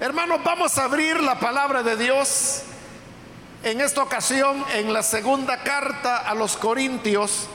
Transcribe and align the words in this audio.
Hermanos, 0.00 0.38
vamos 0.44 0.78
a 0.78 0.84
abrir 0.84 1.20
la 1.20 1.40
palabra 1.40 1.82
de 1.82 1.96
Dios 1.96 2.62
en 3.64 3.80
esta 3.80 4.00
ocasión 4.00 4.64
en 4.72 4.92
la 4.92 5.02
segunda 5.02 5.64
carta 5.64 6.18
a 6.18 6.36
los 6.36 6.56
Corintios, 6.56 7.48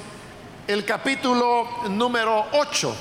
el 0.68 0.84
capítulo 0.84 1.70
número 1.88 2.46
8. 2.52 2.96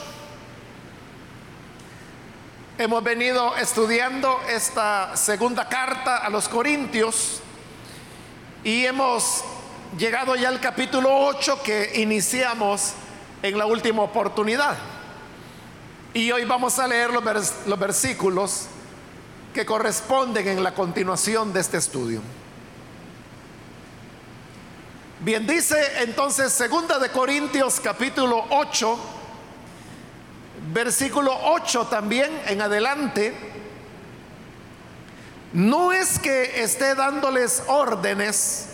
Hemos 2.78 3.02
venido 3.02 3.56
estudiando 3.56 4.40
esta 4.48 5.16
segunda 5.16 5.68
carta 5.68 6.18
a 6.18 6.30
los 6.30 6.48
Corintios 6.48 7.40
y 8.62 8.86
hemos 8.86 9.42
llegado 9.98 10.36
ya 10.36 10.50
al 10.50 10.60
capítulo 10.60 11.10
8 11.26 11.64
que 11.64 11.94
iniciamos 11.96 12.92
en 13.42 13.58
la 13.58 13.66
última 13.66 14.02
oportunidad. 14.02 14.78
Y 16.14 16.30
hoy 16.30 16.44
vamos 16.44 16.78
a 16.78 16.86
leer 16.86 17.10
los, 17.10 17.24
los 17.66 17.78
versículos 17.80 18.68
que 19.52 19.66
corresponden 19.66 20.48
en 20.48 20.62
la 20.62 20.74
continuación 20.74 21.52
de 21.52 21.60
este 21.60 21.76
estudio. 21.76 22.20
Bien, 25.20 25.46
dice 25.46 25.76
entonces 26.02 26.52
segunda 26.52 26.98
de 26.98 27.10
Corintios 27.10 27.78
capítulo 27.78 28.44
8, 28.50 28.98
versículo 30.72 31.32
8 31.44 31.86
también 31.86 32.42
en 32.46 32.60
adelante. 32.60 33.32
No 35.52 35.92
es 35.92 36.18
que 36.18 36.62
esté 36.62 36.94
dándoles 36.94 37.62
órdenes, 37.68 38.68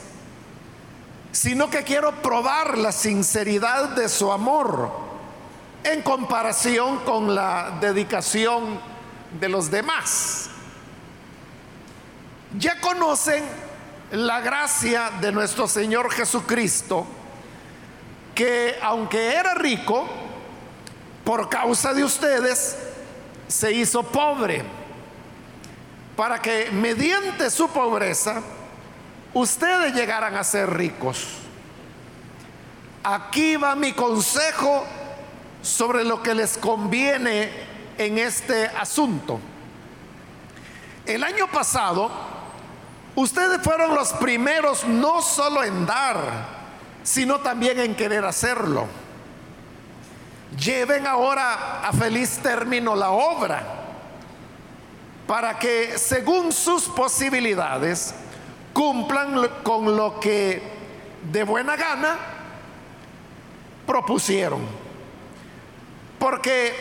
sino 1.32 1.68
que 1.68 1.82
quiero 1.82 2.22
probar 2.22 2.78
la 2.78 2.92
sinceridad 2.92 3.90
de 3.90 4.08
su 4.08 4.32
amor 4.32 4.90
en 5.84 6.02
comparación 6.02 6.98
con 7.00 7.34
la 7.34 7.78
dedicación 7.80 8.80
de 9.38 9.48
los 9.48 9.70
demás. 9.70 10.50
Ya 12.56 12.80
conocen 12.80 13.44
la 14.12 14.40
gracia 14.40 15.10
de 15.20 15.32
nuestro 15.32 15.68
Señor 15.68 16.10
Jesucristo, 16.10 17.06
que 18.34 18.78
aunque 18.80 19.34
era 19.34 19.54
rico, 19.54 20.08
por 21.24 21.50
causa 21.50 21.92
de 21.92 22.04
ustedes, 22.04 22.76
se 23.48 23.72
hizo 23.72 24.02
pobre, 24.02 24.64
para 26.16 26.40
que 26.40 26.70
mediante 26.70 27.50
su 27.50 27.68
pobreza 27.68 28.40
ustedes 29.34 29.94
llegaran 29.94 30.34
a 30.36 30.44
ser 30.44 30.70
ricos. 30.70 31.26
Aquí 33.04 33.56
va 33.56 33.76
mi 33.76 33.92
consejo 33.92 34.84
sobre 35.60 36.02
lo 36.04 36.22
que 36.22 36.34
les 36.34 36.56
conviene 36.56 37.50
en 37.98 38.18
este 38.18 38.66
asunto. 38.66 39.38
El 41.04 41.24
año 41.24 41.46
pasado, 41.50 42.10
Ustedes 43.14 43.60
fueron 43.62 43.94
los 43.94 44.12
primeros 44.14 44.84
no 44.84 45.22
solo 45.22 45.64
en 45.64 45.86
dar, 45.86 46.16
sino 47.02 47.40
también 47.40 47.80
en 47.80 47.94
querer 47.94 48.24
hacerlo. 48.24 48.86
Lleven 50.58 51.06
ahora 51.06 51.80
a 51.80 51.92
feliz 51.92 52.38
término 52.38 52.94
la 52.94 53.10
obra 53.10 53.62
para 55.26 55.58
que 55.58 55.98
según 55.98 56.52
sus 56.52 56.84
posibilidades 56.84 58.14
cumplan 58.72 59.48
con 59.62 59.96
lo 59.96 60.18
que 60.20 60.62
de 61.30 61.42
buena 61.42 61.76
gana 61.76 62.16
propusieron. 63.86 64.60
Porque 66.18 66.74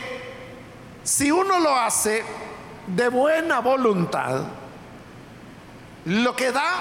si 1.03 1.31
uno 1.31 1.59
lo 1.59 1.75
hace 1.75 2.23
de 2.87 3.09
buena 3.09 3.59
voluntad, 3.59 4.43
lo 6.07 6.37
que 6.37 6.53
da 6.53 6.73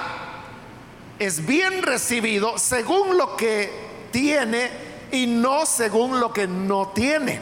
es 1.18 1.44
bien 1.44 1.82
recibido 1.82 2.58
según 2.58 3.18
lo 3.18 3.36
que 3.36 4.08
tiene 4.12 4.70
y 5.10 5.26
no 5.26 5.66
según 5.66 6.20
lo 6.20 6.32
que 6.32 6.46
no 6.46 6.88
tiene. 6.88 7.40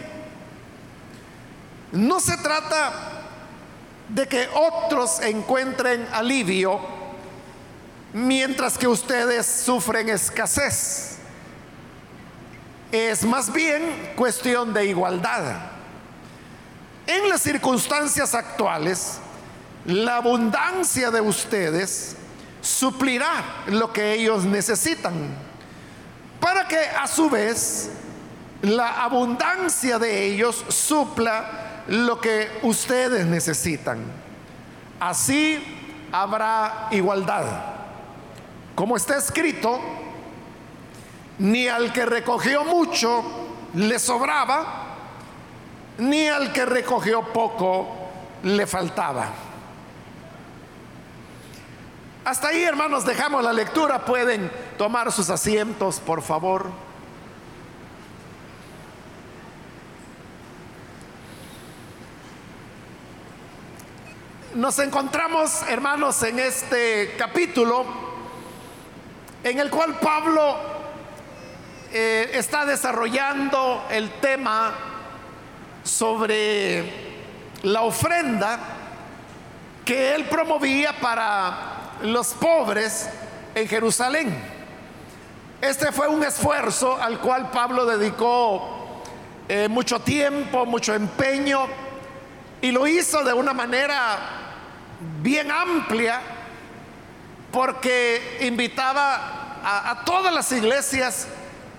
No 1.92 2.20
se 2.20 2.38
trata 2.38 3.24
de 4.08 4.26
que 4.26 4.48
otros 4.54 5.20
encuentren 5.20 6.08
alivio 6.10 6.80
mientras 8.14 8.78
que 8.78 8.88
ustedes 8.88 9.44
sufren 9.44 10.08
escasez. 10.08 11.18
Es 12.92 13.24
más 13.24 13.52
bien 13.52 14.14
cuestión 14.16 14.72
de 14.72 14.86
igualdad. 14.86 15.70
En 17.06 17.28
las 17.28 17.42
circunstancias 17.42 18.34
actuales, 18.34 19.18
la 19.86 20.16
abundancia 20.16 21.10
de 21.10 21.20
ustedes 21.20 22.16
suplirá 22.60 23.64
lo 23.66 23.92
que 23.92 24.14
ellos 24.14 24.44
necesitan, 24.44 25.14
para 26.40 26.66
que 26.66 26.78
a 26.78 27.06
su 27.06 27.28
vez 27.28 27.90
la 28.62 29.04
abundancia 29.04 29.98
de 29.98 30.24
ellos 30.24 30.64
supla 30.68 31.82
lo 31.88 32.18
que 32.20 32.48
ustedes 32.62 33.26
necesitan. 33.26 34.02
Así 34.98 35.62
habrá 36.10 36.88
igualdad. 36.90 37.44
Como 38.74 38.96
está 38.96 39.18
escrito, 39.18 39.80
ni 41.38 41.68
al 41.68 41.92
que 41.92 42.06
recogió 42.06 42.64
mucho 42.64 43.22
le 43.74 43.98
sobraba, 43.98 44.96
ni 45.98 46.28
al 46.28 46.52
que 46.52 46.64
recogió 46.64 47.22
poco 47.32 47.86
le 48.42 48.66
faltaba. 48.66 49.43
Hasta 52.24 52.48
ahí, 52.48 52.62
hermanos, 52.62 53.04
dejamos 53.04 53.44
la 53.44 53.52
lectura. 53.52 54.06
Pueden 54.06 54.50
tomar 54.78 55.12
sus 55.12 55.28
asientos, 55.28 56.00
por 56.00 56.22
favor. 56.22 56.70
Nos 64.54 64.78
encontramos, 64.78 65.64
hermanos, 65.68 66.22
en 66.22 66.38
este 66.38 67.14
capítulo 67.18 67.84
en 69.42 69.58
el 69.58 69.68
cual 69.68 69.98
Pablo 69.98 70.56
eh, 71.92 72.30
está 72.32 72.64
desarrollando 72.64 73.84
el 73.90 74.10
tema 74.12 74.72
sobre 75.82 76.90
la 77.64 77.82
ofrenda 77.82 78.58
que 79.84 80.14
él 80.14 80.24
promovía 80.24 80.94
para 80.94 81.83
los 82.04 82.34
pobres 82.34 83.08
en 83.54 83.66
Jerusalén. 83.66 84.34
Este 85.60 85.90
fue 85.90 86.06
un 86.08 86.22
esfuerzo 86.22 87.00
al 87.00 87.18
cual 87.18 87.50
Pablo 87.50 87.86
dedicó 87.86 89.02
eh, 89.48 89.68
mucho 89.68 90.00
tiempo, 90.00 90.66
mucho 90.66 90.94
empeño, 90.94 91.66
y 92.60 92.72
lo 92.72 92.86
hizo 92.86 93.24
de 93.24 93.32
una 93.32 93.54
manera 93.54 94.18
bien 95.22 95.50
amplia, 95.50 96.20
porque 97.50 98.38
invitaba 98.42 99.60
a, 99.64 99.90
a 99.90 100.04
todas 100.04 100.32
las 100.34 100.52
iglesias 100.52 101.26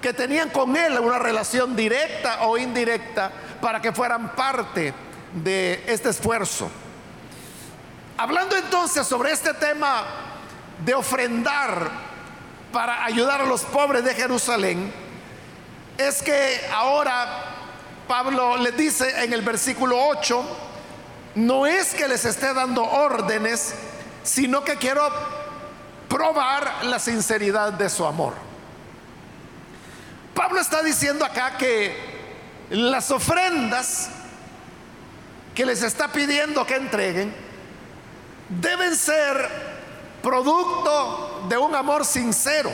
que 0.02 0.12
tenían 0.14 0.50
con 0.50 0.76
él 0.76 1.00
una 1.00 1.20
relación 1.20 1.76
directa 1.76 2.48
o 2.48 2.58
indirecta 2.58 3.32
para 3.62 3.80
que 3.80 3.92
fueran 3.92 4.36
parte 4.36 4.94
de 5.34 5.84
este 5.88 6.10
esfuerzo. 6.10 6.72
Hablando 8.18 8.56
entonces 8.56 9.06
sobre 9.06 9.34
este 9.34 9.54
tema 9.54 10.06
de 10.86 10.94
ofrendar 10.94 11.92
para 12.72 13.04
ayudar 13.04 13.42
a 13.42 13.46
los 13.46 13.64
pobres 13.64 14.06
de 14.06 14.14
Jerusalén, 14.14 14.94
es 15.98 16.22
que 16.22 16.62
ahora 16.74 17.44
Pablo 18.08 18.56
les 18.58 18.78
dice 18.78 19.24
en 19.24 19.34
el 19.34 19.42
versículo 19.42 19.98
8, 20.08 20.46
no 21.36 21.66
es 21.66 21.94
que 21.94 22.08
les 22.08 22.24
esté 22.24 22.54
dando 22.54 22.84
órdenes, 22.84 23.76
sino 24.24 24.64
que 24.64 24.78
quiero 24.78 25.10
probar 26.08 26.86
la 26.86 27.00
sinceridad 27.00 27.74
de 27.74 27.90
su 27.90 28.06
amor. 28.06 28.34
Pablo 30.34 30.62
está 30.62 30.82
diciendo 30.82 31.26
acá 31.26 31.58
que 31.58 31.98
las 32.70 33.12
ofrendas 33.12 34.10
que 35.54 35.66
les 35.66 35.84
está 35.84 36.10
pidiendo 36.10 36.66
que 36.66 36.76
entreguen 36.76 37.45
deben 38.50 38.96
ser 38.96 39.50
producto 40.22 41.46
de 41.50 41.58
un 41.58 41.76
amor 41.76 42.06
sincero. 42.06 42.72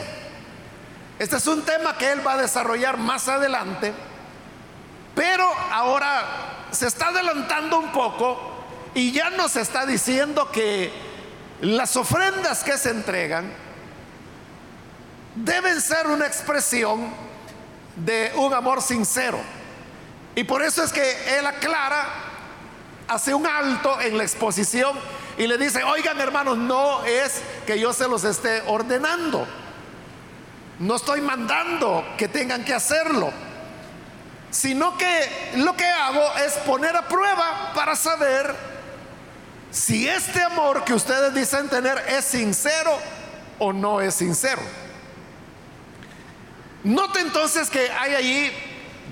Este 1.18 1.36
es 1.36 1.46
un 1.46 1.62
tema 1.62 1.96
que 1.96 2.10
él 2.10 2.26
va 2.26 2.32
a 2.32 2.38
desarrollar 2.38 2.96
más 2.96 3.28
adelante, 3.28 3.92
pero 5.14 5.48
ahora 5.70 6.66
se 6.70 6.86
está 6.86 7.08
adelantando 7.08 7.78
un 7.78 7.92
poco 7.92 8.52
y 8.94 9.12
ya 9.12 9.30
nos 9.30 9.56
está 9.56 9.86
diciendo 9.86 10.50
que 10.50 10.92
las 11.60 11.96
ofrendas 11.96 12.64
que 12.64 12.76
se 12.76 12.90
entregan 12.90 13.52
deben 15.34 15.80
ser 15.80 16.06
una 16.08 16.26
expresión 16.26 17.12
de 17.96 18.32
un 18.36 18.52
amor 18.52 18.82
sincero. 18.82 19.38
Y 20.34 20.44
por 20.44 20.62
eso 20.62 20.82
es 20.82 20.92
que 20.92 21.38
él 21.38 21.46
aclara 21.46 22.06
hace 23.08 23.34
un 23.34 23.46
alto 23.46 24.00
en 24.00 24.16
la 24.16 24.24
exposición 24.24 24.98
y 25.38 25.46
le 25.46 25.56
dice, 25.58 25.82
oigan 25.82 26.20
hermanos, 26.20 26.58
no 26.58 27.04
es 27.04 27.42
que 27.66 27.78
yo 27.78 27.92
se 27.92 28.08
los 28.08 28.24
esté 28.24 28.62
ordenando. 28.66 29.46
No 30.78 30.96
estoy 30.96 31.20
mandando 31.20 32.04
que 32.18 32.28
tengan 32.28 32.64
que 32.64 32.74
hacerlo, 32.74 33.30
sino 34.50 34.96
que 34.98 35.52
lo 35.56 35.76
que 35.76 35.86
hago 35.86 36.24
es 36.44 36.54
poner 36.58 36.96
a 36.96 37.08
prueba 37.08 37.72
para 37.74 37.94
saber 37.94 38.54
si 39.70 40.08
este 40.08 40.42
amor 40.42 40.84
que 40.84 40.92
ustedes 40.92 41.32
dicen 41.34 41.68
tener 41.68 41.98
es 42.08 42.24
sincero 42.24 42.98
o 43.58 43.72
no 43.72 44.00
es 44.00 44.14
sincero. 44.14 44.60
Note 46.84 47.20
entonces 47.20 47.70
que 47.70 47.90
hay 47.90 48.14
allí 48.14 48.52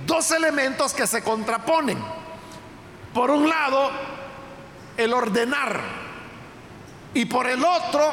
dos 0.06 0.30
elementos 0.32 0.92
que 0.92 1.06
se 1.06 1.22
contraponen. 1.22 1.98
Por 3.14 3.30
un 3.30 3.48
lado, 3.48 3.90
el 4.96 5.12
ordenar 5.14 5.99
y 7.14 7.24
por 7.24 7.46
el 7.46 7.64
otro, 7.64 8.12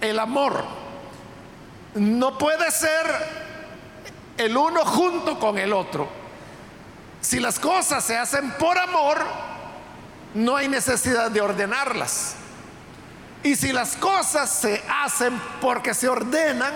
el 0.00 0.18
amor. 0.18 0.64
No 1.94 2.38
puede 2.38 2.70
ser 2.70 3.06
el 4.36 4.56
uno 4.56 4.84
junto 4.84 5.38
con 5.38 5.58
el 5.58 5.72
otro. 5.72 6.08
Si 7.20 7.40
las 7.40 7.58
cosas 7.58 8.04
se 8.04 8.16
hacen 8.16 8.50
por 8.52 8.76
amor, 8.76 9.18
no 10.34 10.56
hay 10.56 10.68
necesidad 10.68 11.30
de 11.30 11.40
ordenarlas. 11.40 12.36
Y 13.42 13.56
si 13.56 13.72
las 13.72 13.96
cosas 13.96 14.50
se 14.50 14.82
hacen 14.88 15.40
porque 15.60 15.94
se 15.94 16.08
ordenan, 16.08 16.72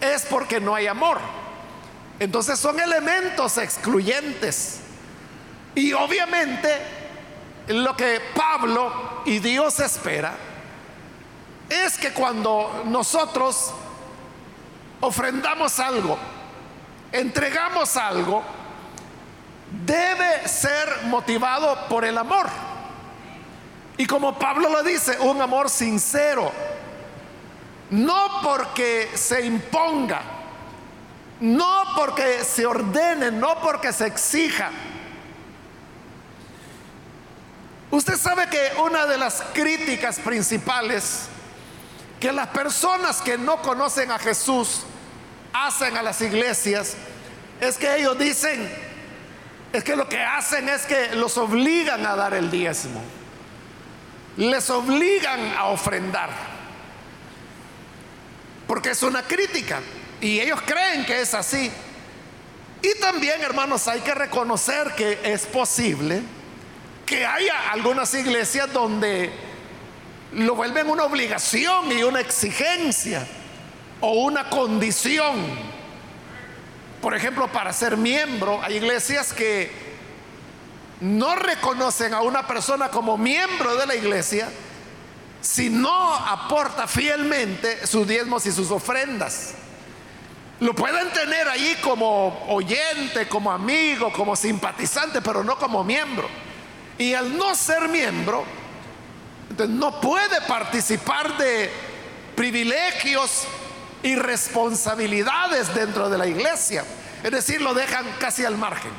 es 0.00 0.22
porque 0.26 0.60
no 0.60 0.74
hay 0.74 0.86
amor. 0.86 1.18
Entonces 2.18 2.58
son 2.58 2.78
elementos 2.78 3.56
excluyentes. 3.56 4.80
Y 5.74 5.92
obviamente 5.92 6.68
lo 7.68 7.96
que 7.96 8.20
Pablo 8.34 9.09
y 9.24 9.38
Dios 9.38 9.80
espera 9.80 10.34
es 11.68 11.96
que 11.96 12.12
cuando 12.12 12.82
nosotros 12.86 13.72
ofrendamos 15.00 15.78
algo, 15.78 16.18
entregamos 17.12 17.96
algo, 17.96 18.42
debe 19.84 20.48
ser 20.48 21.04
motivado 21.04 21.88
por 21.88 22.04
el 22.04 22.18
amor. 22.18 22.48
Y 23.96 24.06
como 24.06 24.38
Pablo 24.38 24.68
lo 24.68 24.82
dice, 24.82 25.18
un 25.20 25.40
amor 25.40 25.70
sincero, 25.70 26.50
no 27.90 28.40
porque 28.42 29.10
se 29.14 29.44
imponga, 29.44 30.22
no 31.40 31.84
porque 31.96 32.44
se 32.44 32.66
ordene, 32.66 33.30
no 33.30 33.60
porque 33.60 33.92
se 33.92 34.06
exija. 34.06 34.70
Usted 37.90 38.16
sabe 38.16 38.48
que 38.48 38.72
una 38.80 39.06
de 39.06 39.18
las 39.18 39.42
críticas 39.52 40.20
principales 40.20 41.28
que 42.20 42.32
las 42.32 42.48
personas 42.48 43.20
que 43.22 43.38
no 43.38 43.62
conocen 43.62 44.10
a 44.10 44.18
Jesús 44.18 44.82
hacen 45.52 45.96
a 45.96 46.02
las 46.02 46.20
iglesias 46.20 46.94
es 47.60 47.76
que 47.76 47.96
ellos 47.96 48.16
dicen, 48.18 48.70
es 49.72 49.82
que 49.82 49.96
lo 49.96 50.08
que 50.08 50.22
hacen 50.22 50.68
es 50.68 50.82
que 50.82 51.14
los 51.16 51.36
obligan 51.38 52.06
a 52.06 52.14
dar 52.14 52.34
el 52.34 52.50
diezmo, 52.50 53.02
les 54.36 54.68
obligan 54.70 55.54
a 55.56 55.66
ofrendar, 55.66 56.30
porque 58.66 58.90
es 58.90 59.02
una 59.02 59.22
crítica 59.22 59.80
y 60.20 60.40
ellos 60.40 60.60
creen 60.62 61.04
que 61.04 61.22
es 61.22 61.34
así. 61.34 61.72
Y 62.82 62.98
también, 63.00 63.42
hermanos, 63.42 63.88
hay 63.88 64.00
que 64.00 64.14
reconocer 64.14 64.94
que 64.94 65.20
es 65.24 65.44
posible 65.46 66.22
que 67.10 67.26
haya 67.26 67.72
algunas 67.72 68.14
iglesias 68.14 68.72
donde 68.72 69.32
lo 70.34 70.54
vuelven 70.54 70.88
una 70.88 71.02
obligación 71.02 71.90
y 71.90 72.04
una 72.04 72.20
exigencia 72.20 73.26
o 74.00 74.12
una 74.12 74.48
condición. 74.48 75.34
Por 77.02 77.16
ejemplo, 77.16 77.48
para 77.48 77.72
ser 77.72 77.96
miembro, 77.96 78.62
hay 78.62 78.76
iglesias 78.76 79.32
que 79.32 79.72
no 81.00 81.34
reconocen 81.34 82.14
a 82.14 82.20
una 82.20 82.46
persona 82.46 82.90
como 82.90 83.18
miembro 83.18 83.74
de 83.74 83.88
la 83.88 83.96
iglesia 83.96 84.48
si 85.40 85.68
no 85.68 86.14
aporta 86.14 86.86
fielmente 86.86 87.88
sus 87.88 88.06
diezmos 88.06 88.46
y 88.46 88.52
sus 88.52 88.70
ofrendas. 88.70 89.54
Lo 90.60 90.76
pueden 90.76 91.10
tener 91.10 91.48
ahí 91.48 91.76
como 91.82 92.46
oyente, 92.48 93.26
como 93.26 93.50
amigo, 93.50 94.12
como 94.12 94.36
simpatizante, 94.36 95.20
pero 95.20 95.42
no 95.42 95.58
como 95.58 95.82
miembro. 95.82 96.28
Y 97.00 97.14
al 97.14 97.34
no 97.34 97.54
ser 97.54 97.88
miembro, 97.88 98.44
no 99.70 100.02
puede 100.02 100.42
participar 100.42 101.34
de 101.38 101.72
privilegios 102.36 103.44
y 104.02 104.16
responsabilidades 104.16 105.74
dentro 105.74 106.10
de 106.10 106.18
la 106.18 106.26
iglesia. 106.26 106.84
Es 107.22 107.30
decir, 107.30 107.62
lo 107.62 107.72
dejan 107.72 108.04
casi 108.18 108.44
al 108.44 108.58
margen. 108.58 108.90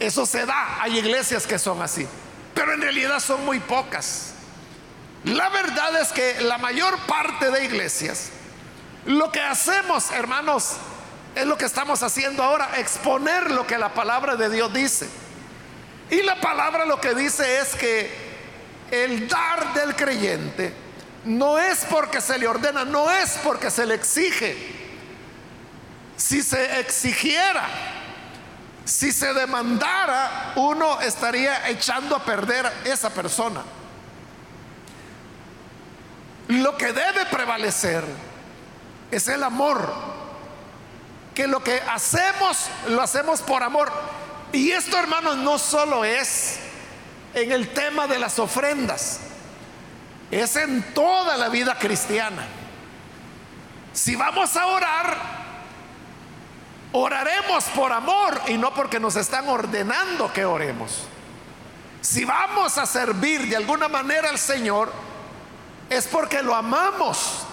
Eso 0.00 0.24
se 0.24 0.46
da, 0.46 0.82
hay 0.82 0.96
iglesias 1.00 1.46
que 1.46 1.58
son 1.58 1.82
así, 1.82 2.08
pero 2.54 2.72
en 2.72 2.80
realidad 2.80 3.20
son 3.20 3.44
muy 3.44 3.60
pocas. 3.60 4.32
La 5.24 5.50
verdad 5.50 6.00
es 6.00 6.12
que 6.12 6.40
la 6.40 6.56
mayor 6.56 6.98
parte 7.00 7.50
de 7.50 7.62
iglesias, 7.66 8.30
lo 9.04 9.30
que 9.30 9.42
hacemos, 9.42 10.10
hermanos, 10.12 10.76
es 11.34 11.44
lo 11.44 11.58
que 11.58 11.66
estamos 11.66 12.02
haciendo 12.02 12.42
ahora, 12.42 12.70
exponer 12.78 13.50
lo 13.50 13.66
que 13.66 13.76
la 13.76 13.92
palabra 13.92 14.36
de 14.36 14.48
Dios 14.48 14.72
dice. 14.72 15.23
Y 16.10 16.22
la 16.22 16.40
palabra 16.40 16.84
lo 16.84 17.00
que 17.00 17.14
dice 17.14 17.60
es 17.60 17.74
que 17.74 18.10
el 18.90 19.28
dar 19.28 19.72
del 19.74 19.96
creyente 19.96 20.72
no 21.24 21.58
es 21.58 21.84
porque 21.86 22.20
se 22.20 22.38
le 22.38 22.46
ordena, 22.46 22.84
no 22.84 23.10
es 23.10 23.38
porque 23.42 23.70
se 23.70 23.86
le 23.86 23.94
exige. 23.94 24.56
Si 26.16 26.42
se 26.42 26.80
exigiera, 26.80 27.66
si 28.84 29.10
se 29.10 29.32
demandara, 29.32 30.52
uno 30.56 31.00
estaría 31.00 31.68
echando 31.68 32.14
a 32.14 32.24
perder 32.24 32.70
esa 32.84 33.10
persona. 33.10 33.62
Lo 36.48 36.76
que 36.76 36.92
debe 36.92 37.24
prevalecer 37.30 38.04
es 39.10 39.28
el 39.28 39.42
amor. 39.42 40.14
Que 41.34 41.46
lo 41.46 41.64
que 41.64 41.80
hacemos, 41.80 42.68
lo 42.88 43.02
hacemos 43.02 43.40
por 43.40 43.62
amor. 43.62 43.90
Y 44.54 44.70
esto, 44.70 44.96
hermanos, 44.96 45.36
no 45.36 45.58
solo 45.58 46.04
es 46.04 46.58
en 47.34 47.52
el 47.52 47.68
tema 47.74 48.06
de 48.06 48.18
las 48.18 48.38
ofrendas 48.38 49.20
es 50.30 50.56
en 50.56 50.82
toda 50.94 51.36
la 51.36 51.48
vida 51.48 51.78
cristiana. 51.78 52.44
Si 53.92 54.16
vamos 54.16 54.56
a 54.56 54.66
orar, 54.66 55.16
oraremos 56.92 57.64
por 57.66 57.92
amor 57.92 58.40
y 58.48 58.54
no 58.54 58.74
porque 58.74 58.98
nos 58.98 59.16
están 59.16 59.48
ordenando 59.48 60.32
que 60.32 60.44
oremos. 60.44 61.04
Si 62.00 62.24
vamos 62.24 62.76
a 62.78 62.86
servir 62.86 63.48
de 63.48 63.56
alguna 63.56 63.88
manera 63.88 64.30
al 64.30 64.38
Señor, 64.38 64.92
es 65.88 66.06
porque 66.06 66.42
lo 66.42 66.54
amamos 66.54 67.46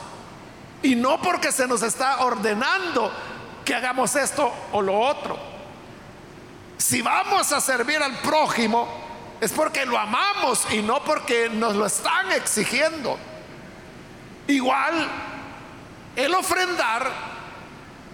y 0.81 0.95
no 0.95 1.21
porque 1.21 1.51
se 1.51 1.67
nos 1.67 1.83
está 1.83 2.21
ordenando 2.21 3.11
que 3.63 3.75
hagamos 3.75 4.15
esto 4.15 4.51
o 4.71 4.81
lo 4.81 4.99
otro. 4.99 5.50
Si 6.81 6.99
vamos 7.03 7.51
a 7.51 7.61
servir 7.61 8.01
al 8.01 8.17
prójimo, 8.21 8.87
es 9.39 9.51
porque 9.51 9.85
lo 9.85 9.99
amamos 9.99 10.65
y 10.71 10.81
no 10.81 11.03
porque 11.03 11.47
nos 11.47 11.75
lo 11.75 11.85
están 11.85 12.31
exigiendo. 12.31 13.19
Igual, 14.47 15.07
el 16.15 16.33
ofrendar 16.33 17.07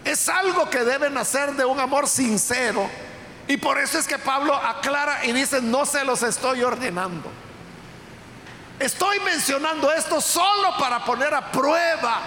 es 0.03 0.27
algo 0.27 0.69
que 0.69 0.79
debe 0.79 1.09
nacer 1.09 1.53
de 1.53 1.63
un 1.63 1.79
amor 1.79 2.09
sincero. 2.09 2.89
Y 3.47 3.55
por 3.55 3.79
eso 3.79 3.99
es 3.99 4.05
que 4.05 4.19
Pablo 4.19 4.53
aclara 4.53 5.23
y 5.23 5.31
dice, 5.31 5.61
no 5.61 5.85
se 5.85 6.03
los 6.03 6.21
estoy 6.21 6.61
ordenando. 6.61 7.31
Estoy 8.79 9.21
mencionando 9.21 9.93
esto 9.93 10.19
solo 10.19 10.75
para 10.77 11.05
poner 11.05 11.33
a 11.33 11.53
prueba 11.53 12.19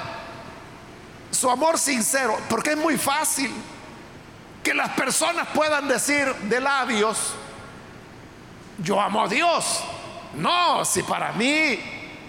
su 1.31 1.51
amor 1.51 1.79
sincero, 1.79 2.39
porque 2.49 2.71
es 2.71 2.77
muy 2.79 2.97
fácil 2.97 3.53
que 4.63 4.75
las 4.75 4.91
personas 4.91 5.49
puedan 5.55 5.89
decir 5.89 6.33
de 6.35 6.61
labios, 6.61 7.35
yo 8.79 9.01
amo 9.01 9.25
a 9.25 9.29
Dios. 9.29 9.83
No, 10.35 10.85
si 10.85 11.03
para 11.03 11.33
mí 11.33 11.79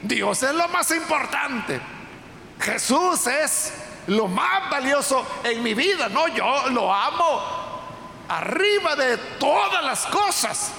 Dios 0.01 0.41
es 0.43 0.53
lo 0.53 0.67
más 0.69 0.91
importante. 0.91 1.79
Jesús 2.59 3.27
es 3.27 3.73
lo 4.07 4.27
más 4.27 4.69
valioso 4.69 5.25
en 5.43 5.61
mi 5.63 5.73
vida. 5.73 6.09
No, 6.09 6.27
yo 6.27 6.69
lo 6.69 6.93
amo 6.93 7.41
arriba 8.29 8.95
de 8.95 9.17
todas 9.17 9.83
las 9.83 10.05
cosas. 10.07 10.71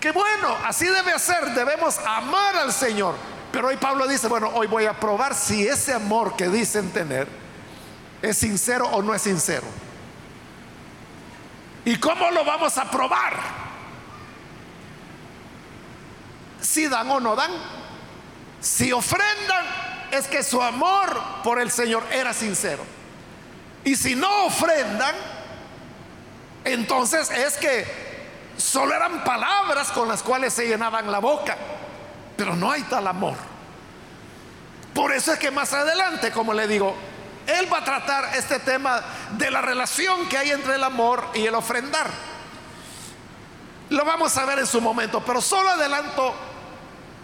Que 0.00 0.10
bueno, 0.10 0.56
así 0.64 0.86
debe 0.86 1.18
ser. 1.18 1.54
Debemos 1.54 1.98
amar 1.98 2.56
al 2.56 2.72
Señor. 2.72 3.14
Pero 3.52 3.68
hoy 3.68 3.76
Pablo 3.76 4.08
dice, 4.08 4.28
bueno, 4.28 4.50
hoy 4.54 4.66
voy 4.66 4.86
a 4.86 4.98
probar 4.98 5.34
si 5.34 5.66
ese 5.66 5.92
amor 5.92 6.36
que 6.36 6.48
dicen 6.48 6.90
tener 6.90 7.28
es 8.22 8.38
sincero 8.38 8.88
o 8.88 9.02
no 9.02 9.14
es 9.14 9.22
sincero. 9.22 9.66
¿Y 11.84 11.96
cómo 11.96 12.30
lo 12.30 12.44
vamos 12.44 12.78
a 12.78 12.90
probar? 12.90 13.62
si 16.62 16.88
dan 16.88 17.10
o 17.10 17.20
no 17.20 17.36
dan. 17.36 17.50
Si 18.60 18.92
ofrendan, 18.92 19.66
es 20.10 20.28
que 20.28 20.42
su 20.42 20.62
amor 20.62 21.20
por 21.42 21.60
el 21.60 21.70
Señor 21.70 22.04
era 22.12 22.32
sincero. 22.32 22.84
Y 23.84 23.96
si 23.96 24.14
no 24.14 24.46
ofrendan, 24.46 25.14
entonces 26.64 27.30
es 27.30 27.56
que 27.56 27.84
solo 28.56 28.94
eran 28.94 29.24
palabras 29.24 29.90
con 29.90 30.08
las 30.08 30.22
cuales 30.22 30.52
se 30.54 30.68
llenaban 30.68 31.10
la 31.10 31.18
boca, 31.18 31.56
pero 32.36 32.54
no 32.54 32.70
hay 32.70 32.82
tal 32.84 33.06
amor. 33.08 33.34
Por 34.94 35.12
eso 35.12 35.32
es 35.32 35.38
que 35.38 35.50
más 35.50 35.72
adelante, 35.72 36.30
como 36.30 36.54
le 36.54 36.68
digo, 36.68 36.94
él 37.46 37.72
va 37.72 37.78
a 37.78 37.84
tratar 37.84 38.36
este 38.36 38.58
tema 38.60 39.02
de 39.32 39.50
la 39.50 39.60
relación 39.60 40.28
que 40.28 40.38
hay 40.38 40.50
entre 40.50 40.76
el 40.76 40.84
amor 40.84 41.28
y 41.34 41.46
el 41.46 41.54
ofrendar. 41.54 42.08
Lo 43.90 44.04
vamos 44.04 44.36
a 44.38 44.44
ver 44.44 44.60
en 44.60 44.66
su 44.66 44.80
momento, 44.80 45.22
pero 45.24 45.40
solo 45.40 45.70
adelanto 45.70 46.34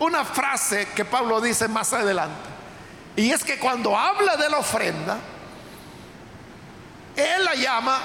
una 0.01 0.25
frase 0.25 0.89
que 0.95 1.05
Pablo 1.05 1.41
dice 1.41 1.69
más 1.69 1.93
adelante. 1.93 2.49
Y 3.17 3.31
es 3.33 3.43
que 3.43 3.59
cuando 3.59 3.97
habla 3.97 4.37
de 4.37 4.49
la 4.49 4.59
ofrenda, 4.59 5.19
él 7.17 7.45
la 7.45 7.55
llama 7.55 7.99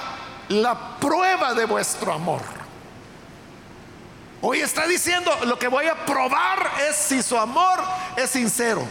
la 0.50 0.98
prueba 0.98 1.53
de 1.53 1.65
vuestro 1.65 2.13
amor. 2.13 2.41
Hoy 4.41 4.60
está 4.60 4.88
diciendo, 4.88 5.32
lo 5.46 5.58
que 5.58 5.67
voy 5.67 5.88
a 5.88 6.05
probar 6.05 6.72
es 6.89 6.96
si 6.96 7.22
su 7.22 7.38
amor 7.38 7.79
es 8.17 8.29
sincero. 8.29 8.84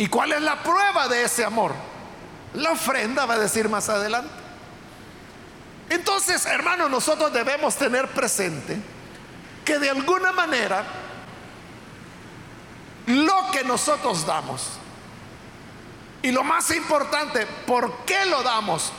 ¿Y 0.00 0.06
cuál 0.06 0.32
es 0.32 0.40
la 0.40 0.62
prueba 0.62 1.08
de 1.08 1.24
ese 1.24 1.44
amor? 1.44 1.74
La 2.54 2.70
ofrenda 2.70 3.26
va 3.26 3.34
a 3.34 3.38
decir 3.38 3.68
más 3.68 3.90
adelante. 3.90 4.32
Entonces, 5.90 6.46
hermanos, 6.46 6.90
nosotros 6.90 7.30
debemos 7.34 7.76
tener 7.76 8.08
presente 8.08 8.80
que 9.62 9.78
de 9.78 9.90
alguna 9.90 10.32
manera 10.32 10.84
lo 13.08 13.50
que 13.52 13.62
nosotros 13.62 14.24
damos 14.24 14.68
y 16.22 16.32
lo 16.32 16.44
más 16.44 16.70
importante, 16.70 17.46
¿por 17.66 18.06
qué 18.06 18.24
lo 18.24 18.42
damos? 18.42 18.94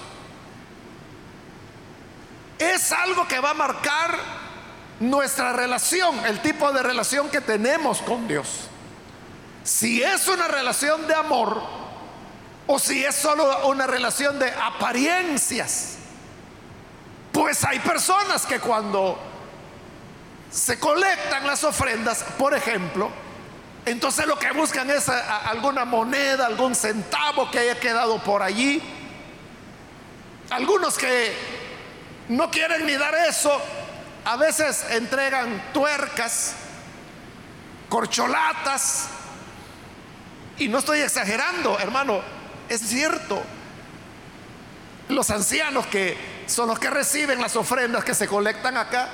Es 2.60 2.91
algo 2.91 3.27
que 3.27 3.39
va 3.39 3.50
a 3.50 3.55
marcar 3.55 4.20
nuestra 5.00 5.51
relación, 5.51 6.24
el 6.27 6.43
tipo 6.43 6.72
de 6.72 6.84
relación 6.84 7.27
que 7.31 7.41
tenemos 7.41 8.03
con 8.03 8.27
Dios. 8.27 8.67
Si 9.63 10.01
es 10.01 10.27
una 10.27 10.48
relación 10.48 11.08
de 11.08 11.13
amor 11.13 11.62
o 12.68 12.80
si 12.80 13.03
es 13.03 13.15
solo 13.15 13.68
una 13.68 13.86
relación 13.86 14.39
de 14.39 14.50
apariencias. 14.50 15.98
Pues 17.32 17.63
hay 17.63 17.80
personas 17.80 18.46
que 18.46 18.60
cuando 18.60 19.20
se 20.51 20.80
colectan 20.80 21.46
las 21.48 21.63
ofrendas, 21.63 22.24
por 22.38 22.53
ejemplo, 22.53 23.10
entonces 23.86 24.27
lo 24.27 24.38
que 24.38 24.51
buscan 24.51 24.89
es 24.89 25.10
alguna 25.10 25.86
moneda, 25.86 26.46
algún 26.46 26.75
centavo 26.75 27.50
que 27.50 27.60
haya 27.60 27.80
quedado 27.80 28.20
por 28.20 28.41
allí. 28.41 28.82
Algunos 30.50 30.98
que 30.98 31.34
no 32.30 32.51
quieren 32.51 32.86
ni 32.86 32.94
dar 32.94 33.15
eso, 33.15 33.62
a 34.25 34.36
veces 34.36 34.86
entregan 34.91 35.72
tuercas, 35.74 36.53
corcholatas, 37.89 39.08
y 40.58 40.67
no 40.67 40.79
estoy 40.79 41.00
exagerando, 41.00 41.77
hermano, 41.79 42.22
es 42.70 42.81
cierto. 42.81 43.41
Los 45.10 45.29
ancianos 45.29 45.88
que 45.88 46.17
son 46.48 46.67
los 46.67 46.79
que 46.79 46.89
reciben 46.89 47.41
las 47.41 47.55
ofrendas 47.55 48.03
que 48.03 48.13
se 48.13 48.27
colectan 48.27 48.77
acá, 48.77 49.10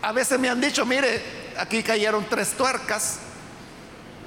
a 0.00 0.12
veces 0.12 0.38
me 0.38 0.48
han 0.48 0.60
dicho, 0.60 0.84
mire, 0.86 1.22
aquí 1.58 1.82
cayeron 1.82 2.26
tres 2.28 2.52
tuercas, 2.52 3.18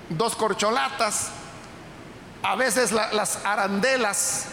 dos 0.10 0.36
corcholatas, 0.36 1.30
a 2.44 2.56
veces 2.56 2.92
las 2.92 3.44
arandelas, 3.46 4.46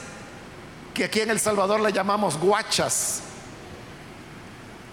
que 0.95 1.05
aquí 1.05 1.21
en 1.21 1.31
El 1.31 1.41
Salvador 1.41 1.81
le 1.81 1.93
llamamos 1.93 2.39
guachas, 2.39 3.23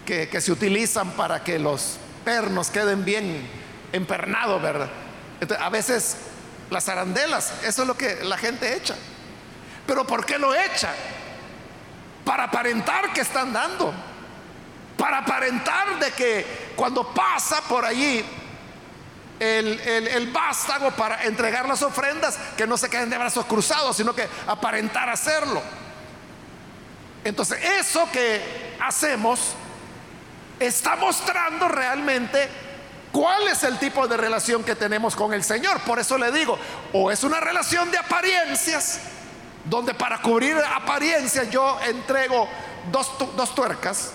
que, 0.05 0.41
se 0.41 0.51
utilizan 0.51 1.12
para 1.12 1.43
que 1.43 1.59
los 1.59 1.98
pernos 2.25 2.69
queden 2.69 3.05
bien 3.05 3.48
empernados, 3.91 4.62
¿verdad? 4.62 4.89
A 5.59 5.69
veces 5.69 6.17
las 6.69 6.88
arandelas, 6.89 7.53
eso 7.63 7.81
es 7.81 7.88
lo 7.88 7.97
que 7.97 8.23
la 8.23 8.38
gente 8.38 8.75
echa. 8.75 8.95
Pero 9.88 10.05
¿por 10.05 10.25
qué 10.25 10.38
lo 10.38 10.53
echa? 10.53 10.93
Para 12.23 12.43
aparentar 12.45 13.11
que 13.11 13.21
están 13.21 13.51
dando. 13.51 13.93
Para 14.97 15.19
aparentar 15.19 15.97
de 15.99 16.11
que 16.11 16.73
cuando 16.75 17.13
pasa 17.13 17.61
por 17.61 17.85
allí 17.85 18.23
el, 19.39 19.79
el, 19.79 20.31
vástago 20.31 20.91
para 20.91 21.23
entregar 21.23 21.67
las 21.67 21.81
ofrendas, 21.81 22.38
que 22.57 22.67
no 22.67 22.77
se 22.77 22.89
queden 22.89 23.09
de 23.09 23.17
brazos 23.17 23.45
cruzados, 23.45 23.95
sino 23.95 24.13
que 24.13 24.27
aparentar 24.45 25.09
hacerlo. 25.09 25.61
Entonces, 27.23 27.59
eso 27.79 28.09
que 28.11 28.77
hacemos 28.81 29.53
está 30.59 30.95
mostrando 30.97 31.67
realmente 31.67 32.49
cuál 33.11 33.47
es 33.47 33.63
el 33.63 33.77
tipo 33.79 34.07
de 34.07 34.17
relación 34.17 34.63
que 34.63 34.75
tenemos 34.75 35.15
con 35.15 35.33
el 35.33 35.43
Señor. 35.43 35.79
Por 35.81 35.99
eso 35.99 36.17
le 36.17 36.31
digo, 36.31 36.57
o 36.93 37.11
es 37.11 37.23
una 37.23 37.39
relación 37.39 37.91
de 37.91 37.97
apariencias, 37.97 38.99
donde 39.65 39.93
para 39.93 40.21
cubrir 40.21 40.57
apariencias 40.57 41.49
yo 41.49 41.79
entrego 41.81 42.47
dos, 42.91 43.11
dos 43.35 43.55
tuercas, 43.55 44.11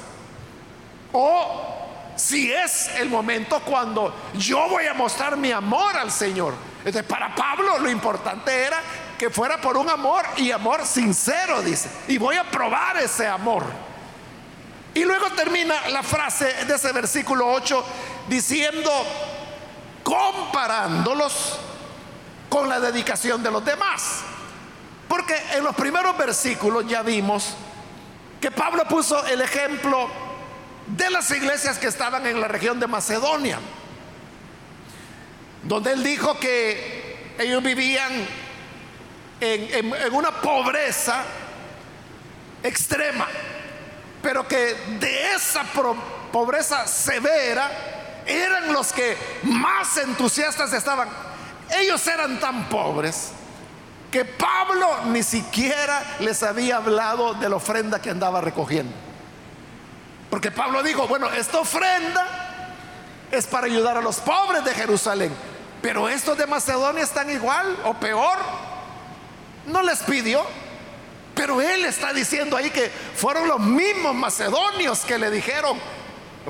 o 1.13 1.75
si 2.17 2.53
es 2.53 2.89
el 2.97 3.09
momento 3.09 3.61
cuando 3.61 4.15
yo 4.35 4.69
voy 4.69 4.87
a 4.87 4.95
mostrar 4.95 5.37
mi 5.37 5.53
amor 5.53 5.97
al 5.97 6.11
Señor. 6.11 6.55
Entonces, 6.79 7.05
para 7.05 7.35
Pablo 7.35 7.79
lo 7.79 7.91
importante 7.91 8.53
era 8.65 8.81
que 9.19 9.31
fuera 9.31 9.61
por 9.61 9.77
un 9.77 9.89
amor 9.89 10.25
y 10.37 10.51
amor 10.51 10.85
sincero, 10.85 11.63
dice. 11.63 11.89
Y 12.09 12.19
voy 12.19 12.37
a 12.37 12.45
probar 12.45 12.99
ese 12.99 13.27
amor. 13.27 13.65
Y 14.95 15.05
luego 15.05 15.31
termina 15.31 15.89
la 15.89 16.03
frase 16.03 16.65
de 16.67 16.75
ese 16.75 16.93
versículo 16.93 17.51
8 17.53 17.85
diciendo, 18.29 18.91
comparándolos 20.03 21.59
con 22.49 22.69
la 22.69 22.79
dedicación 22.79 23.43
de 23.43 23.51
los 23.51 23.65
demás. 23.65 24.21
Porque 25.09 25.37
en 25.53 25.65
los 25.65 25.75
primeros 25.75 26.17
versículos 26.17 26.87
ya 26.87 27.03
vimos 27.03 27.55
que 28.41 28.51
Pablo 28.51 28.85
puso 28.85 29.25
el 29.27 29.41
ejemplo 29.41 30.09
de 30.87 31.11
las 31.11 31.31
iglesias 31.31 31.79
que 31.79 31.87
estaban 31.87 32.27
en 32.27 32.41
la 32.41 32.49
región 32.49 32.79
de 32.79 32.87
Macedonia, 32.87 33.59
donde 35.63 35.93
él 35.93 36.05
dijo 36.05 36.39
que 36.39 37.35
ellos 37.39 37.63
vivían 37.63 38.13
en, 39.41 40.15
una 40.15 40.31
pobreza 40.31 41.25
extrema, 42.63 43.27
pero 44.25 44.49
que 44.49 44.75
de 44.99 45.35
esa 45.35 45.65
pobreza 46.33 46.87
severa 46.87 47.71
eran 48.27 48.73
los 48.73 48.91
que 48.91 49.19
más 49.43 49.99
entusiastas 49.99 50.73
estaban. 50.73 51.11
Ellos 51.79 52.05
eran 52.07 52.41
tan 52.41 52.71
pobres 52.71 53.33
que 54.11 54.25
Pablo 54.25 54.89
ni 55.09 55.23
siquiera 55.23 56.03
les 56.21 56.43
había 56.43 56.77
hablado 56.77 57.35
de 57.35 57.51
la 57.51 57.57
ofrenda 57.57 58.01
que 58.01 58.09
andaba 58.09 58.41
recogiendo. 58.41 58.97
Porque 60.31 60.51
Pablo 60.51 60.83
dijo, 60.83 61.07
bueno, 61.07 61.29
esta 61.29 61.59
ofrenda 61.59 62.27
es 63.31 63.47
para 63.47 63.67
ayudar 63.67 63.99
a 63.99 64.01
los 64.01 64.21
pobres 64.21 64.65
de 64.65 64.73
Jerusalén. 64.73 65.35
Pero 65.83 66.09
estos 66.09 66.39
de 66.39 66.47
Macedonia 66.47 67.03
están 67.03 67.29
igual 67.31 67.77
o 67.85 67.93
peor. 67.93 68.39
No 69.67 69.83
les 69.83 69.99
pidió. 70.03 70.64
Pero 71.35 71.61
él 71.61 71.85
está 71.85 72.13
diciendo 72.13 72.57
ahí 72.57 72.71
que 72.71 72.91
fueron 73.17 73.49
los 73.49 73.61
mismos 73.61 74.15
macedonios 74.15 75.01
que 75.01 75.19
le 75.19 75.31
dijeron, 75.31 75.79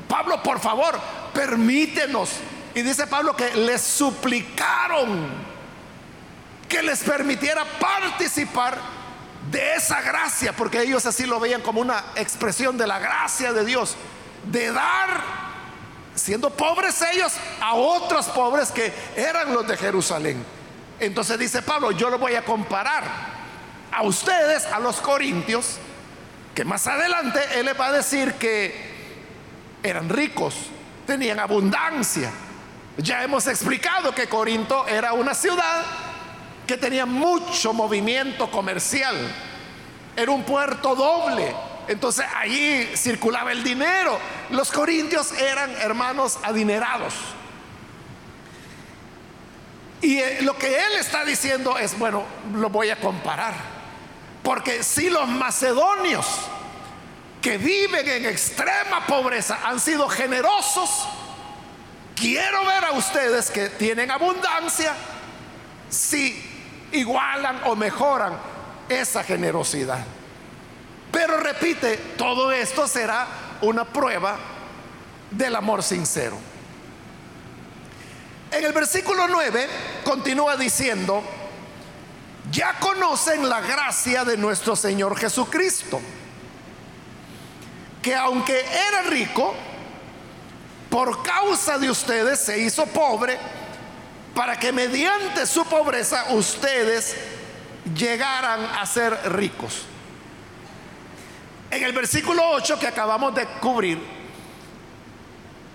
Pablo, 0.07 0.43
por 0.43 0.59
favor, 0.59 0.99
permítenos. 1.33 2.29
Y 2.75 2.81
dice 2.81 3.07
Pablo 3.07 3.35
que 3.35 3.55
les 3.55 3.81
suplicaron 3.81 5.45
que 6.67 6.81
les 6.81 7.03
permitiera 7.03 7.63
participar 7.79 8.77
de 9.51 9.75
esa 9.75 10.01
gracia, 10.01 10.53
porque 10.53 10.81
ellos 10.81 11.05
así 11.05 11.25
lo 11.25 11.39
veían 11.39 11.61
como 11.61 11.79
una 11.79 12.03
expresión 12.15 12.77
de 12.77 12.87
la 12.87 12.99
gracia 12.99 13.53
de 13.53 13.63
Dios, 13.63 13.95
de 14.45 14.71
dar, 14.71 15.21
siendo 16.15 16.49
pobres 16.49 17.01
ellos, 17.13 17.33
a 17.61 17.75
otros 17.75 18.25
pobres 18.27 18.71
que 18.71 18.91
eran 19.15 19.53
los 19.53 19.67
de 19.67 19.77
Jerusalén. 19.77 20.43
Entonces 20.99 21.37
dice 21.37 21.61
Pablo, 21.61 21.91
yo 21.91 22.09
lo 22.09 22.17
voy 22.17 22.35
a 22.35 22.43
comparar 22.43 23.34
a 23.95 24.03
ustedes, 24.03 24.65
a 24.65 24.79
los 24.79 25.01
corintios, 25.01 25.77
que 26.53 26.65
más 26.65 26.85
adelante 26.87 27.39
él 27.55 27.65
les 27.65 27.79
va 27.79 27.87
a 27.87 27.91
decir 27.91 28.33
que 28.33 28.93
eran 29.83 30.09
ricos, 30.09 30.55
tenían 31.07 31.39
abundancia. 31.39 32.31
Ya 32.97 33.23
hemos 33.23 33.47
explicado 33.47 34.13
que 34.13 34.27
Corinto 34.27 34.87
era 34.87 35.13
una 35.13 35.33
ciudad 35.33 35.83
que 36.65 36.77
tenía 36.77 37.05
mucho 37.05 37.73
movimiento 37.73 38.49
comercial. 38.49 39.15
Era 40.15 40.31
un 40.31 40.43
puerto 40.43 40.95
doble 40.95 41.53
entonces 41.87 42.25
allí 42.35 42.89
circulaba 42.95 43.51
el 43.51 43.63
dinero. 43.63 44.17
Los 44.49 44.71
corintios 44.71 45.31
eran 45.33 45.71
hermanos 45.81 46.39
adinerados. 46.43 47.13
Y 50.01 50.19
eh, 50.19 50.39
lo 50.41 50.57
que 50.57 50.67
él 50.67 50.95
está 50.99 51.23
diciendo 51.23 51.77
es, 51.77 51.97
bueno, 51.97 52.23
lo 52.53 52.69
voy 52.69 52.89
a 52.89 52.99
comparar. 52.99 53.74
Porque 54.45 54.83
si 54.83 55.09
los 55.09 55.27
macedonios 55.27 56.27
que 57.41 57.57
viven 57.57 58.07
en 58.07 58.25
extrema 58.27 59.07
pobreza 59.07 59.57
han 59.63 59.79
sido 59.79 60.07
generosos, 60.07 61.07
quiero 62.15 62.63
ver 62.63 62.85
a 62.85 62.91
ustedes 62.91 63.49
que 63.49 63.69
tienen 63.69 64.11
abundancia 64.11 64.93
si 65.89 66.87
igualan 66.91 67.61
o 67.65 67.75
mejoran 67.75 68.37
esa 68.87 69.23
generosidad. 69.23 70.05
Pero 71.11 71.37
repite, 71.37 71.97
todo 72.15 72.51
esto 72.51 72.87
será 72.87 73.25
una 73.61 73.83
prueba 73.83 74.37
del 75.31 75.55
amor 75.55 75.81
sincero. 75.81 76.37
En 78.51 78.63
el 78.63 78.73
versículo 78.73 79.27
9 79.27 79.67
continúa 80.03 80.55
diciendo, 80.55 81.23
ya 82.55 82.79
conocen 82.79 83.49
la 83.49 83.59
gracia 83.59 84.23
de 84.23 84.37
nuestro 84.37 84.77
Señor 84.77 85.17
Jesucristo, 85.17 85.99
que 88.01 88.15
aunque 88.15 88.57
era 88.57 89.01
rico, 89.09 89.53
por 90.89 91.21
causa 91.21 91.77
de 91.77 91.89
ustedes 91.89 92.39
se 92.39 92.57
hizo 92.57 92.85
pobre, 92.85 93.37
para 94.33 94.57
que 94.57 94.71
mediante 94.71 95.45
su 95.45 95.65
pobreza 95.65 96.27
ustedes 96.29 97.17
llegaran 97.93 98.63
a 98.63 98.85
ser 98.85 99.33
ricos. 99.33 99.81
En 101.71 101.83
el 101.83 101.91
versículo 101.91 102.41
8 102.51 102.79
que 102.79 102.87
acabamos 102.87 103.35
de 103.35 103.45
cubrir, 103.59 104.01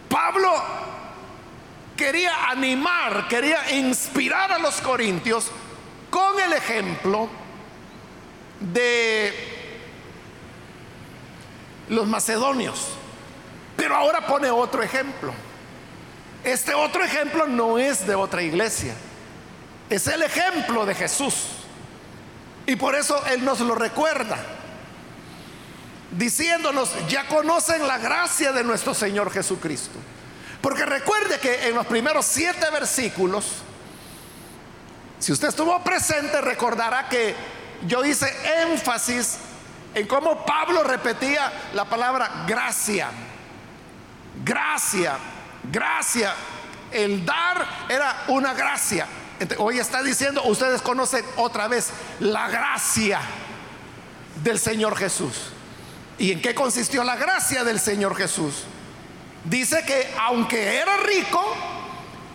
Pablo 0.09 0.51
quería 1.95 2.49
animar, 2.49 3.29
quería 3.29 3.71
inspirar 3.73 4.51
a 4.53 4.59
los 4.59 4.81
corintios 4.81 5.51
con 6.11 6.39
el 6.41 6.53
ejemplo 6.53 7.29
de 8.61 9.33
los 11.89 12.07
macedonios. 12.07 12.89
Pero 13.77 13.97
ahora 13.97 14.27
pone 14.27 14.51
otro 14.51 14.83
ejemplo. 14.83 15.33
Este 16.45 16.75
otro 16.75 17.05
ejemplo 17.05 17.47
no 17.47 17.79
es 17.79 18.07
de 18.07 18.15
otra 18.15 18.43
iglesia, 18.43 18.95
es 19.91 20.07
el 20.07 20.23
ejemplo 20.23 20.87
de 20.87 20.95
Jesús. 20.95 21.35
Y 22.67 22.77
por 22.77 22.95
eso 22.95 23.23
Él 23.27 23.45
nos 23.45 23.61
lo 23.61 23.75
recuerda, 23.75 24.39
diciéndonos, 26.13 26.91
ya 27.09 27.27
conocen 27.27 27.87
la 27.87 27.99
gracia 27.99 28.53
de 28.53 28.65
nuestro 28.65 28.95
Señor 28.95 29.31
Jesucristo. 29.31 29.99
Porque 30.63 30.87
recuerde 30.87 31.39
que 31.41 31.69
en 31.69 31.75
los 31.75 31.87
primeros 31.87 32.27
siete 32.27 32.71
versículos, 32.71 33.63
si 35.21 35.33
usted 35.33 35.49
estuvo 35.49 35.79
presente, 35.85 36.41
recordará 36.41 37.09
que 37.09 37.35
yo 37.87 38.03
hice 38.05 38.27
énfasis 38.63 39.37
en 39.95 40.07
cómo 40.07 40.47
Pablo 40.47 40.83
repetía 40.83 41.53
la 41.75 41.85
palabra 41.85 42.45
gracia. 42.47 43.11
Gracia, 44.43 45.19
gracia. 45.71 46.33
El 46.91 47.25
dar 47.25 47.87
era 47.91 48.25
una 48.29 48.55
gracia. 48.55 49.07
Hoy 49.59 49.79
está 49.79 50.03
diciendo, 50.03 50.43
ustedes 50.45 50.81
conocen 50.81 51.25
otra 51.37 51.69
vez 51.69 51.91
la 52.21 52.49
gracia 52.49 53.21
del 54.43 54.59
Señor 54.59 54.97
Jesús. 54.97 55.51
¿Y 56.19 56.33
en 56.33 56.41
qué 56.41 56.55
consistió 56.55 57.05
la 57.05 57.17
gracia 57.17 57.63
del 57.63 57.79
Señor 57.79 58.17
Jesús? 58.17 58.65
Dice 59.45 59.85
que 59.87 60.15
aunque 60.19 60.79
era 60.79 60.97
rico, 60.99 61.43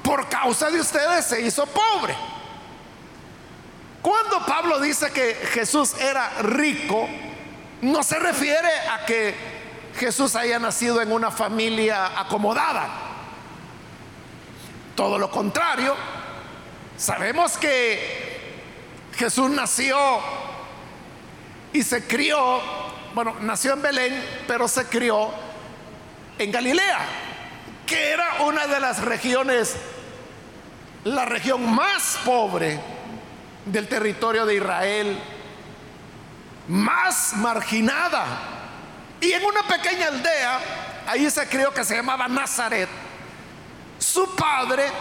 por 0.04 0.30
causa 0.30 0.70
de 0.70 0.80
ustedes 0.80 1.26
se 1.26 1.42
hizo 1.42 1.66
pobre. 1.66 2.16
Cuando 4.36 4.54
Pablo 4.54 4.80
dice 4.82 5.12
que 5.12 5.34
Jesús 5.54 5.94
era 5.98 6.30
rico, 6.42 7.08
no 7.82 8.04
se 8.04 8.20
refiere 8.20 8.68
a 8.92 9.06
que 9.06 9.34
Jesús 9.98 10.36
haya 10.36 10.60
nacido 10.60 11.02
en 11.02 11.14
una 11.14 11.32
familia 11.32 12.20
acomodada. 12.20 12.90
Todo 14.94 15.18
lo 15.18 15.32
contrario, 15.32 15.96
sabemos 16.98 17.58
que 17.58 18.60
Jesús 19.16 19.50
nació 19.52 19.98
y 21.72 21.82
se 21.82 22.06
crió, 22.06 22.60
bueno, 23.14 23.38
nació 23.40 23.72
en 23.72 23.82
Belén, 23.84 24.26
pero 24.48 24.68
se 24.68 24.84
crió 24.88 25.30
en 26.38 26.52
Galilea, 26.52 27.00
que 27.86 28.10
era 28.10 28.44
una 28.44 28.68
de 28.68 28.82
las 28.82 29.02
regiones, 29.02 29.78
la 31.06 31.24
región 31.24 31.74
más 31.74 32.20
pobre 32.26 32.95
del 33.66 33.88
territorio 33.88 34.46
de 34.46 34.56
Israel, 34.56 35.20
más 36.68 37.34
marginada. 37.36 38.26
Y 39.22 39.32
en 39.32 39.44
una 39.44 39.64
pequeña 39.64 40.08
aldea, 40.08 40.60
ahí 41.08 41.30
se 41.30 41.48
crió 41.48 41.74
que 41.74 41.84
se 41.84 41.96
llamaba 41.96 42.28
Nazaret, 42.28 42.90
su 43.98 44.36
padre, 44.36 44.92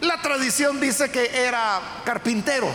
la 0.00 0.20
tradición 0.20 0.80
dice 0.80 1.10
que 1.10 1.46
era 1.46 1.80
carpintero. 2.04 2.68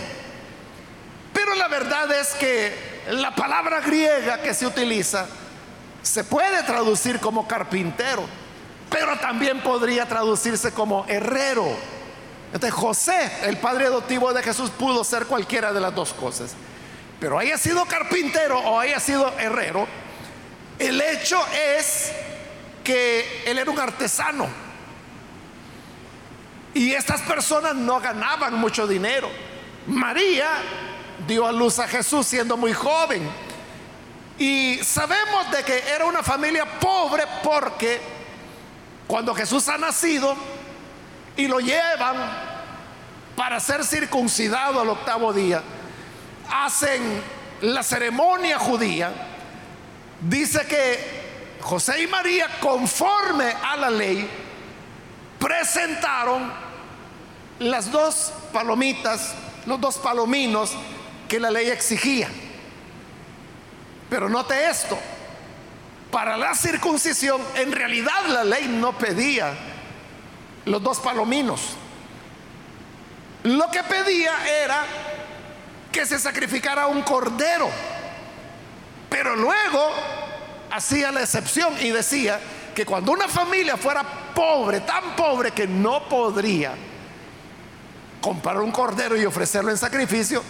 Pero 1.33 1.55
la 1.55 1.67
verdad 1.67 2.11
es 2.11 2.29
que 2.35 3.01
la 3.09 3.33
palabra 3.35 3.81
griega 3.81 4.41
que 4.41 4.53
se 4.53 4.65
utiliza 4.65 5.27
se 6.01 6.23
puede 6.23 6.63
traducir 6.63 7.19
como 7.19 7.47
carpintero, 7.47 8.23
pero 8.89 9.17
también 9.17 9.61
podría 9.61 10.07
traducirse 10.07 10.71
como 10.71 11.05
herrero. 11.07 11.75
Entonces 12.53 12.73
José, 12.73 13.31
el 13.43 13.57
padre 13.57 13.85
adoptivo 13.85 14.33
de 14.33 14.43
Jesús, 14.43 14.69
pudo 14.69 15.03
ser 15.03 15.25
cualquiera 15.25 15.71
de 15.71 15.79
las 15.79 15.95
dos 15.95 16.13
cosas. 16.13 16.53
Pero 17.19 17.37
haya 17.37 17.57
sido 17.57 17.85
carpintero 17.85 18.59
o 18.59 18.79
haya 18.79 18.99
sido 18.99 19.31
herrero, 19.37 19.87
el 20.79 20.99
hecho 20.99 21.39
es 21.77 22.11
que 22.83 23.43
él 23.45 23.57
era 23.59 23.69
un 23.69 23.79
artesano. 23.79 24.47
Y 26.73 26.91
estas 26.91 27.21
personas 27.21 27.75
no 27.75 27.99
ganaban 27.99 28.55
mucho 28.55 28.87
dinero. 28.87 29.29
María 29.87 30.49
dio 31.27 31.45
a 31.45 31.51
luz 31.51 31.79
a 31.79 31.87
Jesús 31.87 32.25
siendo 32.27 32.57
muy 32.57 32.73
joven. 32.73 33.29
Y 34.37 34.79
sabemos 34.83 35.51
de 35.51 35.63
que 35.63 35.83
era 35.87 36.05
una 36.05 36.23
familia 36.23 36.65
pobre 36.79 37.23
porque 37.43 38.01
cuando 39.05 39.35
Jesús 39.35 39.67
ha 39.67 39.77
nacido 39.77 40.35
y 41.37 41.47
lo 41.47 41.59
llevan 41.59 42.15
para 43.35 43.59
ser 43.59 43.83
circuncidado 43.83 44.81
al 44.81 44.89
octavo 44.89 45.33
día, 45.33 45.61
hacen 46.49 47.21
la 47.61 47.83
ceremonia 47.83 48.59
judía, 48.59 49.11
dice 50.21 50.65
que 50.67 51.59
José 51.61 52.03
y 52.03 52.07
María, 52.07 52.47
conforme 52.59 53.53
a 53.63 53.75
la 53.77 53.89
ley, 53.89 54.29
presentaron 55.39 56.51
las 57.59 57.91
dos 57.91 58.33
palomitas, 58.51 59.33
los 59.65 59.79
dos 59.79 59.97
palominos 59.97 60.71
que 61.27 61.39
la 61.39 61.51
ley 61.51 61.69
exigía. 61.69 62.27
Pero 64.09 64.27
note 64.27 64.69
esto, 64.69 64.99
para 66.11 66.35
la 66.35 66.53
circuncisión 66.53 67.41
en 67.55 67.71
realidad 67.71 68.27
la 68.27 68.43
ley 68.43 68.67
no 68.67 68.97
pedía 68.97 69.53
los 70.65 70.81
dos 70.81 70.99
palominos. 70.99 71.75
Lo 73.43 73.69
que 73.71 73.83
pedía 73.83 74.33
era 74.63 74.83
que 75.91 76.05
se 76.05 76.19
sacrificara 76.19 76.87
un 76.87 77.01
cordero. 77.01 77.69
Pero 79.09 79.35
luego 79.35 79.91
hacía 80.71 81.11
la 81.11 81.21
excepción 81.21 81.73
y 81.81 81.89
decía 81.89 82.39
que 82.73 82.85
cuando 82.85 83.11
una 83.11 83.27
familia 83.27 83.75
fuera 83.75 84.03
pobre, 84.33 84.81
tan 84.81 85.15
pobre 85.15 85.51
que 85.51 85.67
no 85.67 86.07
podría 86.07 86.73
comprar 88.21 88.57
un 88.59 88.71
cordero 88.71 89.17
y 89.17 89.25
ofrecerlo 89.25 89.71
en 89.71 89.77
sacrificio, 89.77 90.41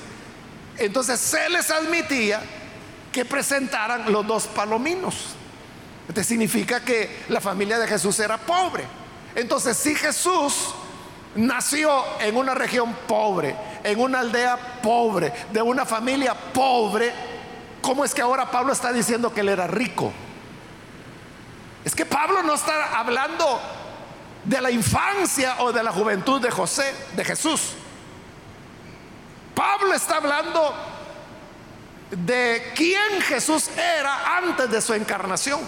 entonces 0.78 1.20
se 1.20 1.50
les 1.50 1.72
admitía 1.72 2.42
que 3.12 3.26
presentaran 3.26 4.12
los 4.12 4.28
dos 4.28 4.48
palominos. 4.48 5.36
Esto 6.08 6.24
significa 6.24 6.82
que 6.82 7.24
la 7.30 7.42
familia 7.42 7.80
de 7.80 7.88
Jesús 7.88 8.20
era 8.20 8.38
pobre. 8.38 9.01
Entonces, 9.36 9.78
si 9.78 9.96
Jesús 9.96 10.74
nació 11.36 12.04
en 12.20 12.36
una 12.36 12.54
región 12.54 12.94
pobre, 13.08 13.56
en 13.84 14.00
una 14.00 14.20
aldea 14.20 14.58
pobre, 14.82 15.32
de 15.52 15.62
una 15.62 15.86
familia 15.86 16.34
pobre, 16.34 17.14
¿cómo 17.82 18.04
es 18.04 18.14
que 18.14 18.22
ahora 18.22 18.52
Pablo 18.52 18.74
está 18.74 18.92
diciendo 18.92 19.34
que 19.34 19.42
él 19.42 19.50
era 19.50 19.68
rico? 19.68 20.12
Es 21.84 21.96
que 21.96 22.06
Pablo 22.06 22.44
no 22.44 22.54
está 22.54 23.00
hablando 23.00 23.60
de 24.44 24.62
la 24.62 24.72
infancia 24.72 25.56
o 25.60 25.72
de 25.72 25.84
la 25.84 25.92
juventud 25.92 26.42
de 26.42 26.52
José, 26.52 26.94
de 27.16 27.24
Jesús. 27.24 27.74
Pablo 29.56 29.94
está 29.94 30.18
hablando 30.18 30.74
de 32.12 32.74
quién 32.76 33.22
Jesús 33.22 33.70
era 33.78 34.38
antes 34.38 34.70
de 34.70 34.82
su 34.82 34.94
encarnación. 34.94 35.60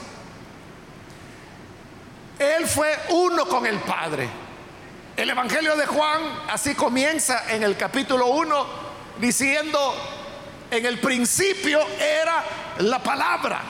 Él 2.40 2.68
fue 2.68 2.98
uno 3.10 3.46
con 3.48 3.66
el 3.66 3.80
Padre. 3.80 4.30
El 5.16 5.30
Evangelio 5.30 5.76
de 5.76 5.86
Juan 5.86 6.22
así 6.50 6.74
comienza 6.74 7.54
en 7.54 7.64
el 7.64 7.78
capítulo 7.78 8.28
1 8.28 8.66
diciendo, 9.20 9.96
en 10.72 10.86
el 10.86 11.00
principio 11.00 11.80
era 12.00 12.44
la 12.80 13.02
palabra. 13.02 13.62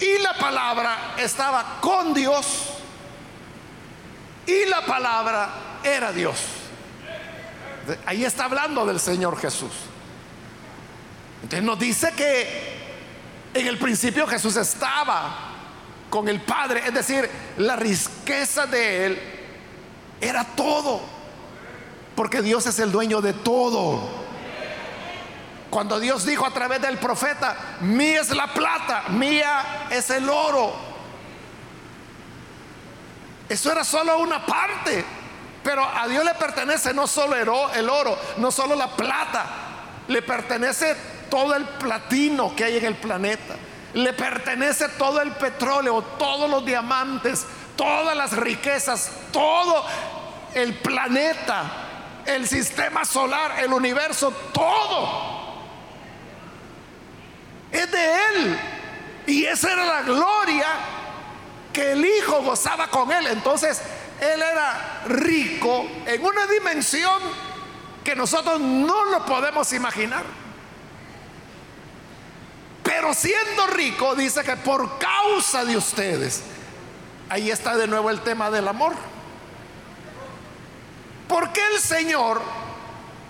Y 0.00 0.18
la 0.18 0.32
palabra 0.34 1.14
estaba 1.18 1.78
con 1.80 2.14
Dios 2.14 2.70
y 4.46 4.64
la 4.64 4.84
palabra 4.84 5.50
era 5.84 6.10
Dios. 6.10 6.38
Ahí 8.06 8.24
está 8.24 8.44
hablando 8.44 8.86
del 8.86 8.98
Señor 8.98 9.38
Jesús. 9.38 9.72
Entonces 11.42 11.62
nos 11.64 11.78
dice 11.78 12.12
que 12.16 12.80
en 13.52 13.66
el 13.66 13.78
principio 13.78 14.26
Jesús 14.26 14.56
estaba 14.56 15.51
con 16.12 16.28
el 16.28 16.42
Padre, 16.42 16.82
es 16.86 16.92
decir, 16.92 17.26
la 17.56 17.74
riqueza 17.74 18.66
de 18.66 19.06
Él 19.06 19.18
era 20.20 20.44
todo, 20.44 21.00
porque 22.14 22.42
Dios 22.42 22.66
es 22.66 22.78
el 22.80 22.92
dueño 22.92 23.22
de 23.22 23.32
todo. 23.32 23.98
Cuando 25.70 25.98
Dios 25.98 26.26
dijo 26.26 26.44
a 26.44 26.50
través 26.52 26.82
del 26.82 26.98
profeta, 26.98 27.56
mía 27.80 28.20
es 28.20 28.28
la 28.28 28.52
plata, 28.52 29.04
mía 29.08 29.86
es 29.88 30.10
el 30.10 30.28
oro. 30.28 30.74
Eso 33.48 33.72
era 33.72 33.82
solo 33.82 34.18
una 34.18 34.44
parte, 34.44 35.02
pero 35.64 35.82
a 35.82 36.06
Dios 36.08 36.26
le 36.26 36.34
pertenece 36.34 36.92
no 36.92 37.06
solo 37.06 37.36
el 37.36 37.88
oro, 37.88 38.18
no 38.36 38.50
solo 38.50 38.74
la 38.74 38.94
plata, 38.94 39.46
le 40.08 40.20
pertenece 40.20 40.94
todo 41.30 41.54
el 41.54 41.64
platino 41.64 42.54
que 42.54 42.64
hay 42.64 42.76
en 42.76 42.84
el 42.84 42.96
planeta 42.96 43.56
le 43.94 44.12
pertenece 44.12 44.88
todo 44.90 45.20
el 45.20 45.32
petróleo, 45.32 46.02
todos 46.18 46.48
los 46.48 46.64
diamantes, 46.64 47.46
todas 47.76 48.16
las 48.16 48.32
riquezas, 48.32 49.10
todo 49.32 49.84
el 50.54 50.74
planeta, 50.74 51.64
el 52.24 52.46
sistema 52.46 53.04
solar, 53.04 53.58
el 53.60 53.72
universo, 53.72 54.32
todo. 54.52 55.32
Es 57.70 57.90
de 57.90 58.14
Él. 58.14 58.60
Y 59.26 59.44
esa 59.44 59.72
era 59.72 59.84
la 59.84 60.02
gloria 60.02 60.66
que 61.72 61.92
el 61.92 62.04
Hijo 62.04 62.42
gozaba 62.42 62.88
con 62.88 63.10
Él. 63.12 63.26
Entonces, 63.28 63.80
Él 64.20 64.42
era 64.42 65.02
rico 65.06 65.86
en 66.06 66.24
una 66.24 66.46
dimensión 66.46 67.20
que 68.04 68.14
nosotros 68.14 68.60
no 68.60 69.04
lo 69.06 69.24
podemos 69.24 69.72
imaginar. 69.72 70.24
Pero 72.94 73.14
siendo 73.14 73.66
rico, 73.68 74.14
dice 74.14 74.44
que 74.44 74.54
por 74.54 74.98
causa 74.98 75.64
de 75.64 75.78
ustedes, 75.78 76.42
ahí 77.30 77.50
está 77.50 77.74
de 77.74 77.86
nuevo 77.86 78.10
el 78.10 78.20
tema 78.20 78.50
del 78.50 78.68
amor. 78.68 78.92
Porque 81.26 81.62
el 81.72 81.80
Señor 81.80 82.42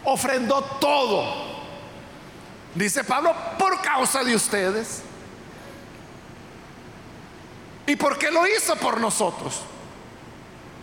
ofrendó 0.03 0.62
todo? 0.81 1.33
Dice 2.75 3.05
Pablo, 3.05 3.37
por 3.57 3.81
causa 3.83 4.25
de 4.25 4.35
ustedes. 4.35 5.03
¿Y 7.87 7.94
por 7.94 8.18
qué 8.18 8.33
lo 8.33 8.44
hizo 8.48 8.75
por 8.75 9.01
nosotros? 9.01 9.61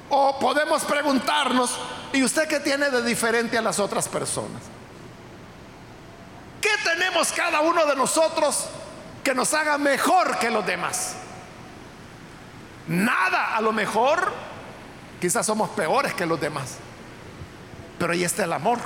O 0.09 0.39
podemos 0.39 0.85
preguntarnos, 0.85 1.77
¿y 2.13 2.23
usted 2.23 2.47
qué 2.47 2.61
tiene 2.61 2.89
de 2.89 3.03
diferente 3.03 3.57
a 3.57 3.61
las 3.61 3.77
otras 3.77 4.07
personas? 4.07 4.68
¿Qué 6.61 6.69
tenemos 6.83 7.31
cada 7.31 7.61
uno 7.61 7.85
de 7.85 7.95
nosotros 7.95 8.67
que 9.23 9.33
nos 9.33 9.53
haga 9.53 9.77
mejor 9.77 10.37
que 10.39 10.49
los 10.49 10.65
demás? 10.65 11.15
Nada, 12.87 13.55
a 13.55 13.61
lo 13.61 13.71
mejor 13.71 14.33
quizás 15.21 15.45
somos 15.45 15.69
peores 15.69 16.13
que 16.13 16.25
los 16.25 16.39
demás. 16.39 16.77
Pero 17.97 18.13
ahí 18.13 18.23
está 18.23 18.43
el 18.43 18.53
amor. 18.53 18.79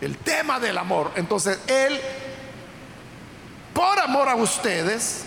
El 0.00 0.16
tema 0.18 0.60
del 0.60 0.78
amor. 0.78 1.12
Entonces, 1.16 1.58
Él, 1.66 2.00
por 3.72 3.98
amor 3.98 4.28
a 4.28 4.34
ustedes, 4.34 5.24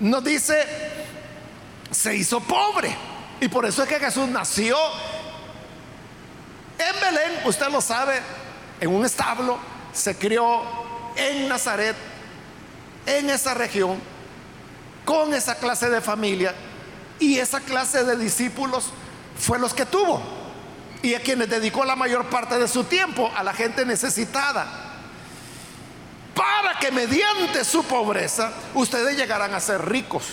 nos 0.00 0.22
dice, 0.22 0.64
se 1.90 2.14
hizo 2.14 2.40
pobre. 2.40 2.94
Y 3.40 3.48
por 3.48 3.66
eso 3.66 3.82
es 3.82 3.88
que 3.88 3.98
Jesús 3.98 4.28
nació 4.28 4.76
en 6.78 7.00
Belén, 7.00 7.40
usted 7.44 7.68
lo 7.68 7.80
sabe, 7.80 8.20
en 8.80 8.94
un 8.94 9.04
establo, 9.04 9.58
se 9.92 10.16
crió 10.16 10.62
en 11.16 11.48
Nazaret, 11.48 11.96
en 13.06 13.30
esa 13.30 13.54
región, 13.54 14.00
con 15.04 15.32
esa 15.32 15.54
clase 15.56 15.88
de 15.88 16.00
familia, 16.00 16.54
y 17.18 17.38
esa 17.38 17.60
clase 17.60 18.04
de 18.04 18.16
discípulos 18.16 18.90
fue 19.38 19.58
los 19.58 19.72
que 19.72 19.86
tuvo, 19.86 20.22
y 21.02 21.14
a 21.14 21.20
quienes 21.20 21.48
dedicó 21.48 21.84
la 21.84 21.96
mayor 21.96 22.26
parte 22.26 22.58
de 22.58 22.68
su 22.68 22.84
tiempo, 22.84 23.30
a 23.34 23.42
la 23.42 23.54
gente 23.54 23.86
necesitada, 23.86 24.66
para 26.34 26.78
que 26.78 26.90
mediante 26.90 27.64
su 27.64 27.84
pobreza 27.84 28.52
ustedes 28.74 29.16
llegaran 29.16 29.54
a 29.54 29.60
ser 29.60 29.82
ricos. 29.88 30.24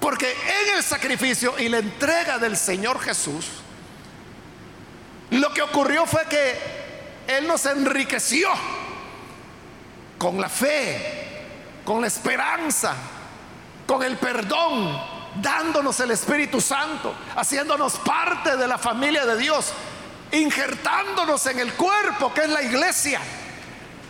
Porque 0.00 0.32
en 0.32 0.76
el 0.76 0.82
sacrificio 0.82 1.54
y 1.58 1.68
la 1.68 1.78
entrega 1.78 2.38
del 2.38 2.56
Señor 2.56 2.98
Jesús, 3.00 3.46
lo 5.40 5.52
que 5.52 5.62
ocurrió 5.62 6.06
fue 6.06 6.26
que 6.26 6.58
Él 7.26 7.46
nos 7.46 7.64
enriqueció 7.66 8.48
con 10.18 10.40
la 10.40 10.48
fe, 10.48 11.80
con 11.84 12.00
la 12.00 12.06
esperanza, 12.06 12.94
con 13.86 14.02
el 14.02 14.18
perdón, 14.18 15.00
dándonos 15.36 15.98
el 16.00 16.10
Espíritu 16.10 16.60
Santo, 16.60 17.14
haciéndonos 17.36 17.94
parte 17.98 18.56
de 18.56 18.68
la 18.68 18.78
familia 18.78 19.24
de 19.24 19.36
Dios, 19.38 19.72
injertándonos 20.32 21.46
en 21.46 21.58
el 21.58 21.72
cuerpo 21.74 22.32
que 22.34 22.42
es 22.42 22.50
la 22.50 22.62
iglesia. 22.62 23.20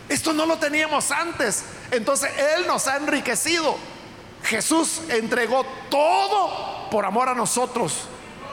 Esto 0.09 0.33
no 0.33 0.45
lo 0.45 0.57
teníamos 0.57 1.11
antes. 1.11 1.63
Entonces 1.91 2.29
Él 2.57 2.67
nos 2.67 2.87
ha 2.87 2.97
enriquecido. 2.97 3.77
Jesús 4.43 5.01
entregó 5.07 5.65
todo 5.89 6.89
por 6.89 7.05
amor 7.05 7.29
a 7.29 7.33
nosotros. 7.33 7.93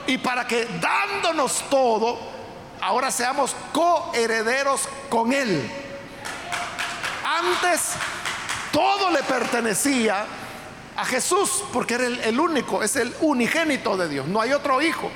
Y 0.07 0.17
para 0.17 0.47
que 0.47 0.65
dándonos 0.79 1.63
todo, 1.69 2.38
ahora 2.81 3.11
seamos 3.11 3.55
coherederos 3.73 4.87
con 5.09 5.33
Él. 5.33 5.69
Antes 7.25 7.93
todo 8.71 9.11
le 9.11 9.23
pertenecía 9.23 10.25
a 10.95 11.05
Jesús, 11.05 11.63
porque 11.71 11.95
era 11.95 12.05
el, 12.07 12.39
único, 12.39 12.83
es 12.83 12.95
el 12.95 13.15
unigénito 13.21 13.95
de 13.95 14.09
Dios, 14.09 14.27
no 14.27 14.41
hay 14.41 14.51
otro 14.51 14.81
hijo. 14.81 15.09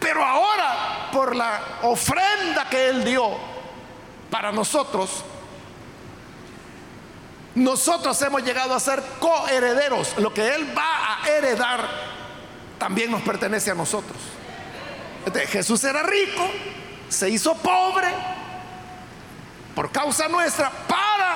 Pero 0.00 0.24
ahora, 0.24 1.10
por 1.12 1.34
la 1.34 1.78
ofrenda 1.82 2.68
que 2.68 2.88
Él 2.88 3.04
dio 3.04 3.30
para 4.30 4.52
nosotros, 4.52 5.24
nosotros 7.54 8.20
hemos 8.22 8.42
llegado 8.42 8.74
a 8.74 8.80
ser 8.80 9.02
coherederos. 9.20 10.18
Lo 10.18 10.34
que 10.34 10.54
Él 10.54 10.76
va 10.76 11.22
a 11.22 11.28
heredar 11.28 11.88
también 12.78 13.10
nos 13.10 13.22
pertenece 13.22 13.70
a 13.70 13.74
nosotros. 13.74 14.18
Jesús 15.48 15.82
era 15.84 16.02
rico, 16.02 16.50
se 17.08 17.30
hizo 17.30 17.54
pobre 17.56 18.08
por 19.74 19.90
causa 19.90 20.28
nuestra 20.28 20.70
para 20.70 21.34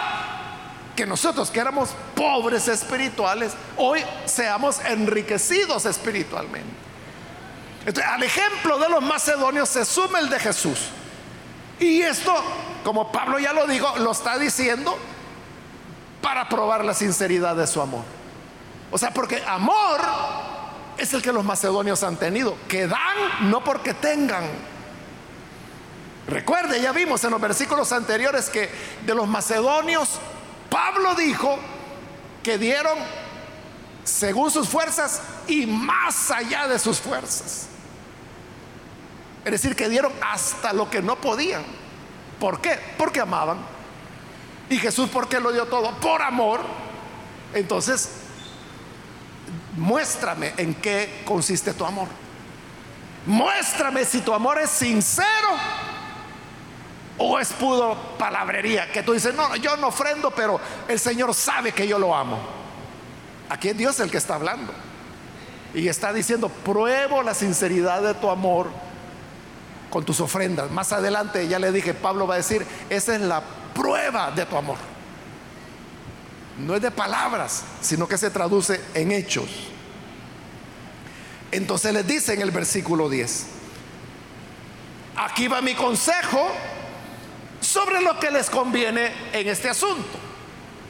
que 0.94 1.06
nosotros 1.06 1.50
que 1.50 1.60
éramos 1.60 1.90
pobres 2.14 2.68
espirituales, 2.68 3.52
hoy 3.76 4.00
seamos 4.24 4.80
enriquecidos 4.84 5.86
espiritualmente. 5.86 6.68
al 8.04 8.22
ejemplo 8.22 8.78
de 8.78 8.88
los 8.88 9.02
macedonios 9.02 9.68
se 9.68 9.84
suma 9.84 10.18
el 10.18 10.28
de 10.28 10.38
Jesús. 10.40 10.88
Y 11.78 12.02
esto, 12.02 12.34
como 12.84 13.12
Pablo 13.12 13.38
ya 13.38 13.52
lo 13.52 13.66
dijo, 13.66 13.96
lo 13.98 14.10
está 14.10 14.38
diciendo 14.38 14.98
para 16.20 16.48
probar 16.48 16.84
la 16.84 16.94
sinceridad 16.94 17.54
de 17.54 17.66
su 17.66 17.80
amor. 17.80 18.02
O 18.90 18.98
sea, 18.98 19.12
porque 19.12 19.42
amor 19.46 20.00
es 20.98 21.14
el 21.14 21.22
que 21.22 21.32
los 21.32 21.44
macedonios 21.44 22.02
han 22.02 22.16
tenido, 22.16 22.56
que 22.68 22.86
dan 22.86 23.50
no 23.50 23.62
porque 23.62 23.94
tengan. 23.94 24.44
Recuerde, 26.26 26.82
ya 26.82 26.92
vimos 26.92 27.24
en 27.24 27.30
los 27.30 27.40
versículos 27.40 27.90
anteriores 27.92 28.50
que 28.50 28.68
de 29.06 29.14
los 29.14 29.26
macedonios, 29.26 30.18
Pablo 30.68 31.14
dijo 31.14 31.58
que 32.42 32.58
dieron 32.58 32.98
según 34.04 34.50
sus 34.50 34.68
fuerzas 34.68 35.22
y 35.46 35.66
más 35.66 36.30
allá 36.30 36.66
de 36.66 36.78
sus 36.78 36.98
fuerzas. 36.98 37.68
Es 39.44 39.52
decir, 39.52 39.74
que 39.74 39.88
dieron 39.88 40.12
hasta 40.20 40.72
lo 40.72 40.90
que 40.90 41.00
no 41.00 41.16
podían. 41.16 41.62
¿Por 42.38 42.60
qué? 42.60 42.78
Porque 42.98 43.20
amaban. 43.20 43.58
Y 44.68 44.76
Jesús, 44.76 45.08
¿por 45.08 45.28
qué 45.28 45.40
lo 45.40 45.52
dio 45.52 45.66
todo? 45.66 45.98
Por 46.00 46.20
amor. 46.20 46.60
Entonces, 47.54 48.10
muéstrame 49.78 50.52
en 50.56 50.74
qué 50.74 51.22
consiste 51.24 51.72
tu 51.72 51.84
amor. 51.84 52.08
muéstrame 53.26 54.04
si 54.04 54.20
tu 54.20 54.32
amor 54.32 54.58
es 54.58 54.70
sincero 54.70 55.48
o 57.18 57.38
es 57.38 57.52
puro 57.52 57.96
palabrería. 58.18 58.90
Que 58.90 59.02
tú 59.02 59.12
dices, 59.12 59.34
no, 59.34 59.56
yo 59.56 59.76
no 59.76 59.88
ofrendo, 59.88 60.30
pero 60.30 60.60
el 60.86 60.98
Señor 60.98 61.34
sabe 61.34 61.72
que 61.72 61.86
yo 61.86 61.98
lo 61.98 62.14
amo. 62.14 62.38
Aquí 63.50 63.68
es 63.68 63.76
Dios 63.76 64.00
el 64.00 64.10
que 64.10 64.18
está 64.18 64.36
hablando. 64.36 64.72
Y 65.74 65.88
está 65.88 66.12
diciendo, 66.12 66.48
pruebo 66.48 67.22
la 67.22 67.34
sinceridad 67.34 68.02
de 68.02 68.14
tu 68.14 68.30
amor 68.30 68.68
con 69.90 70.04
tus 70.04 70.20
ofrendas. 70.20 70.70
Más 70.70 70.92
adelante 70.92 71.46
ya 71.48 71.58
le 71.58 71.72
dije, 71.72 71.94
Pablo 71.94 72.26
va 72.26 72.34
a 72.34 72.38
decir, 72.38 72.66
esa 72.88 73.14
es 73.14 73.20
la 73.20 73.42
prueba 73.74 74.30
de 74.30 74.46
tu 74.46 74.56
amor. 74.56 74.76
No 76.58 76.74
es 76.74 76.82
de 76.82 76.90
palabras, 76.90 77.62
sino 77.80 78.08
que 78.08 78.18
se 78.18 78.30
traduce 78.30 78.80
en 78.94 79.12
hechos. 79.12 79.48
Entonces 81.50 81.92
les 81.92 82.06
dice 82.06 82.34
en 82.34 82.42
el 82.42 82.50
versículo 82.50 83.08
10, 83.08 83.46
aquí 85.16 85.48
va 85.48 85.62
mi 85.62 85.74
consejo 85.74 86.50
sobre 87.60 88.02
lo 88.02 88.18
que 88.18 88.30
les 88.30 88.50
conviene 88.50 89.12
en 89.32 89.48
este 89.48 89.70
asunto. 89.70 90.18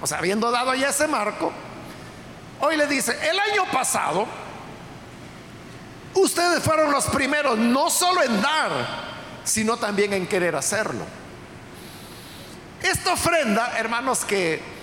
O 0.00 0.06
sea, 0.06 0.18
habiendo 0.18 0.50
dado 0.50 0.74
ya 0.74 0.88
ese 0.88 1.06
marco, 1.06 1.52
hoy 2.60 2.76
le 2.76 2.86
dice, 2.86 3.16
el 3.28 3.38
año 3.38 3.70
pasado, 3.70 4.26
ustedes 6.14 6.62
fueron 6.62 6.90
los 6.90 7.06
primeros 7.06 7.58
no 7.58 7.90
solo 7.90 8.22
en 8.22 8.40
dar, 8.40 8.70
sino 9.44 9.76
también 9.76 10.12
en 10.12 10.26
querer 10.26 10.56
hacerlo. 10.56 11.04
Esta 12.82 13.12
ofrenda, 13.12 13.76
hermanos, 13.76 14.24
que 14.24 14.77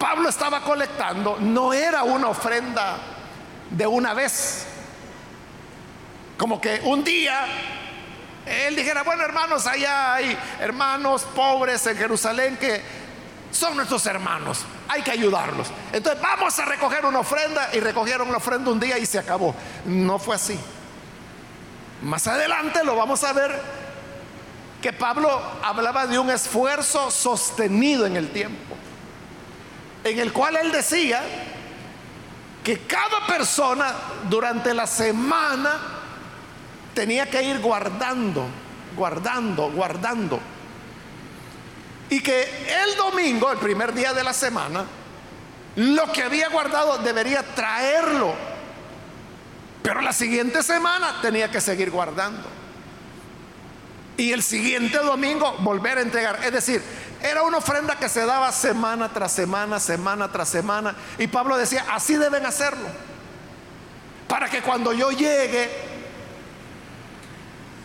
Pablo 0.00 0.30
estaba 0.30 0.62
colectando, 0.62 1.36
no 1.38 1.74
era 1.74 2.02
una 2.02 2.28
ofrenda 2.28 2.96
de 3.70 3.86
una 3.86 4.14
vez. 4.14 4.64
Como 6.38 6.58
que 6.58 6.80
un 6.84 7.04
día 7.04 7.44
él 8.46 8.74
dijera, 8.74 9.02
bueno 9.02 9.22
hermanos, 9.22 9.66
allá 9.66 10.14
hay 10.14 10.36
hermanos 10.58 11.22
pobres 11.34 11.86
en 11.86 11.98
Jerusalén 11.98 12.56
que 12.56 12.82
son 13.52 13.76
nuestros 13.76 14.06
hermanos, 14.06 14.64
hay 14.88 15.02
que 15.02 15.10
ayudarlos. 15.10 15.68
Entonces 15.92 16.22
vamos 16.22 16.58
a 16.58 16.64
recoger 16.64 17.04
una 17.04 17.18
ofrenda 17.18 17.68
y 17.74 17.80
recogieron 17.80 18.30
la 18.30 18.38
ofrenda 18.38 18.70
un 18.70 18.80
día 18.80 18.96
y 18.96 19.04
se 19.04 19.18
acabó. 19.18 19.54
No 19.84 20.18
fue 20.18 20.36
así. 20.36 20.58
Más 22.02 22.26
adelante 22.26 22.82
lo 22.84 22.96
vamos 22.96 23.22
a 23.22 23.34
ver 23.34 23.60
que 24.80 24.94
Pablo 24.94 25.42
hablaba 25.62 26.06
de 26.06 26.18
un 26.18 26.30
esfuerzo 26.30 27.10
sostenido 27.10 28.06
en 28.06 28.16
el 28.16 28.30
tiempo, 28.30 28.74
en 30.04 30.18
el 30.18 30.32
cual 30.32 30.56
él 30.56 30.72
decía 30.72 31.22
que 32.64 32.78
cada 32.80 33.26
persona 33.26 33.94
durante 34.28 34.74
la 34.74 34.86
semana 34.86 35.78
tenía 36.94 37.28
que 37.28 37.42
ir 37.42 37.60
guardando, 37.60 38.46
guardando, 38.96 39.70
guardando. 39.70 40.40
Y 42.08 42.20
que 42.20 42.42
el 42.42 42.96
domingo, 42.96 43.52
el 43.52 43.58
primer 43.58 43.94
día 43.94 44.12
de 44.12 44.24
la 44.24 44.32
semana, 44.32 44.84
lo 45.76 46.10
que 46.12 46.22
había 46.22 46.48
guardado 46.48 46.98
debería 46.98 47.42
traerlo. 47.54 48.34
Pero 49.82 50.00
la 50.00 50.12
siguiente 50.12 50.62
semana 50.62 51.20
tenía 51.22 51.50
que 51.50 51.60
seguir 51.60 51.90
guardando. 51.90 52.48
Y 54.16 54.32
el 54.32 54.42
siguiente 54.42 54.98
domingo 54.98 55.56
volver 55.60 55.98
a 55.98 56.02
entregar. 56.02 56.40
Es 56.44 56.52
decir, 56.52 56.82
era 57.22 57.42
una 57.42 57.58
ofrenda 57.58 57.96
que 57.96 58.08
se 58.08 58.24
daba 58.24 58.50
semana 58.52 59.08
tras 59.12 59.32
semana, 59.32 59.78
semana 59.78 60.30
tras 60.30 60.48
semana. 60.48 60.94
Y 61.18 61.26
Pablo 61.26 61.56
decía, 61.56 61.86
así 61.90 62.16
deben 62.16 62.46
hacerlo. 62.46 62.86
Para 64.28 64.48
que 64.48 64.62
cuando 64.62 64.92
yo 64.92 65.10
llegue 65.10 65.70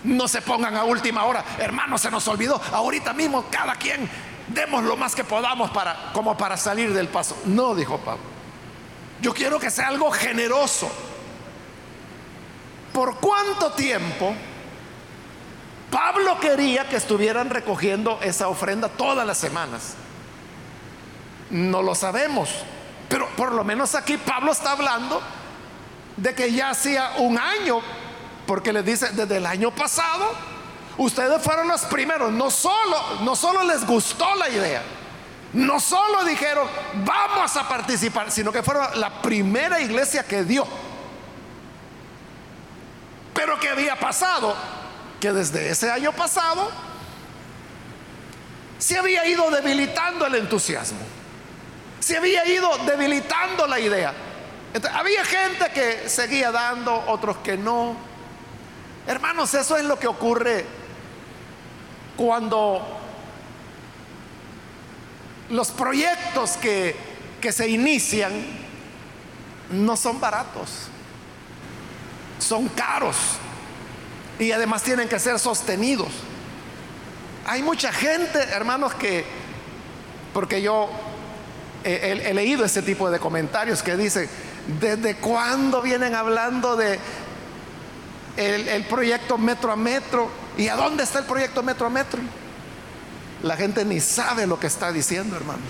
no 0.04 0.28
se 0.28 0.42
pongan 0.42 0.76
a 0.76 0.84
última 0.84 1.26
hora, 1.26 1.44
hermano, 1.58 1.98
se 1.98 2.12
nos 2.12 2.28
olvidó. 2.28 2.62
Ahorita 2.72 3.14
mismo 3.14 3.46
cada 3.50 3.76
quien 3.76 4.10
demos 4.48 4.84
lo 4.84 4.96
más 4.96 5.16
que 5.16 5.24
podamos 5.24 5.72
para 5.72 6.12
como 6.14 6.38
para 6.38 6.56
salir 6.58 6.94
del 6.94 7.08
paso. 7.08 7.36
No, 7.46 7.76
dijo 7.76 7.98
Pablo. 8.00 8.24
Yo 9.22 9.34
quiero 9.34 9.60
que 9.60 9.72
sea 9.72 9.88
algo 9.88 10.12
generoso. 10.12 10.90
¿Por 12.94 13.20
cuánto 13.20 13.72
tiempo 13.74 14.36
Pablo 15.96 16.38
quería 16.42 16.90
que 16.90 16.98
estuvieran 16.98 17.50
recogiendo 17.50 18.20
esa 18.22 18.50
ofrenda 18.50 18.90
todas 18.90 19.26
las 19.26 19.38
semanas? 19.38 19.94
No 21.50 21.82
lo 21.82 21.96
sabemos, 21.96 22.50
pero 23.08 23.30
por 23.38 23.54
lo 23.54 23.64
menos 23.64 23.96
aquí 23.96 24.18
Pablo 24.18 24.52
está 24.52 24.74
hablando 24.74 25.22
de 26.18 26.36
que 26.36 26.52
ya 26.52 26.72
hacía 26.72 27.12
un 27.20 27.38
año 27.38 27.80
porque 28.46 28.74
les 28.74 28.84
dice, 28.84 29.08
desde 29.14 29.38
el 29.38 29.46
año 29.46 29.72
pasado, 29.72 30.34
ustedes 30.98 31.42
fueron 31.42 31.70
los 31.70 31.84
primeros. 31.84 32.30
No 32.30 32.52
solo, 32.52 33.22
no 33.22 33.34
solo 33.34 33.64
les 33.64 33.88
gustó 33.88 34.36
la 34.36 34.50
idea, 34.50 34.84
no 35.54 35.80
solo 35.80 36.26
dijeron, 36.26 36.68
vamos 37.06 37.56
a 37.56 37.70
participar, 37.70 38.32
sino 38.32 38.52
que 38.52 38.64
fueron 38.64 39.00
la 39.00 39.22
primera 39.22 39.80
iglesia 39.80 40.24
que 40.24 40.44
dio. 40.44 40.68
Pero 43.34 43.58
que 43.62 43.70
había 43.70 43.98
pasado? 43.98 44.54
Desde 45.34 45.70
ese 45.70 45.90
año 45.90 46.12
pasado 46.12 46.70
se 48.78 48.98
había 48.98 49.26
ido 49.26 49.50
debilitando 49.50 50.28
el 50.28 50.36
entusiasmo. 50.36 51.00
Se 52.00 52.18
había 52.18 52.46
ido 52.46 52.70
debilitando 52.86 53.66
la 53.66 53.80
idea. 53.80 54.14
había 54.94 55.26
gente 55.26 55.72
que 55.74 56.08
seguía 56.10 56.52
dando, 56.52 56.94
otros 57.08 57.38
que 57.38 57.58
no. 57.58 57.96
Hermanos, 59.08 59.54
eso 59.54 59.78
es 59.78 59.86
lo 59.86 59.98
que 59.98 60.08
ocurre 60.08 60.66
cuando 62.16 63.00
los 65.50 65.72
proyectos 65.72 66.58
que, 66.58 66.96
que 67.42 67.52
se 67.52 67.68
inician 67.70 68.34
no 69.72 69.98
son 69.98 70.20
baratos, 70.20 70.88
son 72.40 72.68
caros 72.70 73.40
y 74.40 74.52
además 74.52 74.84
tienen 74.84 75.08
que 75.08 75.20
ser 75.20 75.40
sostenidos. 75.40 76.10
Hay 77.46 77.62
mucha 77.62 77.92
gente, 77.92 78.40
hermanos, 78.40 78.94
que, 78.96 79.26
porque 80.34 80.62
yo 80.62 80.90
he, 81.84 82.34
leído 82.34 82.66
ese 82.66 82.82
tipo 82.82 83.10
de 83.10 83.20
comentarios 83.20 83.84
que 83.84 83.96
dicen, 83.96 84.28
¿desde 84.80 85.16
cuándo 85.16 85.82
vienen 85.82 86.16
hablando 86.16 86.76
de 86.76 87.00
el, 88.38 88.84
proyecto 88.86 89.38
metro 89.38 89.72
a 89.72 89.76
metro. 89.76 90.30
¿Y 90.58 90.68
a 90.68 90.76
dónde 90.76 91.04
está 91.04 91.20
el 91.20 91.26
proyecto 91.26 91.64
metro 91.64 91.88
a 91.88 91.90
metro? 91.90 92.22
La 93.44 93.56
gente 93.56 93.86
ni 93.86 94.00
sabe 94.00 94.48
lo 94.48 94.60
que 94.60 94.68
está 94.68 94.92
diciendo, 94.92 95.36
hermano. 95.36 95.62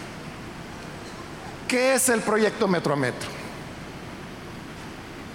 ¿Qué 1.67 1.95
es 1.95 2.09
el 2.09 2.21
proyecto 2.21 2.67
metro 2.67 2.93
a 2.93 2.95
metro? 2.95 3.29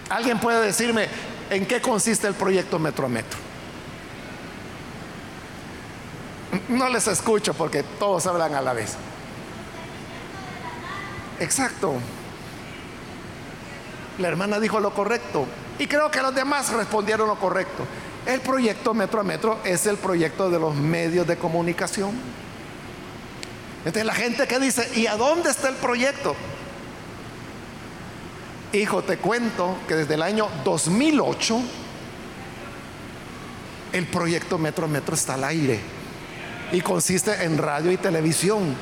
¿Alguien 0.08 0.38
puede 0.40 0.64
decirme 0.64 1.08
en 1.50 1.66
qué 1.66 1.80
consiste 1.80 2.26
el 2.26 2.34
proyecto 2.34 2.78
metro 2.78 3.06
a 3.06 3.08
metro? 3.08 3.38
No 6.68 6.88
les 6.88 7.06
escucho 7.06 7.54
porque 7.54 7.82
todos 7.82 8.26
hablan 8.26 8.54
a 8.54 8.60
la 8.60 8.72
vez. 8.72 8.96
Exacto. 11.38 11.94
La 14.18 14.28
hermana 14.28 14.60
dijo 14.60 14.80
lo 14.80 14.92
correcto. 14.92 15.46
Y 15.78 15.86
creo 15.86 16.10
que 16.10 16.20
los 16.20 16.34
demás 16.34 16.70
respondieron 16.72 17.28
lo 17.28 17.36
correcto. 17.36 17.86
El 18.26 18.40
proyecto 18.40 18.92
Metro 18.92 19.20
a 19.20 19.24
Metro 19.24 19.58
es 19.64 19.86
el 19.86 19.96
proyecto 19.96 20.50
de 20.50 20.58
los 20.58 20.74
medios 20.74 21.26
de 21.26 21.36
comunicación. 21.36 22.10
Entonces 23.78 24.04
la 24.04 24.14
gente 24.14 24.46
que 24.46 24.58
dice, 24.58 24.90
¿y 24.94 25.06
a 25.06 25.16
dónde 25.16 25.50
está 25.50 25.70
el 25.70 25.76
proyecto? 25.76 26.36
Hijo, 28.72 29.02
te 29.02 29.16
cuento 29.18 29.78
que 29.88 29.96
desde 29.96 30.14
el 30.14 30.22
año 30.22 30.48
2008 30.64 31.60
el 33.92 34.06
proyecto 34.06 34.58
Metro 34.58 34.84
a 34.84 34.88
Metro 34.88 35.16
está 35.16 35.34
al 35.34 35.42
aire 35.42 35.80
y 36.70 36.80
consiste 36.80 37.42
en 37.42 37.58
radio 37.58 37.90
y 37.90 37.96
televisión, 37.96 38.76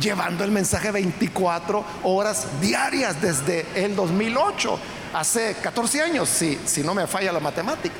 llevando 0.00 0.42
el 0.42 0.50
mensaje 0.50 0.90
24 0.90 1.84
horas 2.02 2.48
diarias 2.60 3.22
desde 3.22 3.66
el 3.76 3.94
2008 3.94 4.78
hace 5.14 5.54
14 5.62 6.02
años, 6.02 6.28
si, 6.28 6.58
si 6.64 6.82
no 6.82 6.92
me 6.92 7.06
falla 7.06 7.30
la 7.30 7.38
matemática. 7.38 7.94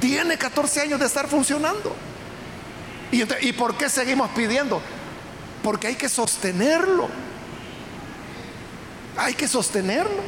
Tiene 0.00 0.38
14 0.38 0.80
años 0.80 0.98
de 0.98 1.04
estar 1.04 1.28
funcionando. 1.28 1.94
¿Y, 3.12 3.22
¿Y 3.46 3.52
por 3.52 3.76
qué 3.76 3.90
seguimos 3.90 4.30
pidiendo? 4.30 4.80
Porque 5.62 5.88
hay 5.88 5.94
que 5.96 6.08
sostenerlo. 6.08 7.27
Hay 9.18 9.34
que 9.34 9.48
sostenerlo. 9.48 10.22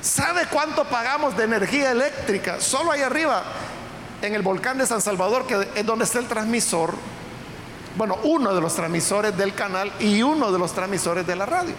¿Sabe 0.00 0.46
cuánto 0.50 0.84
pagamos 0.84 1.36
de 1.36 1.44
energía 1.44 1.90
eléctrica? 1.90 2.60
Solo 2.60 2.92
ahí 2.92 3.02
arriba, 3.02 3.42
en 4.22 4.34
el 4.34 4.42
volcán 4.42 4.78
de 4.78 4.86
San 4.86 5.02
Salvador, 5.02 5.46
que 5.46 5.68
es 5.74 5.84
donde 5.84 6.06
está 6.06 6.18
el 6.18 6.26
transmisor. 6.26 6.94
Bueno, 7.96 8.16
uno 8.22 8.54
de 8.54 8.60
los 8.60 8.74
transmisores 8.74 9.36
del 9.36 9.54
canal 9.54 9.92
y 10.00 10.22
uno 10.22 10.50
de 10.50 10.58
los 10.58 10.72
transmisores 10.72 11.26
de 11.26 11.36
la 11.36 11.44
radio. 11.44 11.74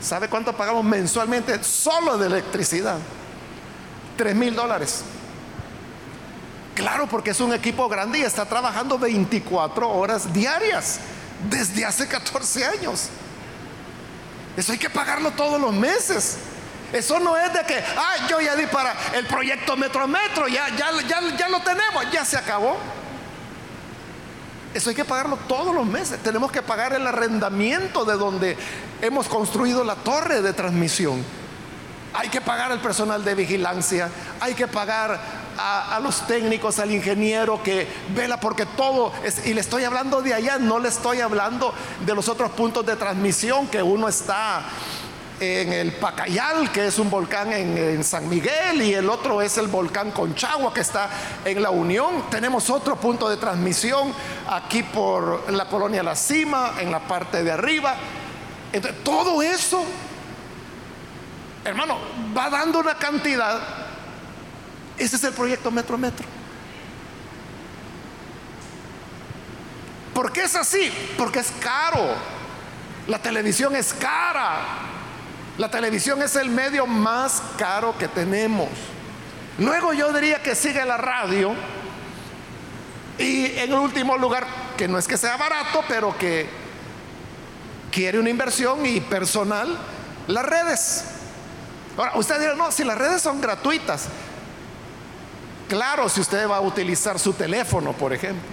¿Sabe 0.00 0.28
cuánto 0.28 0.56
pagamos 0.56 0.84
mensualmente 0.84 1.62
solo 1.62 2.16
de 2.16 2.26
electricidad? 2.28 2.98
3 4.16 4.34
mil 4.34 4.54
dólares. 4.54 5.02
Claro, 6.74 7.06
porque 7.06 7.30
es 7.30 7.40
un 7.40 7.52
equipo 7.52 7.88
grande 7.88 8.20
y 8.20 8.22
está 8.22 8.46
trabajando 8.46 8.98
24 8.98 9.90
horas 9.90 10.32
diarias 10.32 11.00
desde 11.50 11.84
hace 11.84 12.06
14 12.06 12.64
años. 12.64 13.10
Eso 14.58 14.72
hay 14.72 14.78
que 14.78 14.90
pagarlo 14.90 15.30
todos 15.30 15.60
los 15.60 15.72
meses. 15.72 16.36
Eso 16.92 17.20
no 17.20 17.36
es 17.36 17.52
de 17.52 17.62
que, 17.62 17.78
ah, 17.96 18.26
yo 18.28 18.40
ya 18.40 18.56
di 18.56 18.66
para 18.66 18.92
el 19.14 19.24
proyecto 19.24 19.76
Metro 19.76 20.08
Metro, 20.08 20.48
ya, 20.48 20.68
ya, 20.70 20.90
ya, 21.06 21.20
ya 21.36 21.48
lo 21.48 21.60
tenemos, 21.60 22.10
ya 22.10 22.24
se 22.24 22.36
acabó. 22.36 22.76
Eso 24.74 24.90
hay 24.90 24.96
que 24.96 25.04
pagarlo 25.04 25.36
todos 25.46 25.72
los 25.72 25.86
meses. 25.86 26.20
Tenemos 26.24 26.50
que 26.50 26.60
pagar 26.60 26.92
el 26.92 27.06
arrendamiento 27.06 28.04
de 28.04 28.14
donde 28.14 28.56
hemos 29.00 29.28
construido 29.28 29.84
la 29.84 29.94
torre 29.94 30.42
de 30.42 30.52
transmisión. 30.52 31.24
Hay 32.12 32.28
que 32.28 32.40
pagar 32.40 32.72
al 32.72 32.80
personal 32.80 33.24
de 33.24 33.36
vigilancia, 33.36 34.08
hay 34.40 34.54
que 34.54 34.66
pagar 34.66 35.20
a, 35.58 35.98
los 36.02 36.26
técnicos, 36.26 36.78
al 36.78 36.90
ingeniero 36.90 37.62
que 37.62 37.86
vela 38.14 38.38
porque 38.40 38.66
todo, 38.66 39.12
es, 39.24 39.46
y 39.46 39.54
le 39.54 39.60
estoy 39.60 39.84
hablando 39.84 40.22
de 40.22 40.34
allá, 40.34 40.58
no 40.58 40.78
le 40.78 40.88
estoy 40.88 41.20
hablando 41.20 41.74
de 42.06 42.14
los 42.14 42.28
otros 42.28 42.50
puntos 42.52 42.86
de 42.86 42.96
transmisión 42.96 43.66
que 43.66 43.82
uno 43.82 44.08
está 44.08 44.64
en 45.40 45.72
el 45.72 45.92
Pacayal, 45.92 46.70
que 46.72 46.86
es 46.86 46.98
un 46.98 47.10
volcán 47.10 47.52
en, 47.52 48.02
San 48.02 48.28
Miguel, 48.28 48.82
y 48.82 48.94
el 48.94 49.08
otro 49.08 49.40
es 49.40 49.56
el 49.58 49.68
volcán 49.68 50.10
Conchagua, 50.10 50.72
que 50.72 50.80
está 50.80 51.08
en 51.44 51.62
La 51.62 51.70
Unión. 51.70 52.24
Tenemos 52.30 52.70
otro 52.70 52.96
punto 52.96 53.28
de 53.28 53.36
transmisión 53.36 54.12
aquí 54.48 54.82
por 54.82 55.50
la 55.52 55.66
colonia 55.66 56.02
La 56.02 56.16
Cima, 56.16 56.74
en 56.80 56.90
la 56.90 57.00
parte 57.00 57.42
de 57.44 57.52
arriba. 57.52 57.96
Entonces, 58.72 59.02
todo 59.04 59.42
eso, 59.42 59.84
hermano, 61.64 61.98
va 62.36 62.50
dando 62.50 62.80
una 62.80 62.94
cantidad. 62.96 63.77
Ese 64.98 65.16
es 65.16 65.24
el 65.24 65.32
proyecto 65.32 65.70
Metro 65.70 65.96
Metro. 65.96 66.26
¿Por 70.12 70.32
qué 70.32 70.42
es 70.42 70.56
así? 70.56 70.90
Porque 71.16 71.38
es 71.38 71.52
caro. 71.60 72.16
La 73.06 73.20
televisión 73.20 73.76
es 73.76 73.94
cara. 73.94 74.58
La 75.56 75.70
televisión 75.70 76.20
es 76.22 76.34
el 76.34 76.50
medio 76.50 76.86
más 76.86 77.40
caro 77.56 77.96
que 77.96 78.08
tenemos. 78.08 78.68
Luego 79.58 79.92
yo 79.92 80.12
diría 80.12 80.42
que 80.42 80.54
sigue 80.56 80.84
la 80.84 80.96
radio. 80.96 81.54
Y 83.16 83.46
en 83.58 83.72
último 83.74 84.16
lugar, 84.16 84.46
que 84.76 84.88
no 84.88 84.98
es 84.98 85.06
que 85.06 85.16
sea 85.16 85.36
barato, 85.36 85.84
pero 85.88 86.16
que 86.18 86.48
quiere 87.92 88.18
una 88.18 88.30
inversión 88.30 88.84
y 88.86 89.00
personal, 89.00 89.76
las 90.26 90.44
redes. 90.44 91.04
Ahora, 91.96 92.12
usted 92.16 92.40
dirá, 92.40 92.54
no, 92.54 92.70
si 92.70 92.84
las 92.84 92.98
redes 92.98 93.22
son 93.22 93.40
gratuitas. 93.40 94.08
Claro, 95.68 96.08
si 96.08 96.20
usted 96.20 96.48
va 96.48 96.56
a 96.56 96.60
utilizar 96.60 97.18
su 97.18 97.32
teléfono, 97.34 97.92
por 97.92 98.12
ejemplo. 98.12 98.48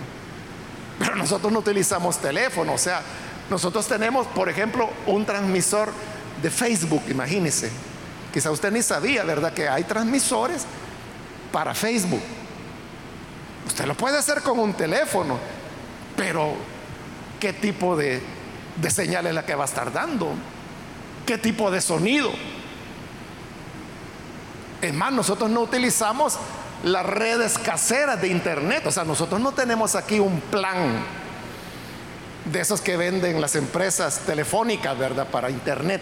Pero 1.00 1.16
nosotros 1.16 1.52
no 1.52 1.60
utilizamos 1.60 2.18
teléfono. 2.18 2.74
O 2.74 2.78
sea, 2.78 3.02
nosotros 3.50 3.88
tenemos, 3.88 4.28
por 4.28 4.50
ejemplo, 4.50 4.90
un 5.08 5.26
transmisor 5.26 5.92
de 6.42 6.50
Facebook, 6.50 7.04
imagínese. 7.10 7.72
Quizá 8.34 8.52
usted 8.52 8.72
ni 8.72 8.82
sabía, 8.82 9.24
¿verdad? 9.24 9.54
Que 9.54 9.70
hay 9.70 9.84
transmisores 9.84 10.66
para 11.52 11.74
Facebook. 11.74 12.22
Usted 13.66 13.86
lo 13.86 13.96
puede 13.96 14.18
hacer 14.18 14.42
con 14.42 14.60
un 14.60 14.74
teléfono, 14.74 15.38
pero 16.18 16.54
¿qué 17.40 17.54
tipo 17.54 17.96
de, 17.96 18.22
señal 18.90 19.28
es 19.28 19.34
la 19.34 19.46
que 19.46 19.56
va 19.56 19.64
a 19.64 19.68
estar 19.68 19.92
dando? 19.92 20.34
¿Qué 21.26 21.38
tipo 21.38 21.72
de 21.72 21.82
sonido? 21.82 22.32
Es 24.82 24.94
más, 24.94 25.12
nosotros 25.14 25.50
no 25.50 25.62
utilizamos 25.62 26.38
las 26.84 27.06
redes 27.06 27.58
caseras 27.58 28.22
de 28.22 28.28
internet. 28.28 28.86
O 28.86 28.92
sea, 28.92 29.04
nosotros 29.04 29.40
no 29.40 29.52
tenemos 29.52 29.96
aquí 29.96 30.20
un 30.20 30.40
plan 30.42 31.04
de 32.46 32.60
esos 32.60 32.82
que 32.82 32.98
venden 32.98 33.42
las 33.42 33.56
empresas 33.56 34.20
telefónicas, 34.20 34.98
¿verdad? 34.98 35.28
Para 35.28 35.50
internet 35.50 36.02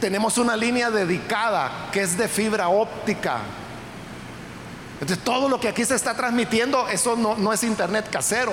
tenemos 0.00 0.36
una 0.38 0.56
línea 0.56 0.90
dedicada 0.90 1.88
que 1.92 2.02
es 2.02 2.18
de 2.18 2.28
fibra 2.28 2.68
óptica. 2.68 3.38
Entonces 5.00 5.24
todo 5.24 5.48
lo 5.48 5.60
que 5.60 5.68
aquí 5.68 5.84
se 5.84 5.94
está 5.94 6.14
transmitiendo, 6.14 6.88
eso 6.88 7.16
no, 7.16 7.36
no 7.36 7.52
es 7.52 7.62
internet 7.62 8.08
casero. 8.10 8.52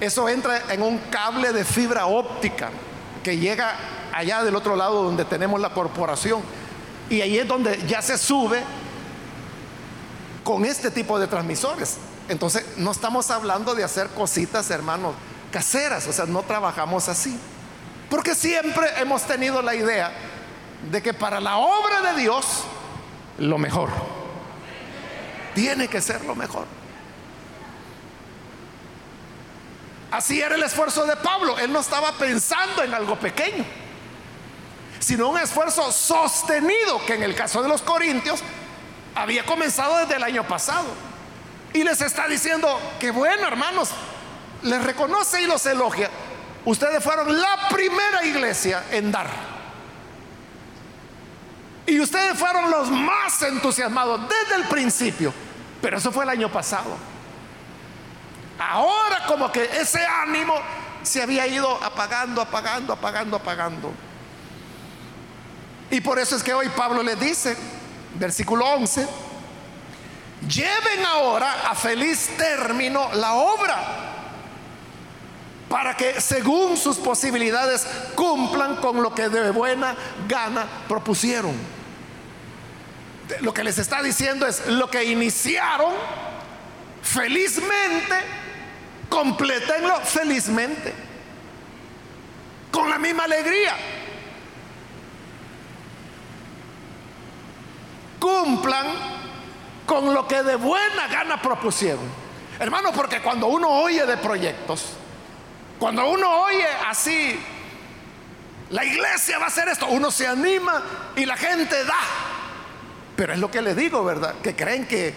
Eso 0.00 0.28
entra 0.28 0.72
en 0.72 0.82
un 0.82 0.98
cable 1.10 1.52
de 1.52 1.64
fibra 1.64 2.06
óptica 2.06 2.70
que 3.22 3.38
llega 3.38 3.74
allá 4.12 4.42
del 4.42 4.56
otro 4.56 4.76
lado 4.76 5.02
donde 5.02 5.24
tenemos 5.24 5.60
la 5.60 5.70
corporación. 5.70 6.40
Y 7.08 7.20
ahí 7.20 7.38
es 7.38 7.48
donde 7.48 7.82
ya 7.86 8.02
se 8.02 8.18
sube 8.18 8.62
con 10.46 10.64
este 10.64 10.92
tipo 10.92 11.18
de 11.18 11.26
transmisores. 11.26 11.96
Entonces 12.28 12.64
no 12.76 12.92
estamos 12.92 13.32
hablando 13.32 13.74
de 13.74 13.82
hacer 13.82 14.06
cositas, 14.10 14.70
hermanos, 14.70 15.16
caseras. 15.50 16.06
O 16.06 16.12
sea, 16.12 16.24
no 16.24 16.44
trabajamos 16.44 17.08
así. 17.08 17.36
Porque 18.08 18.32
siempre 18.32 18.86
hemos 18.98 19.22
tenido 19.24 19.60
la 19.60 19.74
idea 19.74 20.12
de 20.88 21.02
que 21.02 21.12
para 21.12 21.40
la 21.40 21.56
obra 21.56 22.12
de 22.12 22.22
Dios, 22.22 22.46
lo 23.38 23.58
mejor. 23.58 23.90
Tiene 25.52 25.88
que 25.88 26.00
ser 26.00 26.24
lo 26.24 26.36
mejor. 26.36 26.66
Así 30.12 30.40
era 30.40 30.54
el 30.54 30.62
esfuerzo 30.62 31.04
de 31.06 31.16
Pablo. 31.16 31.58
Él 31.58 31.72
no 31.72 31.80
estaba 31.80 32.12
pensando 32.12 32.84
en 32.84 32.94
algo 32.94 33.18
pequeño, 33.18 33.64
sino 35.00 35.28
un 35.28 35.38
esfuerzo 35.38 35.90
sostenido 35.90 37.04
que 37.04 37.14
en 37.14 37.24
el 37.24 37.34
caso 37.34 37.64
de 37.64 37.68
los 37.68 37.82
corintios 37.82 38.44
había 39.16 39.44
comenzado 39.44 39.96
desde 39.98 40.16
el 40.16 40.22
año 40.22 40.46
pasado. 40.46 40.86
Y 41.72 41.82
les 41.82 42.00
está 42.00 42.28
diciendo 42.28 42.68
que 43.00 43.10
bueno, 43.10 43.48
hermanos, 43.48 43.90
les 44.62 44.82
reconoce 44.84 45.42
y 45.42 45.46
los 45.46 45.64
elogia. 45.66 46.10
Ustedes 46.64 47.02
fueron 47.02 47.40
la 47.40 47.68
primera 47.70 48.24
iglesia 48.24 48.84
en 48.90 49.10
dar. 49.10 49.28
Y 51.86 52.00
ustedes 52.00 52.38
fueron 52.38 52.70
los 52.70 52.90
más 52.90 53.40
entusiasmados 53.42 54.20
desde 54.28 54.62
el 54.62 54.68
principio. 54.68 55.32
Pero 55.80 55.98
eso 55.98 56.10
fue 56.12 56.24
el 56.24 56.30
año 56.30 56.50
pasado. 56.50 56.96
Ahora 58.58 59.24
como 59.26 59.52
que 59.52 59.64
ese 59.64 60.04
ánimo 60.04 60.54
se 61.02 61.22
había 61.22 61.46
ido 61.46 61.82
apagando, 61.84 62.40
apagando, 62.40 62.92
apagando, 62.92 63.36
apagando. 63.36 63.92
Y 65.90 66.00
por 66.00 66.18
eso 66.18 66.34
es 66.36 66.42
que 66.42 66.52
hoy 66.52 66.68
Pablo 66.70 67.02
les 67.02 67.20
dice, 67.20 67.56
versículo 68.18 68.66
11, 68.66 69.06
lleven 70.48 71.04
ahora 71.06 71.70
a 71.70 71.74
feliz 71.74 72.30
término 72.36 73.12
la 73.14 73.34
obra 73.34 73.76
para 75.68 75.96
que 75.96 76.20
según 76.20 76.76
sus 76.76 76.96
posibilidades 76.96 77.86
cumplan 78.14 78.76
con 78.76 79.02
lo 79.02 79.14
que 79.14 79.28
de 79.28 79.50
buena 79.50 79.96
gana 80.28 80.66
propusieron 80.88 81.76
lo 83.40 83.52
que 83.52 83.64
les 83.64 83.78
está 83.78 84.02
diciendo 84.02 84.46
es 84.46 84.66
lo 84.66 84.88
que 84.88 85.04
iniciaron 85.04 85.92
felizmente, 87.02 88.14
completenlo 89.08 90.00
felizmente, 90.00 90.92
con 92.70 92.90
la 92.90 92.98
misma 92.98 93.24
alegría. 93.24 93.74
Cumplan 98.26 98.86
con 99.86 100.12
lo 100.12 100.26
que 100.26 100.42
de 100.42 100.56
buena 100.56 101.06
gana 101.06 101.40
propusieron. 101.40 102.02
Hermano, 102.58 102.90
porque 102.92 103.22
cuando 103.22 103.46
uno 103.46 103.68
oye 103.68 104.04
de 104.04 104.16
proyectos, 104.16 104.94
cuando 105.78 106.10
uno 106.10 106.42
oye 106.42 106.66
así, 106.88 107.38
la 108.70 108.84
iglesia 108.84 109.38
va 109.38 109.44
a 109.44 109.46
hacer 109.46 109.68
esto, 109.68 109.86
uno 109.86 110.10
se 110.10 110.26
anima 110.26 110.82
y 111.14 111.24
la 111.24 111.36
gente 111.36 111.84
da. 111.84 112.00
Pero 113.14 113.32
es 113.32 113.38
lo 113.38 113.48
que 113.48 113.62
le 113.62 113.76
digo, 113.76 114.04
¿verdad? 114.04 114.34
Que 114.42 114.56
creen 114.56 114.88
que 114.88 115.14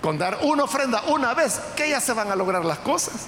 con 0.00 0.16
dar 0.16 0.38
una 0.42 0.62
ofrenda 0.62 1.02
una 1.08 1.34
vez, 1.34 1.60
que 1.74 1.90
ya 1.90 2.00
se 2.00 2.12
van 2.12 2.30
a 2.30 2.36
lograr 2.36 2.64
las 2.64 2.78
cosas. 2.78 3.26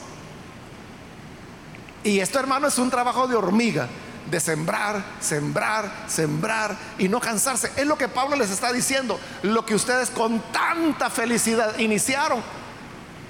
Y 2.05 2.21
esto, 2.21 2.39
hermano, 2.39 2.69
es 2.69 2.79
un 2.79 2.89
trabajo 2.89 3.27
de 3.27 3.35
hormiga, 3.35 3.89
de 4.31 4.41
sembrar, 4.41 5.05
sembrar, 5.21 6.05
sembrar 6.07 6.77
y 6.99 7.09
no 7.09 7.21
cansarse. 7.21 7.71
Es 7.77 7.87
lo 7.87 7.97
que 7.97 8.09
Pablo 8.09 8.37
les 8.37 8.51
está 8.51 8.73
diciendo. 8.73 9.19
Lo 9.43 9.67
que 9.67 9.75
ustedes 9.75 10.11
con 10.11 10.41
tanta 10.53 11.11
felicidad 11.11 11.79
iniciaron, 11.79 12.43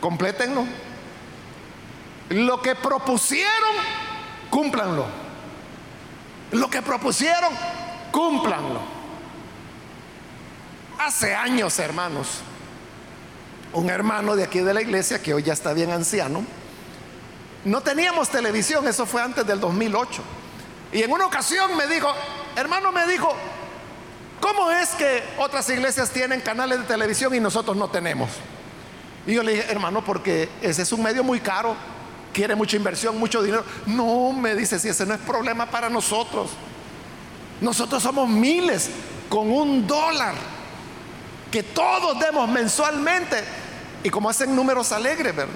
complétenlo. 0.01 0.65
Lo 2.29 2.63
que 2.63 2.75
propusieron, 2.75 3.75
cúmplanlo. 4.51 5.07
Lo 6.53 6.69
que 6.69 6.83
propusieron, 6.83 7.53
cúmplanlo. 8.11 8.81
Hace 10.99 11.35
años, 11.35 11.79
hermanos, 11.79 12.41
un 13.73 13.91
hermano 13.91 14.37
de 14.37 14.45
aquí 14.45 14.61
de 14.61 14.75
la 14.75 14.83
iglesia, 14.83 15.21
que 15.21 15.35
hoy 15.35 15.43
ya 15.43 15.53
está 15.53 15.73
bien 15.73 15.91
anciano, 15.91 16.45
no 17.65 17.81
teníamos 17.81 18.29
televisión, 18.29 18.87
eso 18.87 19.07
fue 19.07 19.23
antes 19.23 19.47
del 19.47 19.59
2008. 19.61 20.23
Y 20.93 21.03
en 21.03 21.11
una 21.11 21.27
ocasión 21.27 21.77
me 21.77 21.87
dijo, 21.87 22.13
hermano 22.55 22.93
me 22.93 23.07
dijo, 23.07 23.35
¿cómo 24.41 24.71
es 24.71 24.91
que 24.91 25.23
otras 25.39 25.69
iglesias 25.71 26.11
tienen 26.11 26.41
canales 26.41 26.81
de 26.81 26.85
televisión 26.85 27.35
y 27.35 27.41
nosotros 27.41 27.77
no 27.77 27.89
tenemos? 27.89 28.31
Y 29.27 29.35
yo 29.35 29.43
le 29.43 29.53
dije, 29.53 29.71
hermano, 29.71 30.05
porque 30.05 30.49
ese 30.61 30.83
es 30.83 30.93
un 30.93 31.03
medio 31.03 31.25
muy 31.25 31.41
caro, 31.41 31.75
quiere 32.33 32.55
mucha 32.55 32.77
inversión, 32.77 33.19
mucho 33.19 33.43
dinero. 33.43 33.65
No, 33.87 34.33
me 34.33 34.55
dice, 34.55 34.79
si 34.79 34.89
ese 34.89 35.07
no 35.07 35.15
es 35.15 35.21
problema 35.21 35.67
para 35.67 35.89
nosotros. 35.89 36.51
Nosotros 37.61 38.03
somos 38.03 38.29
miles 38.29 38.91
con 39.29 39.51
un 39.51 39.87
dólar 39.87 40.35
que 41.51 41.63
todos 41.63 42.19
demos 42.19 42.49
mensualmente. 42.49 43.45
Y 44.03 44.11
como 44.11 44.29
hacen 44.29 44.57
números 44.57 44.91
alegres, 44.91 45.35
¿verdad? 45.37 45.55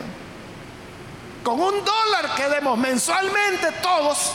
Con 1.42 1.60
un 1.60 1.84
dólar 1.84 2.34
que 2.36 2.48
demos 2.48 2.78
mensualmente 2.78 3.72
todos, 3.82 4.32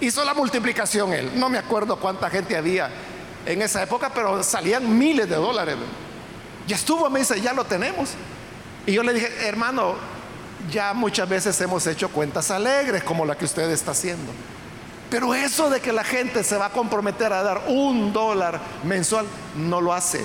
hizo 0.00 0.24
la 0.24 0.34
multiplicación 0.34 1.12
él. 1.12 1.32
No 1.34 1.48
me 1.48 1.58
acuerdo 1.58 1.98
cuánta 1.98 2.30
gente 2.30 2.56
había 2.56 2.90
en 3.44 3.62
esa 3.62 3.82
época, 3.82 4.10
pero 4.12 4.42
salían 4.42 4.98
miles 4.98 5.28
de 5.28 5.36
dólares. 5.36 5.76
Ya 6.66 6.76
estuvo, 6.76 7.08
me 7.10 7.20
dice, 7.20 7.40
ya 7.40 7.52
lo 7.52 7.64
tenemos. 7.64 8.10
Y 8.86 8.92
yo 8.92 9.02
le 9.02 9.12
dije, 9.12 9.28
hermano, 9.46 9.94
ya 10.70 10.92
muchas 10.94 11.28
veces 11.28 11.60
hemos 11.60 11.86
hecho 11.86 12.08
cuentas 12.10 12.50
alegres 12.50 13.04
como 13.04 13.24
la 13.24 13.36
que 13.36 13.44
usted 13.44 13.70
está 13.70 13.92
haciendo. 13.92 14.32
Pero 15.10 15.34
eso 15.34 15.70
de 15.70 15.80
que 15.80 15.92
la 15.92 16.02
gente 16.02 16.42
se 16.42 16.56
va 16.56 16.66
a 16.66 16.70
comprometer 16.70 17.32
a 17.32 17.42
dar 17.42 17.62
un 17.68 18.12
dólar 18.12 18.60
mensual, 18.84 19.26
no 19.56 19.80
lo 19.80 19.92
hace. 19.92 20.24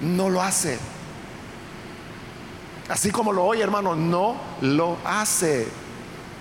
No 0.00 0.28
lo 0.28 0.42
hace. 0.42 0.78
Así 2.88 3.10
como 3.10 3.32
lo 3.32 3.44
oye, 3.44 3.62
hermano, 3.62 3.94
no 3.96 4.36
lo 4.60 4.98
hace. 5.04 5.66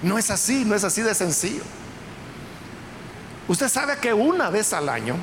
No 0.02 0.18
es 0.18 0.32
así, 0.32 0.66
no 0.66 0.76
es 0.76 0.84
así 0.84 1.02
de 1.02 1.14
sencillo. 1.14 1.64
Usted 3.48 3.70
sabe 3.70 3.98
que 3.98 4.14
una 4.14 4.50
vez 4.50 4.74
al 4.74 4.90
año 4.90 5.16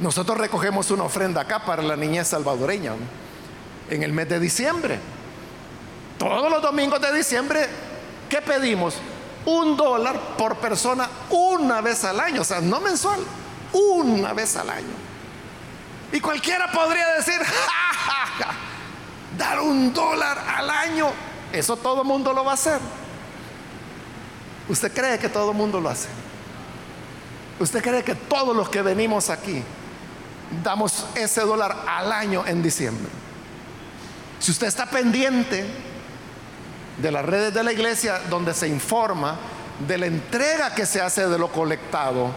nosotros 0.00 0.36
recogemos 0.38 0.90
una 0.90 1.04
ofrenda 1.04 1.42
acá 1.42 1.64
para 1.64 1.82
la 1.82 1.96
niñez 1.96 2.28
salvadoreña 2.28 2.92
en 3.88 4.02
el 4.02 4.12
mes 4.12 4.28
de 4.28 4.40
diciembre. 4.40 4.98
Todos 6.18 6.50
los 6.50 6.62
domingos 6.62 7.00
de 7.00 7.12
diciembre, 7.12 7.68
¿qué 8.28 8.42
pedimos? 8.42 8.96
Un 9.44 9.76
dólar 9.76 10.18
por 10.36 10.56
persona 10.56 11.08
una 11.30 11.80
vez 11.80 12.04
al 12.04 12.20
año, 12.20 12.42
o 12.42 12.44
sea, 12.44 12.60
no 12.60 12.80
mensual, 12.80 13.20
una 13.72 14.32
vez 14.32 14.56
al 14.56 14.70
año. 14.70 14.94
Y 16.12 16.20
cualquiera 16.20 16.70
podría 16.70 17.06
decir, 17.14 17.40
dar 19.38 19.60
un 19.60 19.92
dólar 19.92 20.38
al 20.46 20.68
año, 20.68 21.10
eso 21.52 21.76
todo 21.76 22.04
mundo 22.04 22.32
lo 22.32 22.44
va 22.44 22.52
a 22.52 22.54
hacer. 22.54 22.80
¿Usted 24.68 24.92
cree 24.92 25.18
que 25.18 25.28
todo 25.28 25.52
mundo 25.52 25.80
lo 25.80 25.88
hace? 25.88 26.08
¿Usted 27.58 27.82
cree 27.82 28.02
que 28.02 28.14
todos 28.14 28.56
los 28.56 28.68
que 28.68 28.82
venimos 28.82 29.30
aquí 29.30 29.62
damos 30.62 31.06
ese 31.14 31.42
dólar 31.42 31.84
al 31.86 32.10
año 32.12 32.44
en 32.46 32.62
diciembre? 32.62 33.10
Si 34.38 34.50
usted 34.50 34.66
está 34.66 34.86
pendiente 34.86 35.64
de 37.00 37.10
las 37.10 37.24
redes 37.24 37.54
de 37.54 37.62
la 37.62 37.72
iglesia 37.72 38.20
donde 38.30 38.54
se 38.54 38.68
informa 38.68 39.36
de 39.86 39.98
la 39.98 40.06
entrega 40.06 40.74
que 40.74 40.86
se 40.86 41.00
hace 41.00 41.26
de 41.28 41.38
lo 41.38 41.48
colectado 41.48 42.30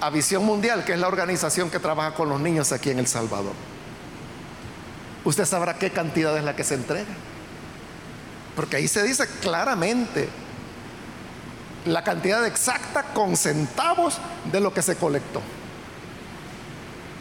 a 0.00 0.10
Visión 0.10 0.44
Mundial, 0.44 0.84
que 0.84 0.92
es 0.92 0.98
la 0.98 1.08
organización 1.08 1.70
que 1.70 1.78
trabaja 1.78 2.14
con 2.14 2.28
los 2.28 2.40
niños 2.40 2.72
aquí 2.72 2.90
en 2.90 2.98
El 2.98 3.06
Salvador. 3.06 3.54
Usted 5.24 5.44
sabrá 5.44 5.74
qué 5.74 5.90
cantidad 5.90 6.36
es 6.36 6.44
la 6.44 6.54
que 6.54 6.64
se 6.64 6.74
entrega. 6.74 7.06
Porque 8.56 8.76
ahí 8.76 8.88
se 8.88 9.02
dice 9.02 9.28
claramente 9.40 10.28
la 11.84 12.02
cantidad 12.02 12.44
exacta 12.46 13.04
con 13.14 13.36
centavos 13.36 14.18
de 14.50 14.60
lo 14.60 14.72
que 14.72 14.82
se 14.82 14.96
colectó. 14.96 15.40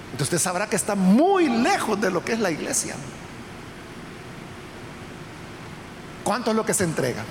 Entonces 0.06 0.34
usted 0.34 0.40
sabrá 0.40 0.68
que 0.68 0.78
está 0.78 0.96
muy 0.96 1.50
lejos 1.50 2.00
de 2.00 2.10
lo 2.10 2.24
que 2.24 2.34
es 2.34 2.40
la 2.40 2.50
iglesia. 2.50 2.96
¿Cuánto 6.24 6.52
es 6.52 6.58
lo 6.58 6.66
que 6.66 6.74
se 6.74 6.86
entrega? 6.86 7.24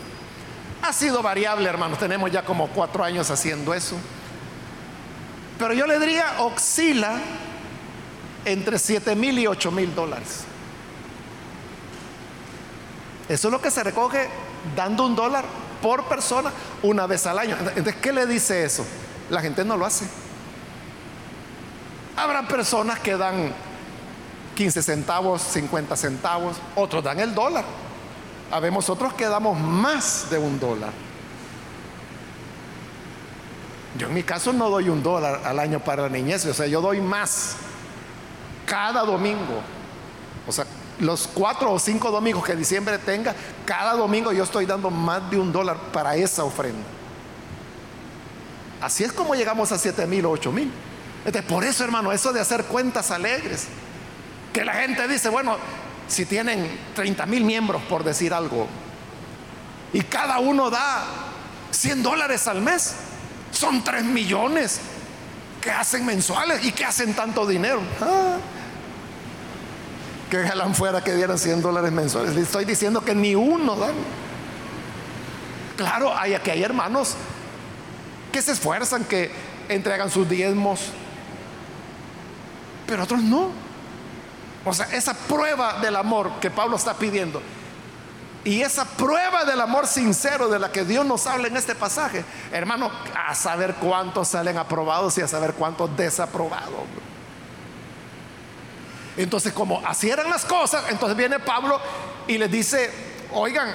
Ha 0.83 0.93
sido 0.93 1.23
variable, 1.23 1.69
hermanos. 1.69 1.99
Tenemos 1.99 2.31
ya 2.31 2.45
como 2.45 2.69
cuatro 2.69 3.03
años 3.03 3.31
haciendo 3.31 3.73
eso. 3.73 3.97
Pero 5.59 5.73
yo 5.73 5.87
le 5.87 5.99
diría, 5.99 6.41
oscila 6.41 7.19
entre 8.45 8.79
7 8.79 9.17
mil 9.17 9.39
y 9.39 9.47
8 9.47 9.71
mil 9.71 9.95
dólares. 9.95 10.45
Eso 13.29 13.49
es 13.49 13.53
lo 13.53 13.61
que 13.61 13.71
se 13.71 13.83
recoge 13.83 14.29
dando 14.77 15.07
un 15.07 15.17
dólar 15.17 15.45
por 15.83 16.05
persona 16.05 16.51
una 16.83 17.07
vez 17.07 17.27
al 17.27 17.39
año. 17.39 17.57
Entonces, 17.61 17.97
¿qué 17.97 18.13
le 18.13 18.27
dice 18.27 18.65
eso? 18.65 18.85
La 19.31 19.41
gente 19.41 19.65
no 19.65 19.77
lo 19.77 19.87
hace. 19.87 20.07
Habrá 22.17 22.47
personas 22.47 23.01
que 23.01 23.17
dan 23.17 23.53
15 24.55 24.83
centavos, 24.83 25.43
50 25.43 25.97
centavos, 25.97 26.57
otros 26.77 27.03
dan 27.03 27.21
el 27.21 27.35
dólar. 27.35 27.65
Habemos 28.51 28.89
otros 28.89 29.15
que 29.15 29.27
damos 29.27 29.59
más 29.59 30.31
de 30.31 30.39
un 30.39 30.61
dólar. 30.61 30.93
Yo 33.99 34.09
en 34.09 34.15
mi 34.15 34.23
caso 34.23 34.53
no 34.53 34.71
doy 34.71 34.89
un 34.89 35.03
dólar 35.03 35.43
al 35.45 35.59
año 35.59 35.81
para 35.81 36.05
la 36.05 36.09
niñez, 36.09 36.45
o 36.47 36.55
sea, 36.55 36.67
yo 36.67 36.81
doy 36.81 37.01
más 37.01 37.57
cada 38.67 39.03
domingo. 39.05 39.61
O 40.47 40.53
sea, 40.53 40.67
los 41.01 41.27
cuatro 41.27 41.73
o 41.73 41.79
cinco 41.79 42.11
domingos 42.11 42.45
que 42.45 42.55
diciembre 42.55 42.99
tenga, 42.99 43.35
cada 43.65 43.95
domingo 43.95 44.33
yo 44.33 44.45
estoy 44.45 44.67
dando 44.67 44.91
más 44.91 45.29
de 45.31 45.39
un 45.39 45.53
dólar 45.53 45.77
para 45.93 46.17
esa 46.17 46.45
ofrenda. 46.45 46.85
Así 48.81 49.03
es 49.03 49.13
como 49.13 49.35
llegamos 49.35 49.73
a 49.73 49.79
siete 49.79 50.07
mil 50.07 50.27
o 50.27 50.31
ocho 50.31 50.53
mil. 50.53 50.71
por 51.49 51.65
eso, 51.65 51.85
hermano, 51.85 52.13
eso 52.13 52.33
de 52.33 52.41
hacer 52.41 52.65
cuentas 52.65 53.11
alegres, 53.11 53.67
que 54.53 54.65
la 54.65 54.75
gente 54.75 55.09
dice, 55.09 55.29
bueno, 55.31 55.57
si 56.07 56.27
tienen 56.27 56.69
30 56.95 57.27
mil 57.27 57.45
miembros, 57.45 57.83
por 57.83 58.05
decir 58.05 58.35
algo, 58.35 58.69
y 59.93 60.01
cada 60.03 60.39
uno 60.39 60.71
da 60.71 61.05
100 61.71 62.03
dólares 62.03 62.47
al 62.47 62.61
mes, 62.61 62.95
son 63.53 63.83
3 63.83 64.05
millones 64.05 64.81
que 65.61 65.71
hacen 65.71 66.05
mensuales 66.05 66.63
y 66.65 66.73
que 66.73 66.85
hacen 66.85 67.15
tanto 67.15 67.47
dinero. 67.47 67.81
Ah, 68.01 68.37
que 70.31 70.47
jalan 70.47 70.75
fuera 70.75 71.03
que 71.03 71.15
dieran 71.15 71.39
100 71.39 71.63
dólares 71.63 71.93
mensuales. 71.93 72.35
Le 72.35 72.43
estoy 72.43 72.65
diciendo 72.65 73.01
que 73.03 73.15
ni 73.15 73.35
uno 73.35 73.77
dan. 73.77 73.95
Claro, 75.77 76.17
hay 76.17 76.35
aquí 76.35 76.51
hay 76.51 76.63
hermanos 76.63 77.15
que 78.33 78.43
se 78.43 78.53
esfuerzan, 78.53 79.05
que 79.05 79.31
entregan 79.69 80.11
sus 80.11 80.29
diezmos, 80.29 80.81
pero 82.87 83.05
otros 83.05 83.23
no. 83.23 83.51
O 84.65 84.73
sea, 84.73 84.87
esa 84.87 85.15
prueba 85.15 85.81
del 85.81 85.97
amor 85.97 86.33
que 86.41 86.51
Pablo 86.51 86.77
está 86.77 86.95
pidiendo 86.95 87.43
y 88.45 88.61
esa 88.61 88.85
prueba 88.85 89.45
del 89.47 89.61
amor 89.61 89.87
sincero 89.87 90.49
de 90.49 90.59
la 90.59 90.71
que 90.71 90.85
Dios 90.85 91.05
nos 91.07 91.27
habla 91.27 91.49
en 91.49 91.57
este 91.57 91.75
pasaje, 91.75 92.25
hermano, 92.53 92.91
a 93.27 93.35
saber 93.35 93.75
cuántos 93.77 94.29
salen 94.29 94.59
aprobados 94.59 95.17
y 95.17 95.23
a 95.23 95.29
saber 95.29 95.55
cuántos 95.55 95.97
desaprobados. 95.97 96.83
Entonces, 99.17 99.53
como 99.53 99.81
así 99.87 100.11
eran 100.11 100.29
las 100.29 100.45
cosas, 100.45 100.85
entonces 100.91 101.17
viene 101.17 101.39
Pablo 101.39 101.81
y 102.27 102.37
les 102.37 102.51
dice, 102.51 102.91
oigan, 103.33 103.75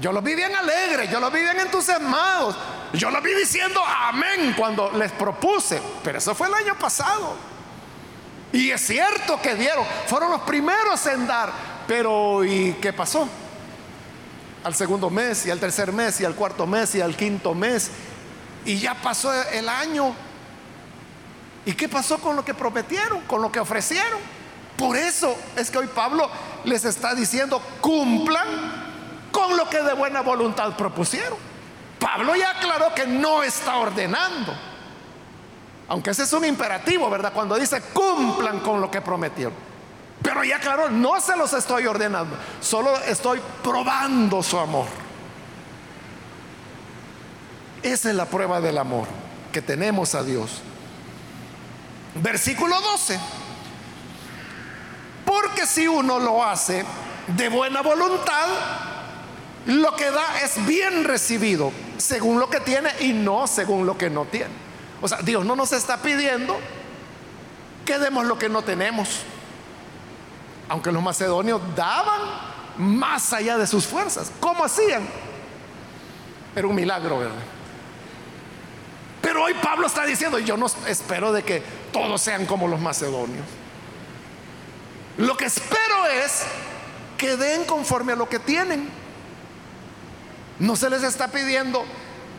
yo 0.00 0.10
los 0.12 0.24
vi 0.24 0.34
bien 0.34 0.54
alegres, 0.54 1.10
yo 1.10 1.20
los 1.20 1.32
vi 1.32 1.40
bien 1.40 1.60
entusiasmados, 1.60 2.56
yo 2.94 3.10
los 3.10 3.22
vi 3.22 3.34
diciendo 3.34 3.80
amén 3.84 4.54
cuando 4.56 4.90
les 4.92 5.12
propuse, 5.12 5.80
pero 6.02 6.18
eso 6.18 6.34
fue 6.34 6.48
el 6.48 6.54
año 6.54 6.78
pasado. 6.78 7.36
Y 8.52 8.70
es 8.70 8.86
cierto 8.86 9.40
que 9.42 9.54
dieron, 9.54 9.84
fueron 10.06 10.30
los 10.30 10.42
primeros 10.42 11.04
en 11.06 11.26
dar, 11.26 11.52
pero 11.86 12.44
¿y 12.44 12.72
qué 12.80 12.92
pasó? 12.92 13.28
Al 14.62 14.74
segundo 14.74 15.10
mes 15.10 15.44
y 15.44 15.50
al 15.50 15.60
tercer 15.60 15.92
mes 15.92 16.20
y 16.20 16.24
al 16.24 16.34
cuarto 16.34 16.66
mes 16.66 16.94
y 16.94 17.00
al 17.00 17.16
quinto 17.16 17.54
mes. 17.54 17.90
Y 18.64 18.78
ya 18.78 18.94
pasó 18.94 19.32
el 19.50 19.68
año. 19.68 20.14
¿Y 21.66 21.72
qué 21.74 21.88
pasó 21.88 22.18
con 22.18 22.36
lo 22.36 22.44
que 22.44 22.54
prometieron, 22.54 23.22
con 23.22 23.42
lo 23.42 23.52
que 23.52 23.60
ofrecieron? 23.60 24.20
Por 24.76 24.96
eso 24.96 25.36
es 25.56 25.70
que 25.70 25.78
hoy 25.78 25.86
Pablo 25.86 26.28
les 26.64 26.84
está 26.84 27.14
diciendo, 27.14 27.60
cumplan 27.80 28.48
con 29.30 29.56
lo 29.56 29.68
que 29.68 29.82
de 29.82 29.94
buena 29.94 30.22
voluntad 30.22 30.76
propusieron. 30.76 31.38
Pablo 31.98 32.34
ya 32.36 32.50
aclaró 32.50 32.94
que 32.94 33.06
no 33.06 33.42
está 33.42 33.76
ordenando 33.76 34.54
aunque 35.88 36.10
ese 36.10 36.22
es 36.22 36.32
un 36.32 36.44
imperativo, 36.44 37.10
¿verdad? 37.10 37.32
Cuando 37.32 37.56
dice 37.56 37.80
cumplan 37.92 38.60
con 38.60 38.80
lo 38.80 38.90
que 38.90 39.00
prometieron. 39.00 39.54
Pero 40.22 40.42
ya 40.42 40.58
claro, 40.58 40.88
no 40.88 41.20
se 41.20 41.36
los 41.36 41.52
estoy 41.52 41.86
ordenando, 41.86 42.36
solo 42.60 42.98
estoy 43.02 43.40
probando 43.62 44.42
su 44.42 44.58
amor. 44.58 44.86
Esa 47.82 48.08
es 48.08 48.16
la 48.16 48.24
prueba 48.24 48.60
del 48.62 48.78
amor 48.78 49.06
que 49.52 49.60
tenemos 49.60 50.14
a 50.14 50.22
Dios. 50.22 50.62
Versículo 52.14 52.80
12. 52.80 53.20
Porque 55.24 55.66
si 55.66 55.86
uno 55.86 56.18
lo 56.18 56.44
hace 56.44 56.84
de 57.28 57.48
buena 57.48 57.80
voluntad, 57.80 58.48
lo 59.66 59.96
que 59.96 60.10
da 60.10 60.40
es 60.42 60.64
bien 60.66 61.04
recibido, 61.04 61.72
según 61.96 62.38
lo 62.38 62.50
que 62.50 62.60
tiene 62.60 62.90
y 63.00 63.12
no 63.12 63.46
según 63.46 63.86
lo 63.86 63.96
que 63.96 64.10
no 64.10 64.26
tiene. 64.26 64.52
O 65.00 65.08
sea, 65.08 65.18
Dios 65.18 65.44
no 65.44 65.56
nos 65.56 65.72
está 65.72 65.98
pidiendo 65.98 66.58
que 67.84 67.98
demos 67.98 68.26
lo 68.26 68.38
que 68.38 68.48
no 68.48 68.62
tenemos. 68.62 69.20
Aunque 70.68 70.92
los 70.92 71.02
macedonios 71.02 71.60
daban 71.76 72.20
más 72.78 73.32
allá 73.32 73.58
de 73.58 73.66
sus 73.66 73.86
fuerzas. 73.86 74.30
¿Cómo 74.40 74.64
hacían? 74.64 75.06
Era 76.56 76.66
un 76.66 76.74
milagro, 76.74 77.18
¿verdad? 77.18 77.34
Pero 79.20 79.44
hoy 79.44 79.54
Pablo 79.54 79.86
está 79.86 80.04
diciendo, 80.04 80.38
yo 80.38 80.56
no 80.56 80.66
espero 80.86 81.32
de 81.32 81.42
que 81.42 81.62
todos 81.92 82.20
sean 82.20 82.46
como 82.46 82.68
los 82.68 82.80
macedonios. 82.80 83.46
Lo 85.18 85.36
que 85.36 85.44
espero 85.44 86.06
es 86.24 86.42
que 87.16 87.36
den 87.36 87.64
conforme 87.64 88.12
a 88.12 88.16
lo 88.16 88.28
que 88.28 88.38
tienen. 88.38 88.88
No 90.58 90.76
se 90.76 90.90
les 90.90 91.02
está 91.02 91.28
pidiendo, 91.28 91.84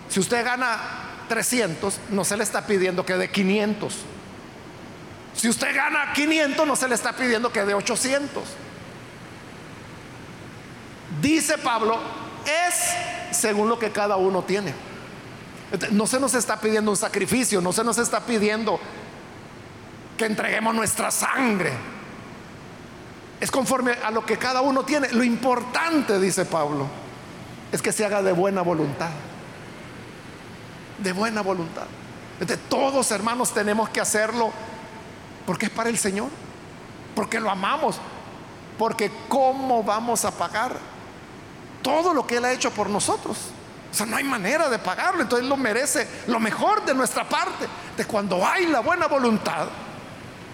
si 0.09 0.19
usted 0.19 0.43
gana 0.45 0.79
300, 1.27 1.99
no 2.09 2.23
se 2.23 2.37
le 2.37 2.43
está 2.43 2.65
pidiendo 2.65 3.05
que 3.05 3.15
dé 3.15 3.29
500. 3.29 3.95
Si 5.35 5.49
usted 5.49 5.75
gana 5.75 6.13
500, 6.13 6.65
no 6.65 6.75
se 6.75 6.87
le 6.87 6.95
está 6.95 7.13
pidiendo 7.13 7.51
que 7.51 7.63
dé 7.65 7.73
800. 7.73 8.43
Dice 11.21 11.57
Pablo, 11.57 11.99
es 12.45 13.35
según 13.37 13.69
lo 13.69 13.79
que 13.79 13.91
cada 13.91 14.15
uno 14.15 14.43
tiene. 14.43 14.73
No 15.91 16.07
se 16.07 16.19
nos 16.19 16.33
está 16.35 16.59
pidiendo 16.59 16.91
un 16.91 16.97
sacrificio, 16.97 17.59
no 17.59 17.73
se 17.73 17.83
nos 17.83 17.97
está 17.97 18.21
pidiendo 18.21 18.79
que 20.17 20.25
entreguemos 20.25 20.73
nuestra 20.73 21.11
sangre. 21.11 21.73
Es 23.45 23.51
conforme 23.51 23.91
a 23.91 24.09
lo 24.09 24.25
que 24.25 24.39
cada 24.39 24.61
uno 24.61 24.85
tiene. 24.85 25.11
Lo 25.11 25.23
importante, 25.23 26.19
dice 26.19 26.45
Pablo, 26.45 26.87
es 27.71 27.79
que 27.79 27.91
se 27.91 28.03
haga 28.03 28.23
de 28.23 28.31
buena 28.31 28.63
voluntad. 28.63 29.11
De 30.97 31.13
buena 31.13 31.43
voluntad. 31.43 31.85
De 32.39 32.57
todos 32.57 33.11
hermanos 33.11 33.53
tenemos 33.53 33.89
que 33.89 34.01
hacerlo 34.01 34.51
porque 35.45 35.67
es 35.67 35.71
para 35.71 35.91
el 35.91 35.99
Señor, 35.99 36.29
porque 37.13 37.39
lo 37.39 37.51
amamos, 37.51 37.97
porque 38.79 39.11
¿cómo 39.29 39.83
vamos 39.83 40.25
a 40.25 40.31
pagar 40.31 40.75
todo 41.83 42.15
lo 42.15 42.25
que 42.25 42.37
Él 42.37 42.45
ha 42.45 42.51
hecho 42.51 42.71
por 42.71 42.89
nosotros? 42.89 43.37
O 43.91 43.93
sea, 43.93 44.07
no 44.07 44.17
hay 44.17 44.23
manera 44.23 44.69
de 44.69 44.79
pagarlo, 44.79 45.21
entonces 45.21 45.47
lo 45.47 45.55
merece 45.55 46.07
lo 46.25 46.39
mejor 46.39 46.83
de 46.83 46.95
nuestra 46.95 47.29
parte. 47.29 47.67
De 47.95 48.05
cuando 48.05 48.43
hay 48.43 48.65
la 48.65 48.79
buena 48.79 49.05
voluntad, 49.05 49.67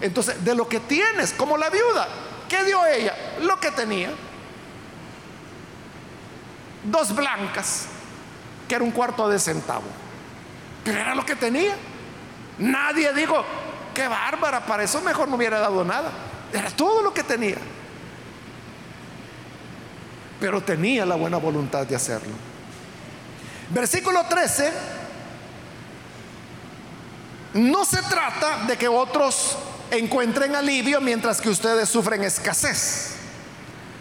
entonces 0.02 0.44
de 0.44 0.54
lo 0.54 0.68
que 0.68 0.80
tienes, 0.80 1.32
como 1.32 1.56
la 1.56 1.70
viuda, 1.70 2.06
¿qué 2.52 2.64
dio 2.64 2.84
ella? 2.84 3.16
Lo 3.40 3.58
que 3.58 3.70
tenía. 3.70 4.10
Dos 6.84 7.14
blancas, 7.14 7.86
que 8.68 8.74
era 8.74 8.84
un 8.84 8.90
cuarto 8.90 9.28
de 9.28 9.38
centavo, 9.38 9.84
pero 10.84 11.00
era 11.00 11.14
lo 11.14 11.24
que 11.24 11.34
tenía. 11.34 11.74
Nadie 12.58 13.12
dijo, 13.14 13.42
qué 13.94 14.06
bárbara, 14.06 14.66
para 14.66 14.82
eso 14.82 15.00
mejor 15.00 15.28
no 15.28 15.36
hubiera 15.36 15.60
dado 15.60 15.82
nada. 15.84 16.10
Era 16.52 16.70
todo 16.70 17.00
lo 17.00 17.14
que 17.14 17.22
tenía. 17.22 17.56
Pero 20.38 20.60
tenía 20.60 21.06
la 21.06 21.14
buena 21.14 21.38
voluntad 21.38 21.86
de 21.86 21.96
hacerlo. 21.96 22.34
Versículo 23.70 24.26
13. 24.26 24.72
No 27.54 27.84
se 27.84 28.02
trata 28.02 28.64
de 28.66 28.76
que 28.76 28.88
otros 28.88 29.56
encuentren 29.98 30.56
alivio 30.56 31.00
mientras 31.00 31.40
que 31.40 31.50
ustedes 31.50 31.88
sufren 31.88 32.24
escasez. 32.24 33.16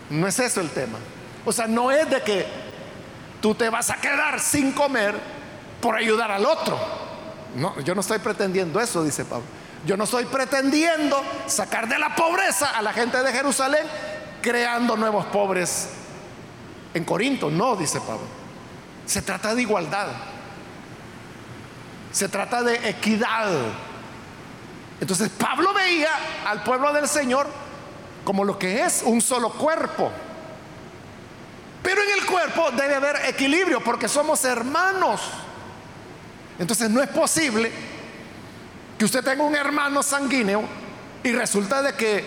No 0.09 0.27
es 0.27 0.39
eso 0.39 0.61
el 0.61 0.69
tema. 0.69 0.97
O 1.45 1.51
sea, 1.51 1.67
no 1.67 1.91
es 1.91 2.09
de 2.09 2.21
que 2.21 2.45
tú 3.41 3.55
te 3.55 3.69
vas 3.69 3.89
a 3.89 3.95
quedar 3.95 4.39
sin 4.39 4.71
comer 4.71 5.15
por 5.81 5.95
ayudar 5.95 6.31
al 6.31 6.45
otro. 6.45 6.79
No, 7.55 7.79
yo 7.81 7.93
no 7.95 8.01
estoy 8.01 8.19
pretendiendo 8.19 8.79
eso, 8.79 9.03
dice 9.03 9.25
Pablo. 9.25 9.45
Yo 9.85 9.97
no 9.97 10.03
estoy 10.03 10.25
pretendiendo 10.25 11.21
sacar 11.47 11.87
de 11.87 11.97
la 11.97 12.15
pobreza 12.15 12.77
a 12.77 12.81
la 12.81 12.93
gente 12.93 13.21
de 13.21 13.31
Jerusalén 13.31 13.85
creando 14.41 14.95
nuevos 14.95 15.25
pobres 15.25 15.89
en 16.93 17.03
Corinto. 17.03 17.49
No, 17.49 17.75
dice 17.75 17.99
Pablo. 17.99 18.27
Se 19.05 19.21
trata 19.21 19.55
de 19.55 19.61
igualdad. 19.63 20.07
Se 22.11 22.29
trata 22.29 22.61
de 22.61 22.89
equidad. 22.89 23.49
Entonces 25.01 25.29
Pablo 25.29 25.73
veía 25.73 26.09
al 26.45 26.63
pueblo 26.63 26.93
del 26.93 27.07
Señor 27.07 27.47
como 28.23 28.45
lo 28.45 28.57
que 28.57 28.85
es 28.85 29.01
un 29.03 29.19
solo 29.19 29.49
cuerpo. 29.49 30.11
Pero 31.81 32.01
en 32.03 32.11
el 32.11 32.25
cuerpo 32.25 32.69
debe 32.71 32.95
haber 32.95 33.15
equilibrio 33.25 33.83
porque 33.83 34.07
somos 34.07 34.45
hermanos. 34.45 35.21
Entonces 36.59 36.89
no 36.91 37.01
es 37.01 37.09
posible 37.09 37.71
que 38.97 39.05
usted 39.05 39.23
tenga 39.23 39.43
un 39.43 39.55
hermano 39.55 40.03
sanguíneo 40.03 40.63
y 41.23 41.31
resulta 41.31 41.81
de 41.81 41.95
que 41.95 42.23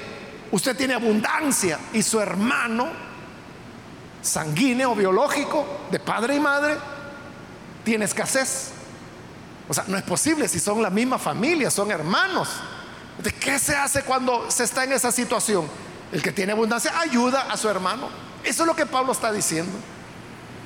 usted 0.50 0.76
tiene 0.76 0.94
abundancia 0.94 1.78
y 1.92 2.02
su 2.02 2.20
hermano 2.20 2.88
sanguíneo, 4.20 4.96
biológico, 4.96 5.64
de 5.92 6.00
padre 6.00 6.34
y 6.34 6.40
madre, 6.40 6.76
tiene 7.84 8.06
escasez. 8.06 8.73
O 9.68 9.74
sea, 9.74 9.84
no 9.86 9.96
es 9.96 10.02
posible 10.02 10.48
si 10.48 10.60
son 10.60 10.82
la 10.82 10.90
misma 10.90 11.18
familia, 11.18 11.70
son 11.70 11.90
hermanos. 11.90 12.48
¿De 13.18 13.32
qué 13.32 13.58
se 13.58 13.76
hace 13.76 14.02
cuando 14.02 14.50
se 14.50 14.64
está 14.64 14.84
en 14.84 14.92
esa 14.92 15.10
situación? 15.10 15.68
El 16.12 16.22
que 16.22 16.32
tiene 16.32 16.52
abundancia 16.52 16.98
ayuda 16.98 17.46
a 17.50 17.56
su 17.56 17.68
hermano. 17.68 18.08
Eso 18.42 18.62
es 18.62 18.66
lo 18.66 18.76
que 18.76 18.86
Pablo 18.86 19.12
está 19.12 19.32
diciendo. 19.32 19.72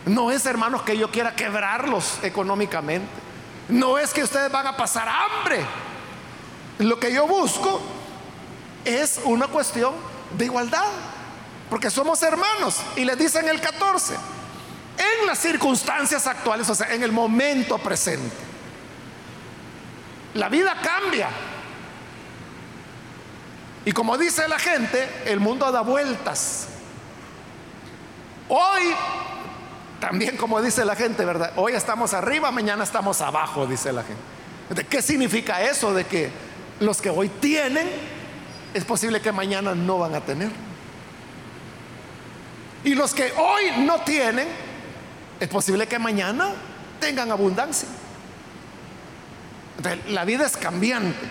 No 0.07 0.31
es, 0.31 0.47
hermanos, 0.47 0.83
que 0.83 0.97
yo 0.97 1.11
quiera 1.11 1.37
quebrarlos 1.37 2.19
económicamente. 2.23 3.09
No 3.69 3.99
es 3.99 4.13
que 4.13 4.23
ustedes 4.23 4.51
van 4.51 4.67
a 4.67 4.77
pasar 4.77 5.09
hambre. 5.09 5.65
Lo 6.79 6.99
que 6.99 7.13
yo 7.13 7.27
busco 7.27 7.81
es 8.85 9.21
una 9.25 9.49
cuestión 9.49 9.95
de 10.37 10.47
igualdad, 10.47 10.87
porque 11.69 11.91
somos 11.91 12.23
hermanos. 12.23 12.77
Y 12.97 13.05
le 13.05 13.17
dicen 13.17 13.49
el 13.49 13.61
14, 13.61 14.15
en 14.15 15.27
las 15.27 15.39
circunstancias 15.39 16.27
actuales, 16.27 16.69
o 16.71 16.75
sea, 16.75 16.95
en 16.95 17.03
el 17.03 17.13
momento 17.13 17.79
presente, 17.79 18.48
la 20.35 20.49
vida 20.49 20.77
cambia. 20.83 21.29
Y 23.85 23.93
como 23.93 24.19
dice 24.19 24.47
la 24.49 24.59
gente, 24.59 25.09
el 25.27 25.41
mundo 25.41 25.71
da 25.73 25.81
vueltas. 25.81 26.69
Hoy, 28.49 28.95
también 30.01 30.37
como 30.37 30.61
dice 30.61 30.85
la 30.85 30.97
gente, 30.97 31.25
¿verdad? 31.25 31.53
Hoy 31.57 31.73
estamos 31.73 32.15
arriba, 32.15 32.51
mañana 32.51 32.85
estamos 32.85 33.21
abajo, 33.21 33.67
dice 33.67 33.93
la 33.93 34.03
gente. 34.03 34.85
¿Qué 34.85 35.01
significa 35.01 35.63
eso 35.63 35.95
de 35.95 36.05
que 36.05 36.31
los 36.81 37.01
que 37.01 37.11
hoy 37.11 37.29
tienen, 37.29 37.89
es 38.75 38.85
posible 38.85 39.21
que 39.21 39.33
mañana 39.33 39.75
no 39.75 39.99
van 39.99 40.15
a 40.15 40.21
tener. 40.21 40.51
Y 42.85 42.95
los 42.95 43.15
que 43.15 43.33
hoy 43.33 43.85
no 43.85 44.01
tienen, 44.03 44.47
es 45.41 45.49
posible 45.49 45.87
que 45.87 45.99
mañana 45.99 46.53
tengan 47.01 47.31
abundancia. 47.31 47.89
La 50.09 50.25
vida 50.25 50.47
es 50.47 50.57
cambiante. 50.57 51.27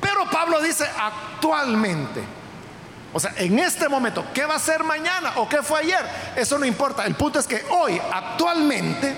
Pero 0.00 0.28
Pablo 0.30 0.60
dice 0.60 0.84
actualmente. 0.98 2.22
O 3.12 3.20
sea, 3.20 3.34
en 3.36 3.58
este 3.58 3.88
momento, 3.88 4.24
¿qué 4.32 4.46
va 4.46 4.54
a 4.54 4.58
ser 4.58 4.84
mañana 4.84 5.34
o 5.36 5.48
qué 5.48 5.62
fue 5.62 5.80
ayer? 5.80 6.04
Eso 6.34 6.58
no 6.58 6.64
importa. 6.64 7.04
El 7.04 7.14
punto 7.14 7.38
es 7.38 7.46
que 7.46 7.62
hoy, 7.70 8.00
actualmente, 8.10 9.14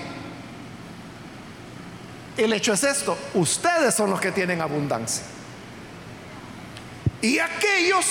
el 2.37 2.51
hecho 2.51 2.73
es 2.73 2.83
esto, 2.83 3.17
ustedes 3.33 3.95
son 3.95 4.09
los 4.09 4.19
que 4.19 4.31
tienen 4.31 4.61
abundancia. 4.61 5.23
Y 7.21 7.39
aquellos 7.39 8.05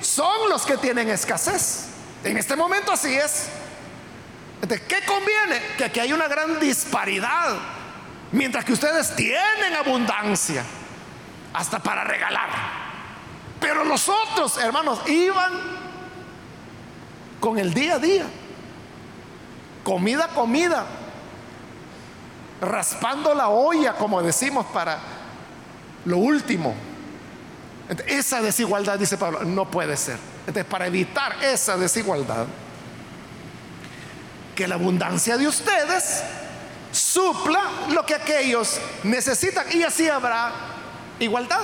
son 0.00 0.50
los 0.50 0.66
que 0.66 0.76
tienen 0.76 1.08
escasez. 1.08 1.86
En 2.24 2.36
este 2.36 2.56
momento 2.56 2.92
así 2.92 3.14
es. 3.14 3.46
¿De 4.66 4.82
qué 4.82 5.04
conviene? 5.06 5.62
Que 5.76 5.84
aquí 5.84 6.00
hay 6.00 6.12
una 6.12 6.26
gran 6.26 6.58
disparidad. 6.58 7.77
Mientras 8.32 8.64
que 8.64 8.72
ustedes 8.72 9.14
tienen 9.16 9.74
abundancia, 9.74 10.62
hasta 11.54 11.78
para 11.78 12.04
regalar. 12.04 12.48
Pero 13.60 13.84
los 13.84 14.08
otros, 14.08 14.58
hermanos, 14.58 15.00
iban 15.08 15.52
con 17.40 17.58
el 17.58 17.72
día 17.72 17.94
a 17.94 17.98
día. 17.98 18.24
Comida, 19.82 20.28
comida 20.28 20.86
raspando 22.60 23.34
la 23.34 23.48
olla, 23.48 23.94
como 23.94 24.22
decimos, 24.22 24.66
para 24.66 24.98
lo 26.04 26.18
último. 26.18 26.74
Esa 28.06 28.42
desigualdad, 28.42 28.98
dice 28.98 29.16
Pablo, 29.16 29.44
no 29.44 29.70
puede 29.70 29.96
ser. 29.96 30.18
Entonces, 30.40 30.64
para 30.64 30.86
evitar 30.86 31.42
esa 31.42 31.76
desigualdad, 31.76 32.46
que 34.54 34.66
la 34.68 34.74
abundancia 34.74 35.36
de 35.36 35.46
ustedes 35.46 36.24
supla 36.92 37.60
lo 37.90 38.04
que 38.04 38.14
aquellos 38.14 38.80
necesitan 39.04 39.66
y 39.72 39.82
así 39.82 40.08
habrá 40.08 40.52
igualdad. 41.18 41.62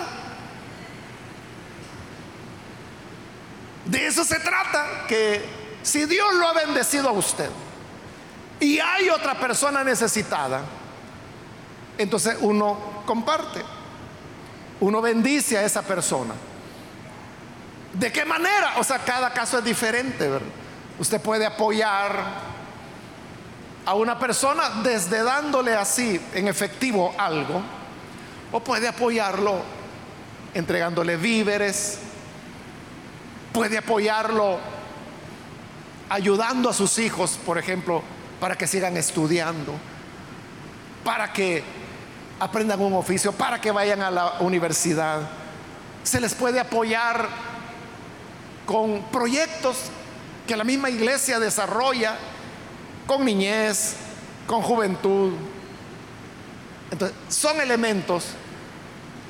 De 3.85 4.07
eso 4.07 4.25
se 4.25 4.39
trata, 4.41 5.07
que 5.07 5.45
si 5.83 6.07
Dios 6.07 6.33
lo 6.35 6.49
ha 6.49 6.55
bendecido 6.55 7.09
a 7.11 7.13
usted 7.13 7.51
y 8.61 8.79
hay 8.79 9.11
otra 9.11 9.39
persona 9.39 9.85
necesitada, 9.85 10.63
entonces 11.99 12.37
uno 12.41 13.03
comparte. 13.07 13.63
Uno 14.81 15.01
bendice 15.01 15.57
a 15.57 15.63
esa 15.63 15.83
persona. 15.83 16.35
¿De 17.93 18.11
qué 18.11 18.25
manera? 18.25 18.75
O 18.79 18.85
sea, 18.85 18.99
cada 18.99 19.33
caso 19.33 19.59
es 19.59 19.65
diferente. 19.65 20.29
Usted 20.99 21.21
puede 21.21 21.47
apoyar 21.47 22.54
a 23.87 23.95
una 23.95 24.19
persona 24.19 24.71
desde 24.83 25.23
dándole 25.23 25.75
así 25.75 26.21
en 26.35 26.49
efectivo 26.49 27.15
algo, 27.19 27.63
o 28.53 28.61
puede 28.61 28.89
apoyarlo 28.89 29.63
entregándole 30.55 31.17
víveres, 31.17 31.99
puede 33.53 33.79
apoyarlo 33.79 34.59
ayudando 36.09 36.71
a 36.71 36.73
sus 36.73 36.99
hijos, 36.99 37.39
por 37.45 37.59
ejemplo, 37.59 38.03
para 38.41 38.57
que 38.57 38.67
sigan 38.67 38.97
estudiando, 38.97 39.75
para 41.03 41.33
que 41.33 41.63
aprendan 42.41 42.81
un 42.81 42.95
oficio, 42.95 43.33
para 43.33 43.61
que 43.61 43.71
vayan 43.71 44.03
a 44.03 44.11
la 44.11 44.35
universidad. 44.41 45.29
Se 46.03 46.21
les 46.21 46.35
puede 46.35 46.61
apoyar 46.61 47.29
con 48.67 49.03
proyectos 49.11 49.77
que 50.47 50.57
la 50.57 50.65
misma 50.65 50.91
iglesia 50.91 51.39
desarrolla 51.39 52.17
con 53.07 53.25
niñez, 53.25 53.97
con 54.47 54.63
juventud. 54.63 55.33
Entonces, 56.91 57.17
son 57.29 57.61
elementos 57.61 58.27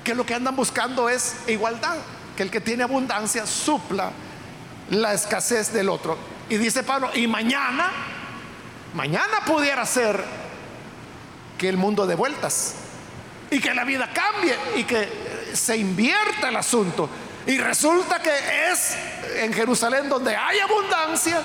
que 0.02 0.14
lo 0.14 0.26
que 0.26 0.34
andan 0.34 0.54
buscando 0.54 1.08
es 1.08 1.36
igualdad, 1.48 1.96
que 2.36 2.42
el 2.42 2.50
que 2.50 2.60
tiene 2.60 2.82
abundancia 2.82 3.46
supla 3.46 4.10
la 4.90 5.14
escasez 5.14 5.72
del 5.72 5.88
otro. 5.88 6.18
Y 6.48 6.56
dice 6.56 6.82
Pablo, 6.82 7.10
y 7.14 7.26
mañana, 7.26 7.90
mañana 8.92 9.40
pudiera 9.46 9.86
ser 9.86 10.22
que 11.56 11.68
el 11.68 11.76
mundo 11.76 12.06
de 12.06 12.14
vueltas 12.14 12.74
y 13.50 13.60
que 13.60 13.72
la 13.72 13.84
vida 13.84 14.10
cambie 14.12 14.56
y 14.76 14.84
que 14.84 15.08
se 15.54 15.76
invierta 15.76 16.48
el 16.48 16.56
asunto. 16.56 17.08
Y 17.46 17.58
resulta 17.58 18.20
que 18.20 18.30
es 18.70 18.96
en 19.36 19.52
Jerusalén 19.52 20.08
donde 20.08 20.34
hay 20.36 20.58
abundancia 20.58 21.42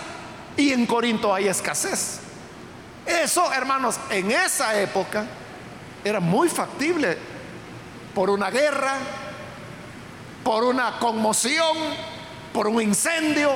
y 0.58 0.72
en 0.72 0.86
Corinto 0.86 1.34
hay 1.34 1.48
escasez. 1.48 2.20
Eso, 3.06 3.52
hermanos, 3.54 4.00
en 4.10 4.32
esa 4.32 4.80
época 4.80 5.26
era 6.04 6.20
muy 6.20 6.50
factible 6.50 7.18
por 8.14 8.30
una 8.30 8.50
guerra, 8.50 8.96
por 10.44 10.64
una 10.64 11.00
conmoción, 11.00 11.78
por 12.54 12.68
un 12.68 12.82
incendio. 12.82 13.56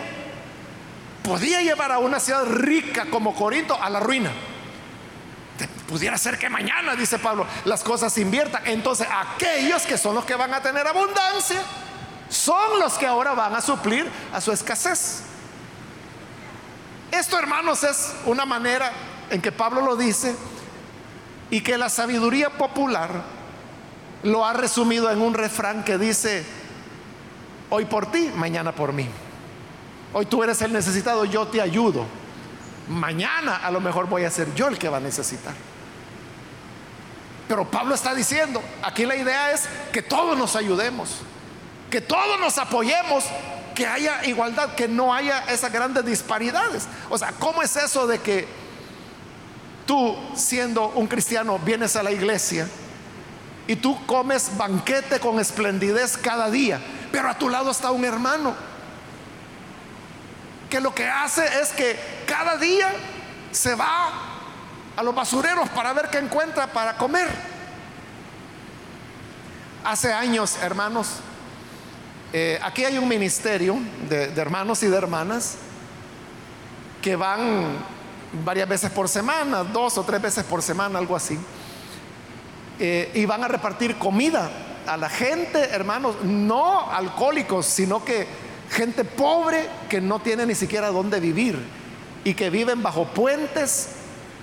Podía 1.24 1.62
llevar 1.62 1.91
a 1.91 2.00
una 2.00 2.20
ciudad 2.20 2.46
rica 2.46 3.06
como 3.10 3.34
Corinto 3.36 3.82
a 3.82 3.89
la 3.89 4.00
ruina. 4.00 4.32
Pudiera 5.88 6.18
ser 6.18 6.39
que 6.39 6.50
mañana, 6.50 6.96
dice 6.96 7.20
Pablo, 7.20 7.46
las 7.66 7.84
cosas 7.84 8.12
se 8.12 8.22
inviertan. 8.22 8.64
Entonces 8.66 9.08
aquellos 9.12 9.84
que 9.84 9.98
son 9.98 10.16
los 10.16 10.26
que 10.26 10.36
van 10.36 10.54
a 10.54 10.62
tener 10.62 10.88
abundancia, 10.88 11.62
son 12.30 12.80
los 12.80 12.94
que 12.94 13.06
ahora 13.06 13.34
van 13.34 13.56
a 13.56 13.62
suplir 13.62 14.10
a 14.34 14.41
su 14.41 14.52
escasez. 14.52 15.32
Esto, 17.14 17.38
hermanos, 17.38 17.84
es 17.84 18.11
una 18.26 18.43
manera 18.43 18.91
en 19.30 19.39
que 19.39 19.51
Pablo 19.51 19.82
lo 19.82 19.95
dice 19.95 20.36
y 21.51 21.61
que 21.61 21.78
la 21.78 21.88
sabiduría 21.88 22.49
popular 22.49 23.22
lo 24.24 24.43
ha 24.43 24.53
resumido 24.53 25.11
en 25.11 25.22
un 25.22 25.36
refrán 25.36 25.84
que 25.84 25.99
dice, 25.99 26.43
hoy 27.70 27.86
por 27.86 28.11
ti, 28.11 28.32
mañana 28.36 28.72
por 28.72 28.93
mí. 28.93 29.07
Hoy 30.11 30.26
tú 30.26 30.41
eres 30.41 30.64
el 30.64 30.74
necesitado, 30.74 31.24
yo 31.26 31.45
te 31.45 31.61
ayudo. 31.61 32.03
Mañana 32.89 33.57
a 33.57 33.70
lo 33.70 33.80
mejor 33.80 34.07
voy 34.09 34.24
a 34.24 34.32
ser 34.32 34.51
yo 34.55 34.68
el 34.68 34.80
que 34.80 34.89
va 34.89 34.97
a 34.97 34.99
necesitar. 34.99 35.53
Pero 37.47 37.70
Pablo 37.70 37.93
está 37.93 38.16
diciendo, 38.16 38.59
aquí 38.82 39.05
la 39.05 39.16
idea 39.16 39.51
es 39.51 39.70
que 39.91 40.01
todos 40.01 40.36
nos 40.36 40.55
ayudemos, 40.55 41.20
que 41.91 42.01
todos 42.01 42.39
nos 42.39 42.57
apoyemos, 42.57 43.26
que 43.74 43.88
haya 43.88 44.26
igualdad, 44.26 44.76
que 44.76 44.88
no 44.88 45.13
haya 45.13 45.39
esas 45.45 45.71
grandes 45.71 46.05
disparidades. 46.05 46.88
O 47.09 47.17
sea, 47.17 47.32
¿cómo 47.39 47.61
es 47.61 47.76
eso 47.76 48.07
de 48.07 48.19
que 48.19 48.47
Tú, 49.86 50.15
siendo 50.36 50.89
un 50.89 51.07
cristiano, 51.07 51.59
vienes 51.59 51.95
a 51.95 52.03
la 52.03 52.11
iglesia 52.11 52.67
y 53.67 53.76
tú 53.76 54.05
comes 54.05 54.55
banquete 54.57 55.19
con 55.19 55.39
esplendidez 55.39 56.17
cada 56.17 56.49
día, 56.49 56.80
pero 57.11 57.30
a 57.30 57.38
tu 57.38 57.49
lado 57.49 57.71
está 57.71 57.91
un 57.91 58.05
hermano 58.05 58.55
que 60.69 60.80
lo 60.80 60.95
que 60.95 61.07
hace 61.07 61.45
es 61.61 61.69
que 61.69 61.99
cada 62.26 62.57
día 62.57 62.91
se 63.51 63.76
va 63.76 64.09
a 64.95 65.03
los 65.03 65.13
basureros 65.13 65.69
para 65.69 65.93
ver 65.93 66.09
qué 66.09 66.17
encuentra 66.17 66.67
para 66.67 66.97
comer. 66.97 67.30
Hace 69.84 70.13
años, 70.13 70.57
hermanos, 70.61 71.07
eh, 72.34 72.59
aquí 72.61 72.84
hay 72.84 72.97
un 72.97 73.07
ministerio 73.07 73.77
de 74.09 74.34
hermanos 74.36 74.84
y 74.84 74.88
de 74.88 74.97
hermanas 74.97 75.55
que 77.01 77.15
van 77.15 77.77
varias 78.43 78.67
veces 78.67 78.89
por 78.89 79.07
semana, 79.07 79.63
dos 79.63 79.97
o 79.97 80.03
tres 80.03 80.21
veces 80.21 80.43
por 80.43 80.61
semana, 80.61 80.97
algo 80.97 81.15
así. 81.15 81.38
Eh, 82.79 83.11
y 83.13 83.25
van 83.25 83.43
a 83.43 83.47
repartir 83.47 83.97
comida 83.97 84.49
a 84.88 84.97
la 84.97 85.09
gente, 85.09 85.59
hermanos, 85.59 86.15
no 86.23 86.89
alcohólicos, 86.89 87.65
sino 87.65 88.03
que 88.03 88.25
gente 88.71 89.05
pobre 89.05 89.67
que 89.89 90.01
no 90.01 90.19
tiene 90.19 90.45
ni 90.45 90.55
siquiera 90.55 90.89
dónde 90.89 91.19
vivir 91.19 91.59
y 92.23 92.34
que 92.34 92.49
viven 92.49 92.81
bajo 92.81 93.05
puentes 93.05 93.89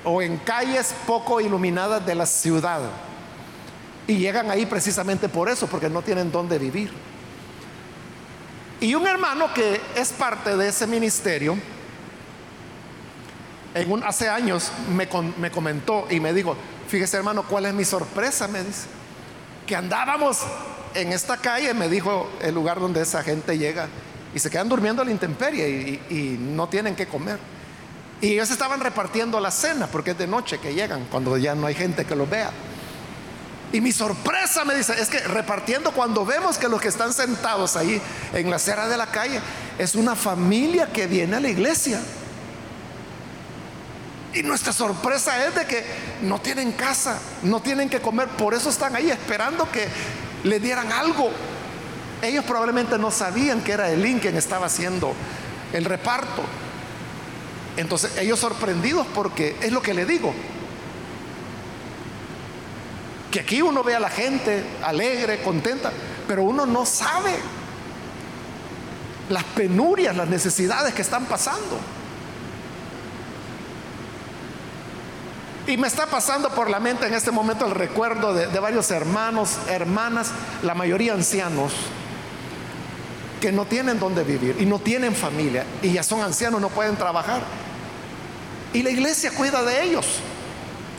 o 0.05 0.23
en 0.23 0.37
calles 0.39 0.95
poco 1.07 1.41
iluminadas 1.41 2.07
de 2.07 2.15
la 2.15 2.27
ciudad. 2.27 2.81
Y 4.07 4.19
llegan 4.19 4.51
ahí 4.51 4.67
precisamente 4.67 5.29
por 5.29 5.49
eso, 5.49 5.67
porque 5.67 5.89
no 5.89 6.03
tienen 6.03 6.31
dónde 6.31 6.59
vivir. 6.59 7.10
Y 8.81 8.95
un 8.95 9.07
hermano 9.07 9.53
que 9.53 9.81
es 9.95 10.11
parte 10.11 10.57
de 10.57 10.69
ese 10.69 10.87
ministerio, 10.87 11.59
un, 13.87 14.03
hace 14.03 14.29
años 14.29 14.73
me, 14.89 15.07
me 15.39 15.51
comentó 15.51 16.07
y 16.11 16.19
me 16.19 16.33
dijo, 16.33 16.57
fíjese 16.89 17.19
hermano, 17.19 17.43
¿cuál 17.43 17.67
es 17.67 17.75
mi 17.75 17.85
sorpresa? 17.85 18.49
Me 18.49 18.65
dice, 18.65 18.89
que 19.67 19.77
andábamos 19.77 20.41
en 20.95 21.13
esta 21.13 21.37
calle, 21.37 21.75
me 21.75 21.89
dijo 21.89 22.29
el 22.41 22.55
lugar 22.55 22.81
donde 22.81 23.03
esa 23.03 23.23
gente 23.23 23.59
llega 23.59 23.87
y 24.35 24.39
se 24.39 24.51
quedan 24.51 24.69
durmiendo 24.69 25.03
a 25.03 25.05
la 25.05 25.11
intemperie 25.11 25.69
y, 25.69 26.15
y, 26.15 26.39
no 26.39 26.69
tienen 26.69 26.97
que 26.97 27.07
comer. 27.07 27.39
Y 28.21 28.33
ellos 28.33 28.51
estaban 28.51 28.81
repartiendo 28.81 29.39
la 29.41 29.51
cena 29.51 29.87
porque 29.89 30.13
es 30.13 30.19
de 30.19 30.27
noche 30.27 30.59
que 30.59 30.75
llegan, 30.75 31.05
cuando 31.11 31.37
ya 31.37 31.55
no 31.55 31.67
hay 31.67 31.75
gente 31.75 32.05
que 32.05 32.17
los 32.17 32.29
vea. 32.29 32.51
Y 33.73 33.81
mi 33.81 33.93
sorpresa 33.93 34.65
me 34.65 34.75
dice, 34.75 35.01
es 35.01 35.09
que 35.09 35.21
repartiendo 35.21 35.93
cuando 35.93 36.27
vemos 36.27 36.59
que 36.59 36.69
los 36.69 36.81
que 36.81 36.89
están 36.89 37.13
sentados 37.13 37.77
ahí 37.77 38.03
en 38.33 38.51
la 38.51 38.57
acera 38.57 38.89
de 38.89 38.97
la 38.97 39.07
calle 39.07 39.41
es 39.79 39.95
una 39.95 40.17
familia 40.17 40.93
que 40.93 41.07
viene 41.07 41.37
a 41.37 41.41
la 41.41 41.49
iglesia. 41.49 42.01
Y 44.35 44.43
nuestra 44.43 44.73
sorpresa 44.73 45.47
es 45.47 45.55
de 45.55 45.67
que 45.67 45.85
no 46.23 46.41
tienen 46.41 46.73
casa, 46.73 47.19
no 47.43 47.61
tienen 47.61 47.89
que 47.89 48.01
comer, 48.01 48.29
por 48.29 48.55
eso 48.55 48.71
están 48.71 48.95
ahí 48.97 49.11
esperando 49.11 49.71
que 49.71 49.87
le 50.45 50.59
dieran 50.59 50.91
algo. 50.93 51.31
Ellos 52.23 52.45
probablemente 52.45 52.99
no 52.99 53.11
sabían 53.11 53.63
que 53.63 53.73
era 53.73 53.91
el 53.91 54.03
quien 54.21 54.37
estaba 54.37 54.67
haciendo 54.67 55.15
el 55.73 55.85
reparto. 55.85 56.43
Entonces 57.77 58.19
ellos 58.19 58.39
sorprendidos 58.39 59.07
porque 59.15 59.57
es 59.61 59.73
lo 59.73 59.81
que 59.81 59.95
le 59.95 60.05
digo. 60.05 60.35
Que 63.31 63.41
aquí 63.41 63.63
uno 63.63 63.85
ve 63.85 63.95
a 63.95 64.01
la 64.01 64.11
gente 64.11 64.65
alegre, 64.83 65.43
contenta, 65.43 65.93
pero 66.27 66.43
uno 66.43 66.67
no 66.67 66.85
sabe 66.85 67.35
las 69.29 69.45
penurias, 69.45 70.17
las 70.17 70.29
necesidades 70.29 70.93
que 70.95 71.03
están 71.03 71.27
pasando. 71.27 71.79
Y 75.67 75.77
me 75.77 75.87
está 75.87 76.07
pasando 76.07 76.51
por 76.51 76.69
la 76.69 76.81
mente 76.81 77.07
en 77.07 77.15
este 77.15 77.31
momento 77.31 77.65
el 77.65 77.73
recuerdo 77.73 78.35
de, 78.35 78.47
varios 78.59 78.91
hermanos, 78.91 79.59
hermanas, 79.69 80.33
la 80.65 80.75
mayoría 80.75 81.13
ancianos, 81.13 81.73
que 83.41 83.53
no 83.53 83.67
tienen 83.67 84.01
dónde 84.01 84.25
vivir 84.25 84.57
y 84.59 84.67
no 84.67 84.81
tienen 84.81 85.15
familia 85.15 85.65
y 85.81 85.93
ya 85.93 86.03
son 86.03 86.23
ancianos, 86.23 86.61
no 86.61 86.71
pueden 86.71 86.97
trabajar. 86.97 87.43
Y 88.73 88.83
la 88.83 88.91
iglesia 88.91 89.31
cuida 89.31 89.63
de 89.63 89.85
ellos. 89.85 90.07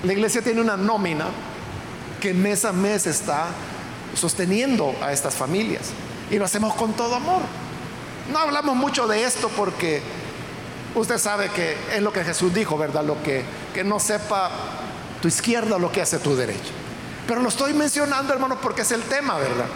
La 0.03 0.13
iglesia 0.13 0.41
tiene 0.41 0.61
una 0.61 0.77
nómina 0.77 1.25
que 2.21 2.33
mes 2.33 2.63
a 2.63 2.71
mes 2.71 3.05
está 3.05 3.47
sosteniendo 4.15 4.95
a 5.01 5.11
estas 5.11 5.35
familias. 5.35 5.89
Y 6.29 6.37
lo 6.37 6.45
hacemos 6.45 6.73
con 6.75 6.93
todo 6.93 7.15
amor. 7.15 7.41
No 8.31 8.39
hablamos 8.39 8.77
mucho 8.77 9.05
de 9.07 9.25
esto 9.25 9.49
porque 9.57 10.01
Usted 10.93 11.17
sabe 11.17 11.49
que 11.49 11.77
es 11.95 12.01
lo 12.01 12.11
que 12.11 12.23
Jesús 12.23 12.53
dijo, 12.53 12.77
¿verdad? 12.77 13.05
Lo 13.05 13.21
que, 13.23 13.43
que 13.73 13.83
no 13.83 13.99
sepa 13.99 14.51
tu 15.21 15.27
izquierda 15.27 15.77
lo 15.79 15.91
que 15.91 16.01
hace 16.01 16.19
tu 16.19 16.35
derecha. 16.35 16.71
Pero 17.27 17.41
lo 17.41 17.49
estoy 17.49 17.73
mencionando, 17.73 18.33
hermanos, 18.33 18.57
porque 18.61 18.81
es 18.81 18.91
el 18.91 19.01
tema, 19.03 19.37
¿verdad? 19.37 19.67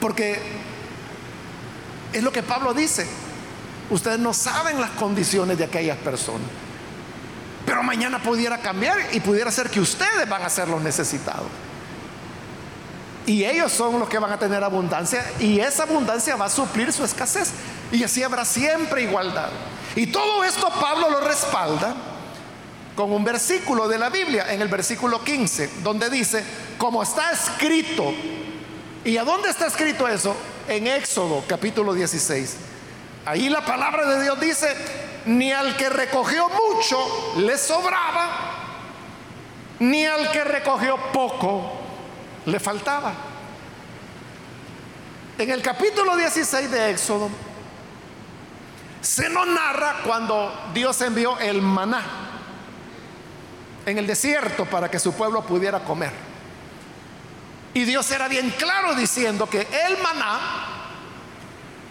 Porque 0.00 0.40
es 2.12 2.22
lo 2.22 2.30
que 2.30 2.42
Pablo 2.42 2.72
dice. 2.72 3.06
Ustedes 3.90 4.20
no 4.20 4.32
saben 4.32 4.80
las 4.80 4.90
condiciones 4.90 5.58
de 5.58 5.64
aquellas 5.64 5.98
personas. 5.98 6.46
Pero 7.64 7.82
mañana 7.82 8.20
pudiera 8.22 8.58
cambiar 8.58 8.98
y 9.12 9.20
pudiera 9.20 9.50
ser 9.50 9.70
que 9.70 9.80
ustedes 9.80 10.28
van 10.28 10.42
a 10.42 10.50
ser 10.50 10.68
los 10.68 10.82
necesitados. 10.82 11.46
Y 13.26 13.44
ellos 13.44 13.70
son 13.70 14.00
los 14.00 14.08
que 14.08 14.18
van 14.18 14.32
a 14.32 14.38
tener 14.38 14.64
abundancia 14.64 15.24
y 15.38 15.60
esa 15.60 15.84
abundancia 15.84 16.34
va 16.36 16.46
a 16.46 16.50
suplir 16.50 16.92
su 16.92 17.04
escasez. 17.04 17.52
Y 17.92 18.02
así 18.02 18.22
habrá 18.22 18.44
siempre 18.44 19.02
igualdad. 19.02 19.50
Y 19.94 20.06
todo 20.06 20.42
esto 20.42 20.68
Pablo 20.80 21.10
lo 21.10 21.20
respalda 21.20 21.94
con 22.96 23.12
un 23.12 23.24
versículo 23.24 23.88
de 23.88 23.98
la 23.98 24.10
Biblia, 24.10 24.52
en 24.52 24.60
el 24.60 24.68
versículo 24.68 25.22
15, 25.22 25.70
donde 25.82 26.10
dice, 26.10 26.44
como 26.78 27.02
está 27.02 27.30
escrito, 27.30 28.12
¿y 29.04 29.16
a 29.16 29.24
dónde 29.24 29.50
está 29.50 29.66
escrito 29.66 30.08
eso? 30.08 30.34
En 30.68 30.86
Éxodo 30.86 31.44
capítulo 31.46 31.94
16. 31.94 32.56
Ahí 33.24 33.48
la 33.48 33.64
palabra 33.64 34.06
de 34.06 34.22
Dios 34.22 34.40
dice, 34.40 34.74
ni 35.26 35.52
al 35.52 35.76
que 35.76 35.88
recogió 35.88 36.48
mucho 36.48 37.34
le 37.38 37.56
sobraba, 37.58 38.28
ni 39.80 40.04
al 40.06 40.30
que 40.30 40.44
recogió 40.44 40.96
poco 41.12 41.72
le 42.46 42.58
faltaba. 42.58 43.12
En 45.38 45.50
el 45.50 45.62
capítulo 45.62 46.16
16 46.16 46.70
de 46.70 46.90
Éxodo 46.90 47.30
se 49.00 49.28
nos 49.28 49.46
narra 49.46 49.96
cuando 50.04 50.70
Dios 50.72 51.00
envió 51.00 51.38
el 51.38 51.60
maná 51.60 52.02
en 53.84 53.98
el 53.98 54.06
desierto 54.06 54.64
para 54.66 54.90
que 54.90 54.98
su 54.98 55.12
pueblo 55.12 55.42
pudiera 55.42 55.80
comer. 55.80 56.12
Y 57.74 57.84
Dios 57.84 58.10
era 58.10 58.28
bien 58.28 58.50
claro 58.50 58.94
diciendo 58.94 59.48
que 59.48 59.66
el 59.86 59.98
maná 60.02 60.71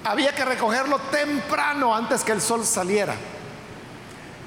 había 0.04 0.34
que 0.34 0.46
recogerlo 0.46 1.00
temprano 1.00 1.96
antes 1.96 2.24
que 2.24 2.32
el 2.32 2.42
sol 2.42 2.66
saliera. 2.66 3.16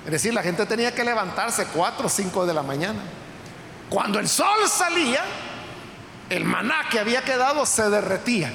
Es 0.04 0.10
decir, 0.10 0.34
la 0.34 0.42
gente 0.42 0.66
tenía 0.66 0.94
que 0.94 1.04
levantarse 1.04 1.66
4 1.66 2.06
o 2.06 2.08
5 2.08 2.46
de 2.46 2.54
la 2.54 2.62
mañana. 2.62 3.00
Cuando 3.88 4.18
el 4.18 4.28
sol 4.28 4.68
salía, 4.68 5.22
el 6.28 6.44
maná 6.44 6.88
que 6.90 6.98
había 6.98 7.22
quedado 7.22 7.64
se 7.64 7.88
derretía. 7.88 8.52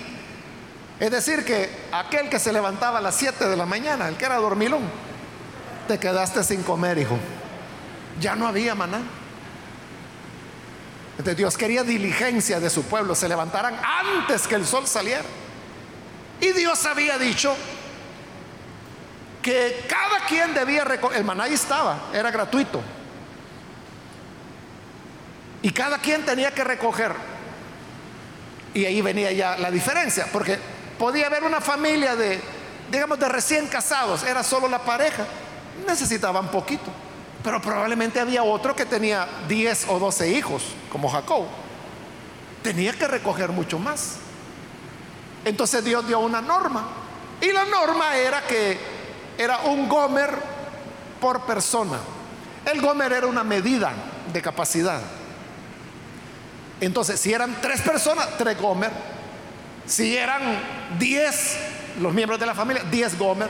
Es 0.99 1.11
decir, 1.11 1.45
que 1.45 1.69
aquel 1.91 2.29
que 2.29 2.39
se 2.39 2.51
levantaba 2.51 2.99
a 2.99 3.01
las 3.01 3.15
7 3.15 3.47
de 3.47 3.55
la 3.55 3.65
mañana, 3.65 4.07
el 4.09 4.17
que 4.17 4.25
era 4.25 4.35
dormilón, 4.35 4.83
te 5.87 5.97
quedaste 5.97 6.43
sin 6.43 6.61
comer, 6.61 6.97
hijo. 6.97 7.17
Ya 8.19 8.35
no 8.35 8.47
había 8.47 8.75
maná. 8.75 8.99
Entonces 11.11 11.37
Dios 11.37 11.57
quería 11.57 11.83
diligencia 11.83 12.59
de 12.59 12.69
su 12.69 12.83
pueblo, 12.83 13.15
se 13.15 13.27
levantaran 13.27 13.75
antes 13.83 14.47
que 14.47 14.55
el 14.55 14.65
sol 14.65 14.85
saliera. 14.87 15.23
Y 16.41 16.51
Dios 16.53 16.85
había 16.85 17.17
dicho 17.17 17.55
que 19.41 19.85
cada 19.87 20.25
quien 20.25 20.53
debía 20.53 20.83
recoger, 20.83 21.17
el 21.17 21.23
maná 21.23 21.45
ahí 21.45 21.53
estaba, 21.53 22.09
era 22.13 22.31
gratuito. 22.31 22.81
Y 25.61 25.71
cada 25.71 25.97
quien 25.97 26.25
tenía 26.25 26.51
que 26.51 26.63
recoger 26.63 27.13
y 28.73 28.85
ahí 28.85 29.01
venía 29.01 29.31
ya 29.31 29.57
la 29.57 29.71
diferencia, 29.71 30.27
porque 30.31 30.57
podía 30.97 31.27
haber 31.27 31.43
una 31.43 31.61
familia 31.61 32.15
de, 32.15 32.39
digamos, 32.91 33.19
de 33.19 33.29
recién 33.29 33.67
casados, 33.67 34.23
era 34.23 34.43
solo 34.43 34.67
la 34.67 34.79
pareja, 34.79 35.25
necesitaban 35.87 36.49
poquito, 36.49 36.91
pero 37.43 37.61
probablemente 37.61 38.19
había 38.19 38.43
otro 38.43 38.75
que 38.75 38.85
tenía 38.85 39.27
10 39.47 39.87
o 39.89 39.99
12 39.99 40.29
hijos, 40.29 40.63
como 40.91 41.09
Jacob, 41.09 41.45
tenía 42.61 42.93
que 42.93 43.07
recoger 43.07 43.49
mucho 43.49 43.79
más. 43.79 44.17
Entonces 45.45 45.83
Dios 45.83 46.07
dio 46.07 46.19
una 46.19 46.41
norma, 46.41 46.87
y 47.41 47.51
la 47.51 47.65
norma 47.65 48.15
era 48.17 48.41
que 48.45 48.77
era 49.37 49.59
un 49.59 49.87
gomer 49.87 50.31
por 51.21 51.45
persona. 51.45 51.97
El 52.65 52.81
gomer 52.81 53.13
era 53.13 53.27
una 53.27 53.43
medida 53.43 53.93
de 54.31 54.41
capacidad. 54.41 55.01
Entonces, 56.81 57.19
si 57.19 57.33
eran 57.33 57.57
tres 57.61 57.81
personas, 57.81 58.37
tres 58.37 58.59
Gomer. 58.59 58.91
Si 59.85 60.15
eran 60.15 60.41
diez 60.97 61.57
los 61.99 62.13
miembros 62.13 62.39
de 62.39 62.45
la 62.45 62.53
familia, 62.53 62.83
diez 62.89 63.17
Gomer. 63.17 63.49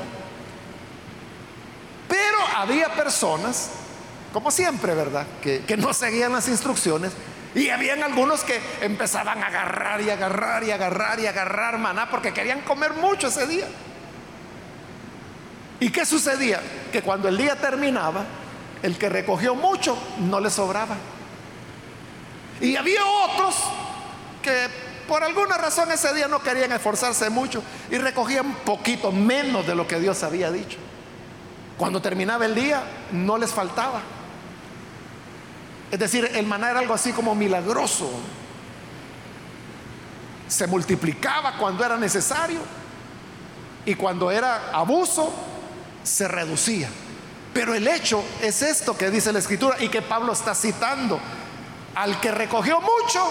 Pero 2.07 2.37
había 2.55 2.93
personas, 2.95 3.69
como 4.33 4.49
siempre, 4.49 4.95
¿verdad? 4.95 5.27
Que, 5.41 5.63
que 5.63 5.77
no 5.77 5.93
seguían 5.93 6.31
las 6.31 6.47
instrucciones. 6.47 7.11
Y 7.55 7.69
habían 7.69 8.03
algunos 8.03 8.43
que 8.43 8.59
empezaban 8.81 9.43
a 9.43 9.47
agarrar 9.47 10.01
y 10.01 10.09
agarrar 10.09 10.63
y 10.63 10.71
agarrar 10.71 11.19
y 11.19 11.25
agarrar 11.25 11.77
maná 11.79 12.09
porque 12.09 12.31
querían 12.31 12.61
comer 12.61 12.93
mucho 12.93 13.27
ese 13.27 13.47
día. 13.47 13.65
¿Y 15.79 15.89
qué 15.89 16.05
sucedía? 16.05 16.61
Que 16.91 17.01
cuando 17.01 17.27
el 17.27 17.37
día 17.37 17.55
terminaba, 17.55 18.25
el 18.83 18.97
que 18.97 19.09
recogió 19.09 19.55
mucho 19.55 19.97
no 20.19 20.39
le 20.39 20.49
sobraba. 20.49 20.95
Y 22.61 22.75
había 22.75 23.05
otros 23.05 23.55
que 24.43 24.67
por 25.07 25.23
alguna 25.23 25.57
razón 25.57 25.91
ese 25.91 26.13
día 26.13 26.27
no 26.27 26.43
querían 26.43 26.71
esforzarse 26.71 27.29
mucho 27.29 27.63
y 27.89 27.97
recogían 27.97 28.53
poquito, 28.65 29.11
menos 29.11 29.65
de 29.65 29.73
lo 29.73 29.87
que 29.87 29.99
Dios 29.99 30.21
había 30.23 30.51
dicho. 30.51 30.77
Cuando 31.77 32.01
terminaba 32.01 32.45
el 32.45 32.53
día, 32.53 32.83
no 33.11 33.37
les 33.37 33.51
faltaba. 33.51 34.01
Es 35.91 35.99
decir, 35.99 36.29
el 36.33 36.45
maná 36.45 36.71
era 36.71 36.79
algo 36.79 36.93
así 36.93 37.11
como 37.11 37.33
milagroso. 37.33 38.09
Se 40.47 40.67
multiplicaba 40.67 41.57
cuando 41.57 41.83
era 41.83 41.97
necesario 41.97 42.59
y 43.85 43.95
cuando 43.95 44.29
era 44.29 44.71
abuso, 44.71 45.33
se 46.03 46.27
reducía. 46.27 46.89
Pero 47.53 47.73
el 47.73 47.87
hecho 47.87 48.23
es 48.41 48.61
esto 48.61 48.95
que 48.97 49.09
dice 49.09 49.33
la 49.33 49.39
escritura 49.39 49.77
y 49.81 49.89
que 49.89 50.01
Pablo 50.01 50.33
está 50.33 50.53
citando 50.53 51.19
al 51.95 52.19
que 52.19 52.31
recogió 52.31 52.79
mucho, 52.79 53.25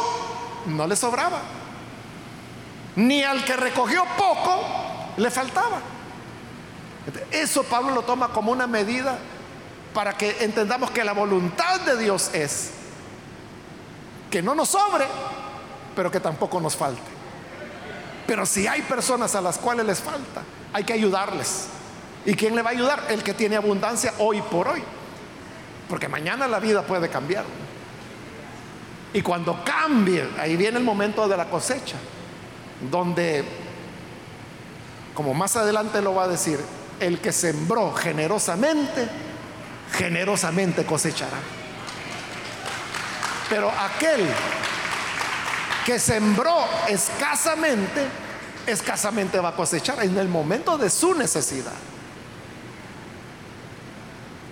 no 0.67 0.87
le 0.87 0.97
sobraba. 0.97 1.41
Ni 2.97 3.23
al 3.23 3.45
que 3.45 3.57
recogió 3.57 4.05
poco, 4.17 4.65
le 5.17 5.31
faltaba. 5.31 5.81
Eso 7.31 7.63
Pablo 7.63 7.95
lo 7.95 8.03
toma 8.03 8.29
como 8.29 8.51
una 8.51 8.67
medida 8.67 9.19
para 9.95 10.17
que 10.17 10.45
entendamos 10.45 10.91
que 10.91 11.05
la 11.05 11.13
voluntad 11.13 11.81
de 11.81 11.97
Dios 11.97 12.31
es 12.33 12.71
que 14.31 14.43
no 14.43 14.55
nos 14.55 14.69
sobre, 14.69 15.07
pero 15.97 16.11
que 16.11 16.21
tampoco 16.21 16.61
nos 16.61 16.77
falte. 16.77 17.19
Pero 18.27 18.45
si 18.45 18.67
hay 18.67 18.83
personas 18.83 19.35
a 19.35 19.41
las 19.41 19.57
cuales 19.59 19.87
les 19.87 20.01
falta, 20.01 20.43
hay 20.73 20.85
que 20.85 20.93
ayudarles. 20.93 21.67
¿Y 22.27 22.35
quién 22.35 22.55
le 22.55 22.63
va 22.63 22.71
a 22.71 22.73
ayudar? 22.73 23.05
El 23.09 23.23
que 23.23 23.33
tiene 23.33 23.57
abundancia 23.57 24.13
hoy 24.19 24.43
por 24.43 24.69
hoy. 24.69 24.83
Porque 25.89 26.09
mañana 26.09 26.47
la 26.47 26.61
vida 26.61 26.83
puede 26.83 27.09
cambiar. 27.09 27.45
Y 29.15 29.23
cuando 29.23 29.65
cambie, 29.65 30.29
ahí 30.39 30.57
viene 30.57 30.77
el 30.77 30.85
momento 30.85 31.27
de 31.27 31.37
la 31.37 31.49
cosecha, 31.49 31.97
donde, 32.91 33.43
como 35.15 35.33
más 35.33 35.57
adelante 35.57 36.03
lo 36.03 36.15
va 36.15 36.25
a 36.25 36.29
decir, 36.29 36.61
el 37.01 37.21
que 37.21 37.33
sembró 37.33 37.95
generosamente, 37.95 39.09
generosamente 39.93 40.85
cosechará. 40.85 41.39
Pero 43.49 43.71
aquel 43.71 44.27
que 45.87 45.99
sembró 45.99 46.55
escasamente, 46.89 48.07
escasamente 48.67 49.41
va 49.41 49.51
a 49.51 49.57
cosechar 49.57 50.03
en 50.03 50.19
el 50.19 50.29
momento 50.29 50.77
de 50.77 50.91
su 50.91 51.15
necesidad. 51.15 51.73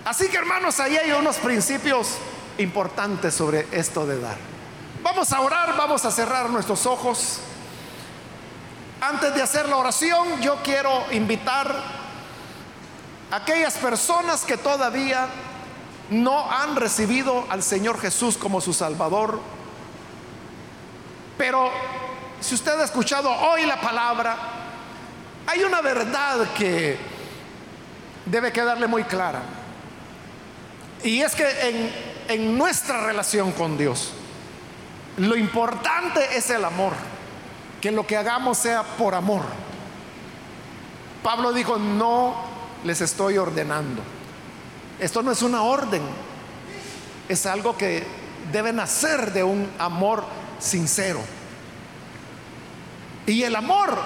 Así 0.03 0.29
que 0.29 0.37
hermanos, 0.37 0.79
ahí 0.79 0.95
hay 0.97 1.11
unos 1.11 1.37
principios 1.37 2.17
importante 2.57 3.29
sobre 3.29 3.67
esto 3.71 4.07
de 4.07 4.19
dar. 4.19 4.37
Vamos 5.03 5.31
a 5.31 5.41
orar, 5.41 5.75
vamos 5.77 6.05
a 6.05 6.11
cerrar 6.11 6.49
nuestros 6.49 6.85
ojos. 6.85 7.39
Antes 8.99 9.35
de 9.35 9.41
hacer 9.41 9.69
la 9.69 9.77
oración, 9.77 10.41
yo 10.41 10.57
quiero 10.63 11.05
invitar 11.11 11.96
aquellas 13.31 13.75
personas 13.75 14.43
que 14.43 14.57
todavía 14.57 15.27
no 16.09 16.49
han 16.51 16.75
recibido 16.75 17.45
al 17.49 17.63
Señor 17.63 17.99
Jesús 17.99 18.37
como 18.37 18.61
su 18.61 18.73
Salvador. 18.73 19.39
Pero 21.37 21.69
si 22.39 22.55
usted 22.55 22.79
ha 22.79 22.85
escuchado 22.85 23.29
hoy 23.29 23.65
la 23.65 23.79
palabra, 23.79 24.37
hay 25.45 25.63
una 25.63 25.81
verdad 25.81 26.53
que 26.57 26.97
debe 28.25 28.51
quedarle 28.51 28.87
muy 28.87 29.03
clara. 29.03 29.41
Y 31.03 31.21
es 31.21 31.35
que 31.35 31.47
en 31.67 32.17
en 32.27 32.57
nuestra 32.57 33.05
relación 33.05 33.51
con 33.51 33.77
Dios. 33.77 34.11
Lo 35.17 35.35
importante 35.35 36.37
es 36.37 36.49
el 36.49 36.63
amor, 36.63 36.93
que 37.81 37.91
lo 37.91 38.05
que 38.05 38.17
hagamos 38.17 38.57
sea 38.57 38.83
por 38.83 39.15
amor. 39.15 39.43
Pablo 41.23 41.53
dijo, 41.53 41.77
no 41.77 42.35
les 42.83 43.01
estoy 43.01 43.37
ordenando. 43.37 44.01
Esto 44.99 45.21
no 45.21 45.31
es 45.31 45.41
una 45.41 45.63
orden, 45.63 46.01
es 47.29 47.45
algo 47.45 47.77
que 47.77 48.05
debe 48.51 48.73
nacer 48.73 49.33
de 49.33 49.43
un 49.43 49.69
amor 49.77 50.23
sincero. 50.59 51.19
Y 53.25 53.43
el 53.43 53.55
amor 53.55 53.97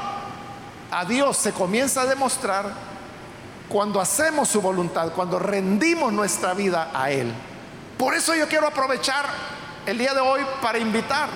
a 0.89 1.05
Dios 1.05 1.37
se 1.37 1.51
comienza 1.51 2.01
a 2.01 2.05
demostrar 2.05 2.73
cuando 3.69 4.01
hacemos 4.01 4.49
su 4.49 4.61
voluntad, 4.61 5.13
cuando 5.13 5.39
rendimos 5.39 6.11
nuestra 6.11 6.53
vida 6.53 6.91
a 6.93 7.11
Él. 7.11 7.31
Por 7.97 8.15
eso 8.15 8.35
yo 8.35 8.47
quiero 8.47 8.67
aprovechar 8.67 9.25
el 9.85 9.97
día 9.97 10.13
de 10.13 10.19
hoy 10.19 10.41
para 10.61 10.77
invitar, 10.77 11.29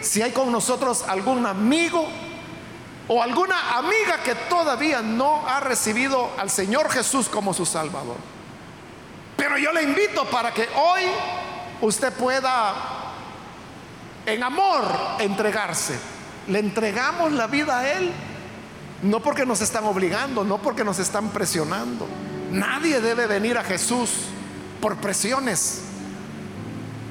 si 0.00 0.20
hay 0.22 0.32
con 0.32 0.50
nosotros 0.50 1.04
algún 1.06 1.46
amigo 1.46 2.08
o 3.08 3.22
alguna 3.22 3.76
amiga 3.76 4.22
que 4.24 4.34
todavía 4.34 5.02
no 5.02 5.46
ha 5.46 5.60
recibido 5.60 6.30
al 6.38 6.50
Señor 6.50 6.90
Jesús 6.90 7.28
como 7.28 7.52
su 7.52 7.66
Salvador. 7.66 8.16
Pero 9.36 9.58
yo 9.58 9.72
le 9.72 9.82
invito 9.82 10.24
para 10.26 10.52
que 10.52 10.68
hoy 10.76 11.02
usted 11.80 12.12
pueda 12.12 12.74
en 14.24 14.42
amor 14.42 14.84
entregarse. 15.18 15.98
Le 16.48 16.58
entregamos 16.58 17.32
la 17.32 17.46
vida 17.46 17.80
a 17.80 17.92
Él 17.92 18.12
no 19.02 19.20
porque 19.20 19.44
nos 19.44 19.60
están 19.60 19.84
obligando, 19.84 20.44
no 20.44 20.58
porque 20.58 20.84
nos 20.84 20.98
están 20.98 21.30
presionando. 21.30 22.06
Nadie 22.52 23.00
debe 23.00 23.26
venir 23.26 23.58
a 23.58 23.64
Jesús 23.64 24.10
por 24.80 24.96
presiones. 24.96 25.82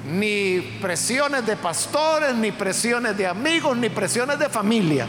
Ni 0.10 0.62
presiones 0.82 1.46
de 1.46 1.58
pastores, 1.58 2.34
ni 2.36 2.52
presiones 2.52 3.18
de 3.18 3.28
amigos, 3.28 3.76
ni 3.78 3.90
presiones 3.90 4.40
de 4.40 4.50
familia. 4.50 5.08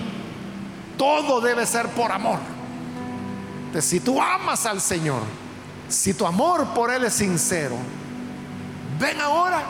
Todo 1.03 1.41
debe 1.41 1.67
ser 1.67 1.89
por 1.89 2.13
amor. 2.13 2.39
Si 3.81 3.99
tú 3.99 4.23
amas 4.23 4.67
al 4.67 4.81
Señor, 4.81 5.23
si 5.89 6.15
tu 6.15 6.25
amor 6.25 6.69
por 6.75 6.93
Él 6.93 7.03
es 7.03 7.15
sincero, 7.15 7.75
ven 9.01 9.21
ahora 9.21 9.65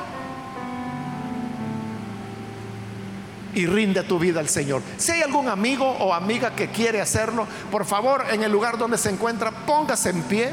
y 3.55 3.65
rinde 3.65 4.03
tu 4.03 4.19
vida 4.19 4.41
al 4.41 4.51
Señor. 4.51 4.83
Si 4.99 5.13
hay 5.13 5.23
algún 5.23 5.49
amigo 5.49 5.87
o 5.87 6.13
amiga 6.13 6.55
que 6.55 6.69
quiere 6.69 7.01
hacerlo, 7.01 7.47
por 7.71 7.87
favor, 7.87 8.27
en 8.31 8.43
el 8.43 8.53
lugar 8.53 8.77
donde 8.77 8.99
se 8.99 9.09
encuentra, 9.09 9.53
póngase 9.53 10.11
en 10.11 10.23
pie 10.25 10.51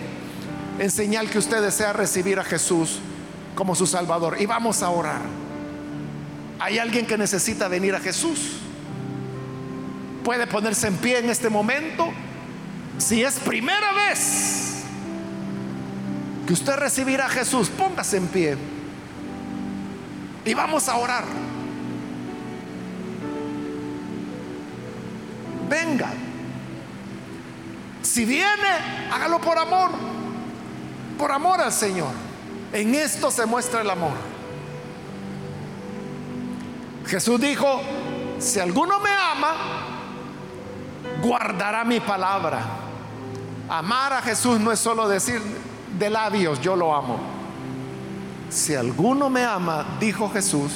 en 0.80 0.89
señal 0.89 1.30
que 1.30 1.39
usted 1.39 1.61
desea 1.61 1.91
recibir 1.91 2.39
a 2.39 2.45
Jesús 2.45 2.99
como 3.53 3.75
su 3.75 3.86
Salvador. 3.86 4.38
Y 4.39 4.45
vamos 4.45 4.82
a 4.82 4.89
orar. 4.91 5.23
Hay 6.57 6.77
alguien 6.77 7.05
que 7.05 7.17
necesita 7.17 7.67
venir 7.67 7.95
a 7.95 7.99
Jesús. 7.99 8.61
Puede 10.30 10.45
ponerse 10.45 10.86
en 10.86 10.95
pie 10.97 11.17
en 11.17 11.30
este 11.32 11.49
momento. 11.49 12.13
Si 12.99 13.23
es 13.23 13.39
primera 13.39 13.93
vez 13.93 14.84
que 16.45 16.53
usted 16.53 16.75
recibirá 16.75 17.25
a 17.25 17.30
Jesús, 17.30 17.67
póngase 17.67 18.17
en 18.17 18.27
pie. 18.27 18.55
Y 20.45 20.53
vamos 20.53 20.88
a 20.88 20.97
orar. 20.97 21.23
venga. 25.67 26.11
Si 28.03 28.23
viene, 28.23 29.09
hágalo 29.11 29.41
por 29.41 29.57
amor, 29.57 29.89
por 31.17 31.32
amor 31.32 31.59
al 31.59 31.73
Señor. 31.73 32.13
En 32.71 32.93
esto 32.93 33.32
se 33.32 33.47
muestra 33.47 33.82
el 33.82 33.89
amor. 33.89 34.13
Jesús 37.07 37.41
dijo, 37.41 37.82
si 38.38 38.59
alguno 38.59 38.99
me 38.99 39.09
ama, 39.09 39.89
guardará 41.22 41.84
mi 41.84 41.99
palabra. 41.99 42.61
Amar 43.70 44.13
a 44.13 44.22
Jesús 44.22 44.59
no 44.59 44.72
es 44.72 44.80
solo 44.80 45.07
decir 45.07 45.41
de 45.97 46.09
labios, 46.09 46.59
yo 46.61 46.76
lo 46.76 46.95
amo. 46.95 47.20
Si 48.49 48.74
alguno 48.74 49.30
me 49.30 49.43
ama, 49.43 49.86
dijo 49.99 50.30
Jesús, 50.30 50.72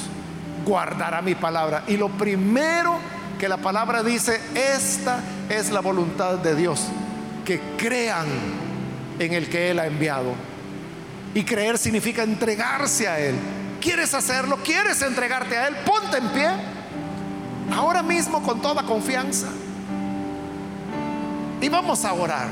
guardará 0.64 1.22
mi 1.22 1.34
palabra. 1.34 1.84
Y 1.88 1.96
lo 1.96 2.08
primero 2.08 2.98
que 3.38 3.48
la 3.48 3.56
palabra 3.56 4.02
dice, 4.02 4.40
esta 4.54 5.20
es 5.48 5.70
la 5.70 5.80
voluntad 5.80 6.38
de 6.38 6.54
Dios, 6.54 6.86
que 7.44 7.60
crean 7.76 8.26
en 9.18 9.32
el 9.32 9.48
que 9.48 9.70
Él 9.70 9.80
ha 9.80 9.86
enviado. 9.86 10.34
Y 11.34 11.42
creer 11.42 11.78
significa 11.78 12.22
entregarse 12.22 13.08
a 13.08 13.18
Él. 13.18 13.34
¿Quieres 13.80 14.14
hacerlo? 14.14 14.58
¿Quieres 14.64 15.02
entregarte 15.02 15.58
a 15.58 15.66
Él? 15.66 15.74
Ponte 15.84 16.18
en 16.18 16.28
pie. 16.28 16.48
Ahora 17.74 18.02
mismo 18.02 18.40
con 18.42 18.62
toda 18.62 18.84
confianza. 18.84 19.48
Y 21.64 21.70
vamos 21.70 22.04
a 22.04 22.12
orar. 22.12 22.46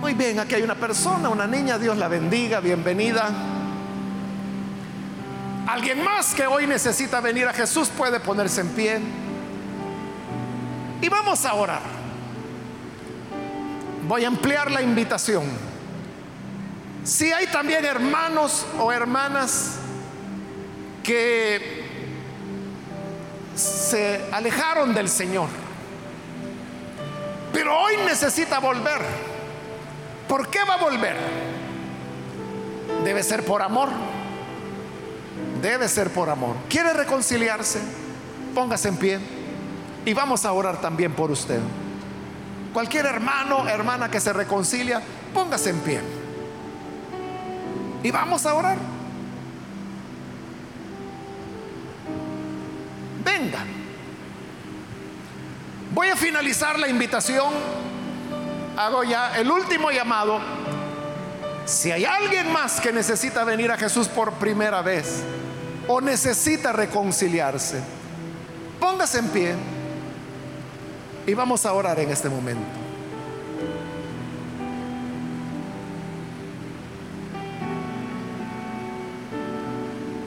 Muy 0.00 0.14
bien, 0.14 0.38
aquí 0.38 0.54
hay 0.54 0.62
una 0.62 0.76
persona, 0.76 1.28
una 1.30 1.48
niña, 1.48 1.80
Dios 1.80 1.98
la 1.98 2.06
bendiga, 2.06 2.60
bienvenida. 2.60 3.28
Alguien 5.66 6.00
más 6.04 6.32
que 6.32 6.46
hoy 6.46 6.68
necesita 6.68 7.20
venir 7.20 7.48
a 7.48 7.52
Jesús 7.52 7.88
puede 7.88 8.20
ponerse 8.20 8.60
en 8.60 8.68
pie. 8.68 9.00
Y 11.02 11.08
vamos 11.08 11.44
a 11.44 11.54
orar. 11.54 11.82
Voy 14.06 14.22
a 14.22 14.28
ampliar 14.28 14.70
la 14.70 14.80
invitación. 14.80 15.42
Si 17.02 17.32
hay 17.32 17.48
también 17.48 17.84
hermanos 17.84 18.64
o 18.78 18.92
hermanas 18.92 19.78
que 21.02 21.85
se 23.56 24.20
alejaron 24.32 24.94
del 24.94 25.08
Señor, 25.08 25.48
pero 27.52 27.76
hoy 27.78 27.96
necesita 28.04 28.60
volver. 28.60 29.00
¿Por 30.28 30.48
qué 30.48 30.58
va 30.68 30.74
a 30.74 30.78
volver? 30.78 31.16
Debe 33.04 33.22
ser 33.22 33.44
por 33.44 33.62
amor 33.62 33.88
Debe 35.60 35.88
ser 35.88 36.10
por 36.10 36.28
amor. 36.28 36.54
¿Quiere 36.68 36.92
reconciliarse? 36.92 37.80
Póngase 38.54 38.88
en 38.88 38.96
pie 38.96 39.18
y 40.04 40.14
vamos 40.14 40.44
a 40.44 40.52
orar 40.52 40.80
también 40.80 41.12
por 41.12 41.30
usted. 41.30 41.60
Cualquier 42.72 43.06
hermano, 43.06 43.66
hermana 43.68 44.10
que 44.10 44.20
se 44.20 44.32
reconcilia, 44.32 45.02
póngase 45.32 45.70
en 45.70 45.80
pie. 45.80 46.00
Y 48.02 48.10
vamos 48.10 48.44
a 48.46 48.54
orar. 48.54 48.76
Venga. 53.38 53.58
Voy 55.92 56.08
a 56.08 56.16
finalizar 56.16 56.78
la 56.78 56.88
invitación. 56.88 57.52
Hago 58.78 59.04
ya 59.04 59.36
el 59.38 59.50
último 59.50 59.90
llamado. 59.90 60.40
Si 61.66 61.92
hay 61.92 62.06
alguien 62.06 62.50
más 62.50 62.80
que 62.80 62.92
necesita 62.92 63.44
venir 63.44 63.70
a 63.70 63.76
Jesús 63.76 64.08
por 64.08 64.32
primera 64.34 64.80
vez, 64.80 65.22
o 65.88 66.00
necesita 66.00 66.72
reconciliarse, 66.72 67.80
póngase 68.80 69.18
en 69.18 69.28
pie 69.28 69.54
y 71.26 71.34
vamos 71.34 71.66
a 71.66 71.72
orar 71.72 71.98
en 72.00 72.10
este 72.10 72.28
momento. 72.28 72.64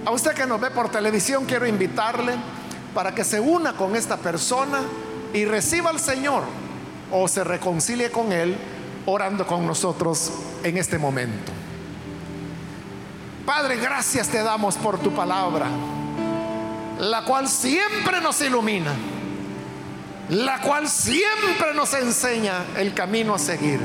A 0.05 0.11
usted 0.11 0.33
que 0.33 0.45
nos 0.45 0.59
ve 0.61 0.69
por 0.71 0.89
televisión, 0.89 1.45
quiero 1.45 1.65
invitarle 1.65 2.35
para 2.93 3.13
que 3.13 3.23
se 3.23 3.39
una 3.39 3.73
con 3.73 3.95
esta 3.95 4.17
persona 4.17 4.81
y 5.33 5.45
reciba 5.45 5.89
al 5.89 5.99
Señor 5.99 6.43
o 7.11 7.27
se 7.27 7.43
reconcilie 7.43 8.11
con 8.11 8.31
Él 8.31 8.55
orando 9.05 9.45
con 9.45 9.65
nosotros 9.65 10.31
en 10.63 10.77
este 10.77 10.97
momento. 10.97 11.51
Padre, 13.45 13.77
gracias 13.77 14.27
te 14.27 14.43
damos 14.43 14.75
por 14.75 14.99
tu 14.99 15.11
palabra, 15.11 15.67
la 16.99 17.23
cual 17.23 17.47
siempre 17.47 18.21
nos 18.21 18.39
ilumina, 18.41 18.93
la 20.29 20.61
cual 20.61 20.87
siempre 20.87 21.73
nos 21.73 21.93
enseña 21.95 22.65
el 22.77 22.93
camino 22.93 23.33
a 23.33 23.39
seguir. 23.39 23.79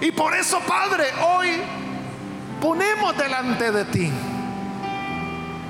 Y 0.00 0.12
por 0.12 0.34
eso, 0.34 0.60
Padre, 0.60 1.08
hoy 1.22 1.60
ponemos 2.60 3.16
delante 3.18 3.70
de 3.70 3.84
ti 3.84 4.10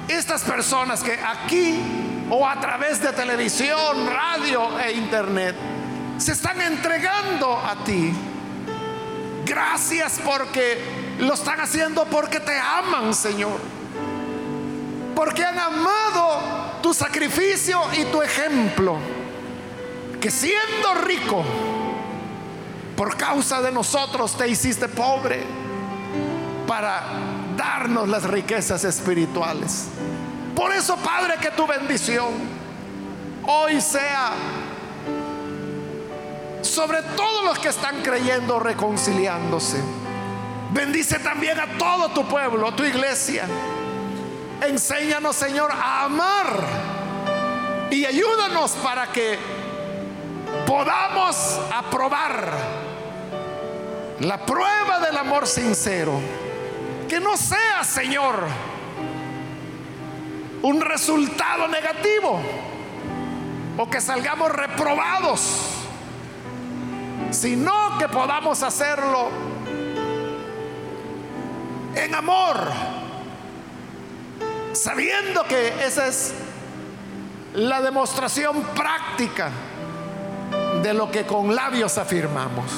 estas 0.07 0.43
personas 0.43 1.03
que 1.03 1.15
aquí 1.15 1.81
o 2.31 2.47
a 2.47 2.61
través 2.61 3.03
de 3.03 3.13
televisión, 3.13 4.07
radio 4.07 4.79
e 4.79 4.93
internet 4.93 5.57
se 6.17 6.33
están 6.33 6.61
entregando 6.61 7.57
a 7.57 7.83
ti. 7.85 8.13
Gracias 9.45 10.21
porque 10.25 10.79
lo 11.19 11.35
están 11.35 11.61
haciendo 11.61 12.05
porque 12.05 12.39
te 12.39 12.57
aman, 12.57 13.15
Señor. 13.15 13.59
Porque 15.15 15.45
han 15.45 15.59
amado 15.59 16.41
tu 16.83 16.95
sacrificio 16.95 17.81
y 17.99 18.05
tu 18.05 18.23
ejemplo. 18.23 18.99
Que 20.21 20.31
siendo 20.31 20.95
rico, 21.05 21.43
por 22.97 23.17
causa 23.17 23.61
de 23.63 23.73
nosotros 23.73 24.37
te 24.37 24.47
hiciste 24.47 24.89
pobre 24.89 25.43
para 26.67 27.03
darnos 27.57 28.09
las 28.09 28.25
riquezas 28.25 28.85
espirituales. 28.85 29.89
Por 30.61 30.75
eso, 30.75 30.95
Padre, 30.99 31.39
que 31.41 31.51
tu 31.53 31.67
bendición 31.67 32.35
hoy 33.47 33.81
sea 33.81 34.33
sobre 36.61 37.01
todos 37.17 37.45
los 37.47 37.59
que 37.59 37.69
están 37.69 38.03
creyendo, 38.03 38.61
reconciliándose 38.61 39.83
Bendice 40.71 41.19
también 41.21 41.59
a 41.59 41.79
todo 41.79 42.11
tu 42.11 42.29
pueblo, 42.29 42.69
a 42.69 42.77
tu 42.77 42.85
iglesia. 42.85 43.45
Enséñanos, 44.61 45.35
Señor, 45.35 45.73
a 45.73 46.05
amar 46.05 46.61
y 47.91 48.05
ayúdanos 48.05 48.73
para 48.73 49.07
que 49.07 49.39
podamos 50.67 51.59
aprobar 51.75 52.53
la 54.21 54.45
prueba 54.45 55.01
del 55.01 55.17
amor 55.17 55.47
sincero. 55.47 56.21
Que 57.09 57.19
no 57.19 57.39
sea, 57.39 57.83
Señor, 57.83 58.45
un 60.63 60.81
resultado 60.81 61.69
negativo 61.69 62.41
o 63.77 63.89
que 63.89 64.01
salgamos 64.01 64.53
reprobados, 64.53 65.41
sino 67.31 67.73
que 67.99 68.09
podamos 68.09 68.63
hacerlo 68.63 69.31
en 71.95 72.15
amor, 72.15 72.71
sabiendo 74.73 75.45
que 75.45 75.85
esa 75.85 76.07
es 76.07 76.35
la 77.55 77.81
demostración 77.81 78.63
práctica 78.75 79.51
de 80.83 80.95
lo 80.95 81.11
que 81.11 81.25
con 81.25 81.55
labios 81.55 81.97
afirmamos. 81.99 82.71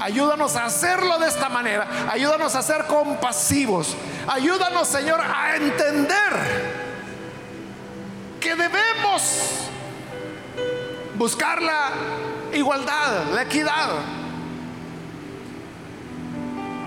Ayúdanos 0.00 0.56
a 0.56 0.64
hacerlo 0.64 1.18
de 1.18 1.28
esta 1.28 1.48
manera. 1.48 1.86
Ayúdanos 2.10 2.54
a 2.54 2.62
ser 2.62 2.84
compasivos. 2.86 3.96
Ayúdanos, 4.26 4.88
Señor, 4.88 5.20
a 5.20 5.56
entender 5.56 6.83
que 8.44 8.54
debemos 8.54 9.70
buscar 11.16 11.62
la 11.62 11.92
igualdad, 12.52 13.32
la 13.32 13.42
equidad 13.42 13.88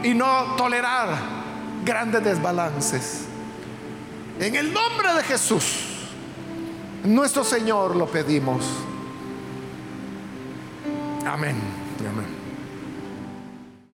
y 0.03 0.14
no 0.14 0.55
tolerar 0.55 1.18
grandes 1.84 2.24
desbalances. 2.24 3.26
En 4.39 4.55
el 4.55 4.72
nombre 4.72 5.12
de 5.16 5.24
Jesús, 5.24 6.10
nuestro 7.03 7.43
Señor, 7.43 7.95
lo 7.95 8.05
pedimos. 8.05 8.64
Amén. 11.26 11.55
Amén. 12.08 12.37